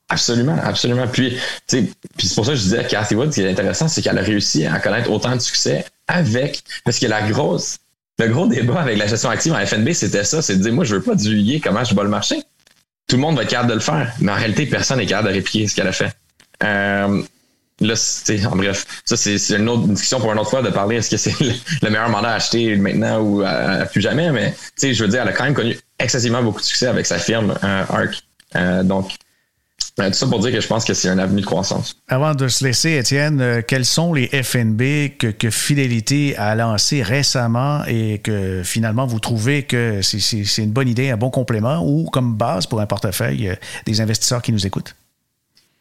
Absolument, 0.09 0.57
absolument. 0.63 1.07
Puis, 1.07 1.37
puis 1.67 2.27
c'est 2.27 2.35
pour 2.35 2.45
ça 2.45 2.51
que 2.51 2.57
je 2.57 2.63
disais 2.63 2.79
à 2.79 2.83
Cathy 2.83 3.15
Wood, 3.15 3.31
ce 3.31 3.41
qui 3.41 3.45
est 3.45 3.49
intéressant, 3.49 3.87
c'est 3.87 4.01
qu'elle 4.01 4.17
a 4.17 4.21
réussi 4.21 4.65
à 4.65 4.79
connaître 4.79 5.09
autant 5.09 5.35
de 5.35 5.41
succès 5.41 5.85
avec, 6.07 6.63
parce 6.83 6.99
que 6.99 7.07
la 7.07 7.23
grosse, 7.23 7.79
le 8.17 8.27
gros 8.29 8.47
débat 8.47 8.81
avec 8.81 8.97
la 8.97 9.07
gestion 9.07 9.29
active 9.29 9.53
en 9.53 9.65
FNB, 9.65 9.91
c'était 9.91 10.23
ça, 10.23 10.41
c'est 10.41 10.55
de 10.55 10.63
dire, 10.63 10.73
moi, 10.73 10.85
je 10.85 10.95
veux 10.95 11.01
pas 11.01 11.15
divulguer 11.15 11.59
comment 11.59 11.83
je 11.83 11.93
bats 11.93 12.03
le 12.03 12.09
marché. 12.09 12.37
Tout 13.07 13.17
le 13.17 13.21
monde 13.21 13.35
va 13.35 13.43
être 13.43 13.49
capable 13.49 13.69
de 13.69 13.75
le 13.75 13.81
faire, 13.81 14.11
mais 14.19 14.31
en 14.31 14.35
réalité, 14.35 14.65
personne 14.65 14.97
n'est 14.97 15.05
capable 15.05 15.29
de 15.29 15.33
répliquer 15.33 15.67
ce 15.67 15.75
qu'elle 15.75 15.87
a 15.87 15.91
fait. 15.91 16.11
Euh, 16.63 17.21
là, 17.81 17.95
c'est, 17.95 18.45
en 18.45 18.55
bref, 18.55 18.85
ça, 19.03 19.17
c'est, 19.17 19.37
une 19.51 19.69
autre 19.69 19.87
discussion 19.87 20.19
pour 20.19 20.31
une 20.31 20.39
autre 20.39 20.49
fois 20.49 20.61
de 20.61 20.69
parler 20.69 20.95
est-ce 20.95 21.09
que 21.09 21.17
c'est 21.17 21.37
le, 21.81 21.89
meilleur 21.89 22.09
mandat 22.09 22.31
à 22.31 22.35
acheter 22.35 22.77
maintenant 22.77 23.19
ou 23.19 23.43
à, 23.45 23.85
plus 23.85 24.01
jamais, 24.01 24.31
mais, 24.31 24.51
tu 24.53 24.59
sais, 24.77 24.93
je 24.93 25.03
veux 25.03 25.09
dire, 25.09 25.21
elle 25.21 25.27
a 25.27 25.33
quand 25.33 25.43
même 25.43 25.53
connu 25.53 25.77
excessivement 25.99 26.41
beaucoup 26.41 26.61
de 26.61 26.65
succès 26.65 26.87
avec 26.87 27.05
sa 27.05 27.19
firme, 27.19 27.53
euh, 27.63 27.83
ARC. 27.89 28.15
Euh, 28.55 28.83
donc, 28.83 29.11
tout 29.97 30.13
ça 30.13 30.27
pour 30.27 30.39
dire 30.39 30.51
que 30.51 30.59
je 30.59 30.67
pense 30.67 30.83
que 30.83 30.93
c'est 30.93 31.07
un 31.07 31.17
avenue 31.17 31.41
de 31.41 31.45
croissance. 31.45 31.95
Avant 32.07 32.35
de 32.35 32.47
se 32.47 32.65
laisser, 32.65 32.97
Étienne, 32.97 33.39
euh, 33.41 33.61
quels 33.65 33.85
sont 33.85 34.13
les 34.13 34.27
FNB 34.27 35.17
que, 35.17 35.27
que 35.27 35.49
Fidélité 35.49 36.35
a 36.37 36.53
lancés 36.55 37.01
récemment 37.01 37.83
et 37.87 38.19
que 38.19 38.61
finalement 38.63 39.05
vous 39.05 39.19
trouvez 39.19 39.63
que 39.63 40.01
c'est 40.01 40.63
une 40.63 40.71
bonne 40.71 40.89
idée, 40.89 41.09
un 41.09 41.17
bon 41.17 41.29
complément 41.29 41.81
ou 41.85 42.09
comme 42.09 42.35
base 42.35 42.65
pour 42.67 42.81
un 42.81 42.85
portefeuille 42.85 43.49
euh, 43.49 43.55
des 43.85 44.01
investisseurs 44.01 44.41
qui 44.41 44.51
nous 44.51 44.65
écoutent? 44.67 44.95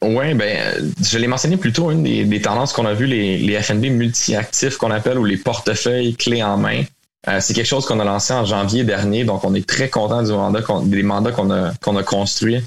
Oui, 0.03 0.35
ben, 0.35 0.93
je 1.03 1.19
l'ai 1.19 1.27
mentionné 1.27 1.57
plutôt, 1.57 1.91
une 1.91 2.03
des, 2.03 2.41
tendances 2.41 2.73
qu'on 2.73 2.85
a 2.85 2.93
vues, 2.93 3.07
les, 3.07 3.39
les 3.39 3.63
FNB 3.63 3.87
multi-actifs 3.87 4.77
qu'on 4.77 4.91
appelle 4.91 5.19
ou 5.19 5.25
les 5.25 5.39
portefeuilles 5.39 6.15
clés 6.15 6.43
en 6.43 6.59
main. 6.59 6.83
Euh, 7.27 7.39
c'est 7.41 7.55
quelque 7.55 7.67
chose 7.67 7.87
qu'on 7.87 8.01
a 8.01 8.05
lancé 8.05 8.35
en 8.35 8.45
janvier 8.45 8.85
dernier, 8.85 9.25
donc 9.25 9.45
on 9.45 9.55
est 9.55 9.67
très 9.67 9.89
content 9.89 10.23
du 10.23 10.33
mandat 10.33 10.61
des 10.85 11.03
mandats 11.03 11.33
qu'on 11.33 11.51
a, 11.51 11.73
qu'on 11.83 11.97
a 11.97 12.03
construits. 12.03 12.63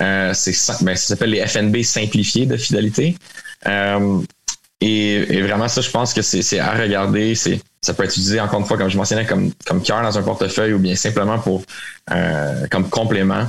Euh, 0.00 0.32
c'est 0.34 0.52
ben, 0.82 0.96
ça 0.96 1.08
s'appelle 1.08 1.30
les 1.30 1.46
FNB 1.46 1.82
simplifiés 1.82 2.46
de 2.46 2.56
fidélité. 2.56 3.16
Euh, 3.66 4.20
et, 4.80 5.40
vraiment, 5.42 5.68
ça, 5.68 5.80
je 5.80 5.90
pense 5.90 6.12
que 6.12 6.22
c'est 6.22 6.58
à 6.58 6.72
regarder. 6.72 7.34
C'est 7.34 7.60
ça 7.80 7.94
peut 7.94 8.04
être 8.04 8.10
utilisé 8.10 8.40
encore 8.40 8.60
une 8.60 8.66
fois, 8.66 8.78
comme 8.78 8.88
je 8.88 8.96
mentionnais, 8.96 9.26
comme, 9.26 9.52
comme 9.66 9.82
cœur 9.82 10.02
dans 10.02 10.16
un 10.16 10.22
portefeuille 10.22 10.72
ou 10.72 10.78
bien 10.78 10.96
simplement 10.96 11.38
pour 11.38 11.62
euh, 12.10 12.66
comme 12.70 12.88
complément. 12.88 13.46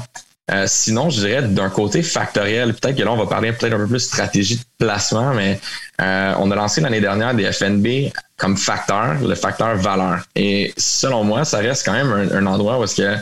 sinon, 0.67 1.09
je 1.09 1.21
dirais 1.21 1.41
d'un 1.41 1.69
côté 1.69 2.03
factoriel, 2.03 2.73
peut-être 2.73 2.97
que 2.97 3.03
là, 3.03 3.13
on 3.13 3.17
va 3.17 3.27
parler 3.27 3.53
peut-être 3.53 3.73
un 3.73 3.77
peu 3.77 3.87
plus 3.87 4.01
stratégie 4.01 4.57
de 4.57 4.63
placement, 4.77 5.33
mais 5.33 5.59
on 5.99 6.51
a 6.51 6.55
lancé 6.55 6.81
l'année 6.81 7.01
dernière 7.01 7.33
des 7.33 7.51
FNB 7.51 8.11
comme 8.37 8.57
facteur, 8.57 9.15
le 9.21 9.35
facteur 9.35 9.75
valeur. 9.77 10.25
Et 10.35 10.73
selon 10.77 11.23
moi, 11.23 11.45
ça 11.45 11.59
reste 11.59 11.85
quand 11.85 11.93
même 11.93 12.11
un, 12.11 12.37
un 12.37 12.45
endroit 12.45 12.77
où 12.77 12.83
est-ce 12.83 12.95
que 12.95 13.17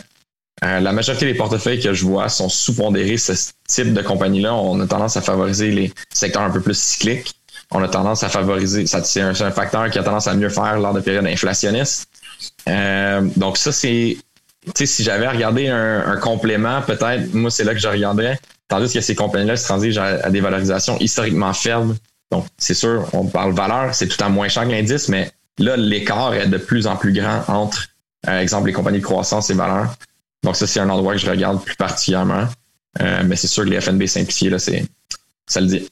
euh, 0.64 0.80
la 0.80 0.94
majorité 0.94 1.26
des 1.26 1.34
portefeuilles 1.34 1.80
que 1.80 1.94
je 1.94 2.06
vois 2.06 2.30
sont 2.30 2.48
sous-pondérés 2.48 3.18
ce 3.18 3.34
type 3.68 3.94
de 3.94 4.02
compagnie-là. 4.02 4.54
On 4.54 4.80
a 4.80 4.88
tendance 4.88 5.18
à 5.18 5.22
favoriser 5.22 5.72
les 5.72 5.94
secteurs 6.14 6.44
un 6.44 6.52
peu 6.52 6.62
plus 6.62 6.78
cycliques. 6.78 7.34
On 7.72 7.84
a 7.84 7.88
tendance 7.88 8.24
à 8.24 8.30
favoriser, 8.30 8.86
c'est 8.86 9.22
un, 9.22 9.34
facteur 9.34 9.90
qui 9.90 9.98
a 9.98 10.04
tendance 10.04 10.28
à 10.28 10.36
mieux 10.36 10.50
faire 10.50 10.80
lors 10.80 10.94
de 10.94 11.00
périodes 11.00 11.26
inflationnistes. 11.26 12.08
Euh, 12.70 13.22
donc 13.36 13.58
ça, 13.58 13.72
c'est, 13.72 14.18
si 14.76 15.04
j'avais 15.04 15.26
à 15.26 15.32
regarder 15.32 15.70
un, 15.70 16.18
complément, 16.18 16.82
peut-être, 16.84 17.34
moi, 17.34 17.50
c'est 17.50 17.64
là 17.64 17.74
que 17.74 17.80
je 17.80 17.88
regarderais. 17.88 18.40
Tandis 18.68 18.94
que 18.94 19.02
ces 19.02 19.16
compagnies-là 19.16 19.58
se 19.58 19.66
transigent 19.66 20.02
à, 20.02 20.30
des 20.30 20.40
valorisations 20.40 20.98
historiquement 21.00 21.54
faibles. 21.54 21.96
Donc, 22.32 22.46
c'est 22.58 22.76
sûr, 22.76 23.08
on 23.14 23.26
parle 23.26 23.54
valeur, 23.54 23.96
c'est 23.96 24.08
tout 24.08 24.24
à 24.24 24.30
moins 24.30 24.50
cher 24.50 24.64
que 24.64 24.72
l'indice, 24.72 25.10
mais 25.10 25.32
là, 25.58 25.76
l'écart 25.76 26.34
est 26.36 26.48
de 26.48 26.58
plus 26.58 26.86
en 26.86 26.96
plus 26.96 27.12
grand 27.12 27.44
entre 27.48 27.88
exemple, 28.28 28.68
les 28.68 28.74
compagnies 28.74 29.00
de 29.00 29.04
croissance 29.04 29.50
et 29.50 29.54
valeurs. 29.54 29.96
Donc, 30.44 30.56
ça, 30.56 30.68
c'est 30.68 30.80
un 30.80 30.90
endroit 30.90 31.14
que 31.14 31.20
je 31.20 31.30
regarde 31.30 31.64
plus 31.64 31.76
particulièrement. 31.76 32.48
mais 33.00 33.36
c'est 33.36 33.48
sûr 33.48 33.64
que 33.64 33.70
les 33.70 33.82
FNB 33.82 34.06
simplifiés, 34.06 34.50
là, 34.50 34.60
c'est, 34.60 34.86
ça 35.48 35.62
le 35.62 35.68
dit. 35.68 35.88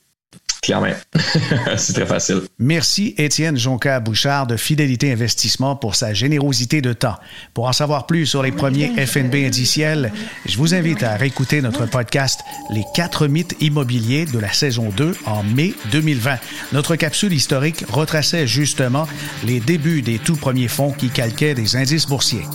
Clairement. 0.62 0.93
c'est 1.78 1.93
très 1.93 2.06
facile. 2.06 2.41
Merci 2.60 3.16
Étienne 3.18 3.58
Jonca-Bouchard 3.58 4.45
de 4.45 4.58
Fidélité 4.58 5.12
Investissement 5.12 5.76
pour 5.76 5.95
sa 5.95 6.14
générosité 6.14 6.82
de 6.82 6.93
temps. 6.93 7.16
Pour 7.56 7.68
en 7.68 7.74
savoir 7.74 8.06
plus 8.06 8.28
sur 8.28 8.43
les 8.43 8.52
premiers 8.52 8.89
FNB 9.08 9.34
indiciels, 9.38 10.14
je 10.45 10.58
vous 10.58 10.76
invite 10.76 11.02
à 11.02 11.16
réécouter 11.16 11.64
notre 11.64 11.88
podcast 11.88 12.41
Les 12.70 12.84
quatre 12.93 13.26
mythes 13.26 13.56
immobiliers 13.60 14.26
de 14.26 14.38
la 14.38 14.54
saison 14.54 14.89
2 14.89 15.16
en 15.26 15.41
mai 15.41 15.74
2020. 15.91 16.38
Notre 16.74 16.95
capsule 16.95 17.34
historique 17.34 17.84
retraçait 17.89 18.45
justement 18.45 19.08
les 19.43 19.60
débuts 19.60 20.04
des 20.04 20.20
tout 20.20 20.36
premiers 20.36 20.68
fonds 20.68 20.91
qui 20.91 21.10
calquaient 21.10 21.56
des 21.56 21.76
indices 21.76 22.06
boursiers. 22.06 22.45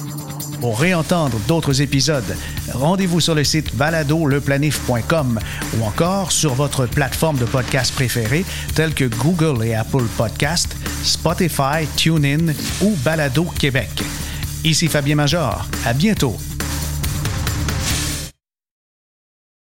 Pour 0.61 0.81
réentendre 0.81 1.39
d'autres 1.47 1.83
épisodes, 1.83 2.37
rendez-vous 2.73 3.21
sur 3.21 3.35
le 3.35 3.45
site 3.45 3.77
baladoleplanif.com 3.77 5.39
ou 5.79 5.85
encore 5.85 6.33
sur 6.33 6.55
votre 6.55 6.87
plateforme 6.87 7.39
de 7.39 7.45
podcast 7.45 7.95
préférée 7.95 8.45
telle 8.75 8.95
que 8.95 9.05
Google 9.05 9.65
et 9.65 9.75
Apple 9.75 10.05
Podcast, 10.17 10.77
Spotify, 11.03 11.87
TuneIn 11.97 12.53
ou 12.83 12.97
Balado 13.05 13.45
Québec. 13.59 13.91
Ici 14.65 14.89
Fabien 14.89 15.17
Major. 15.17 15.67
À 15.85 15.93
bientôt 15.93 16.37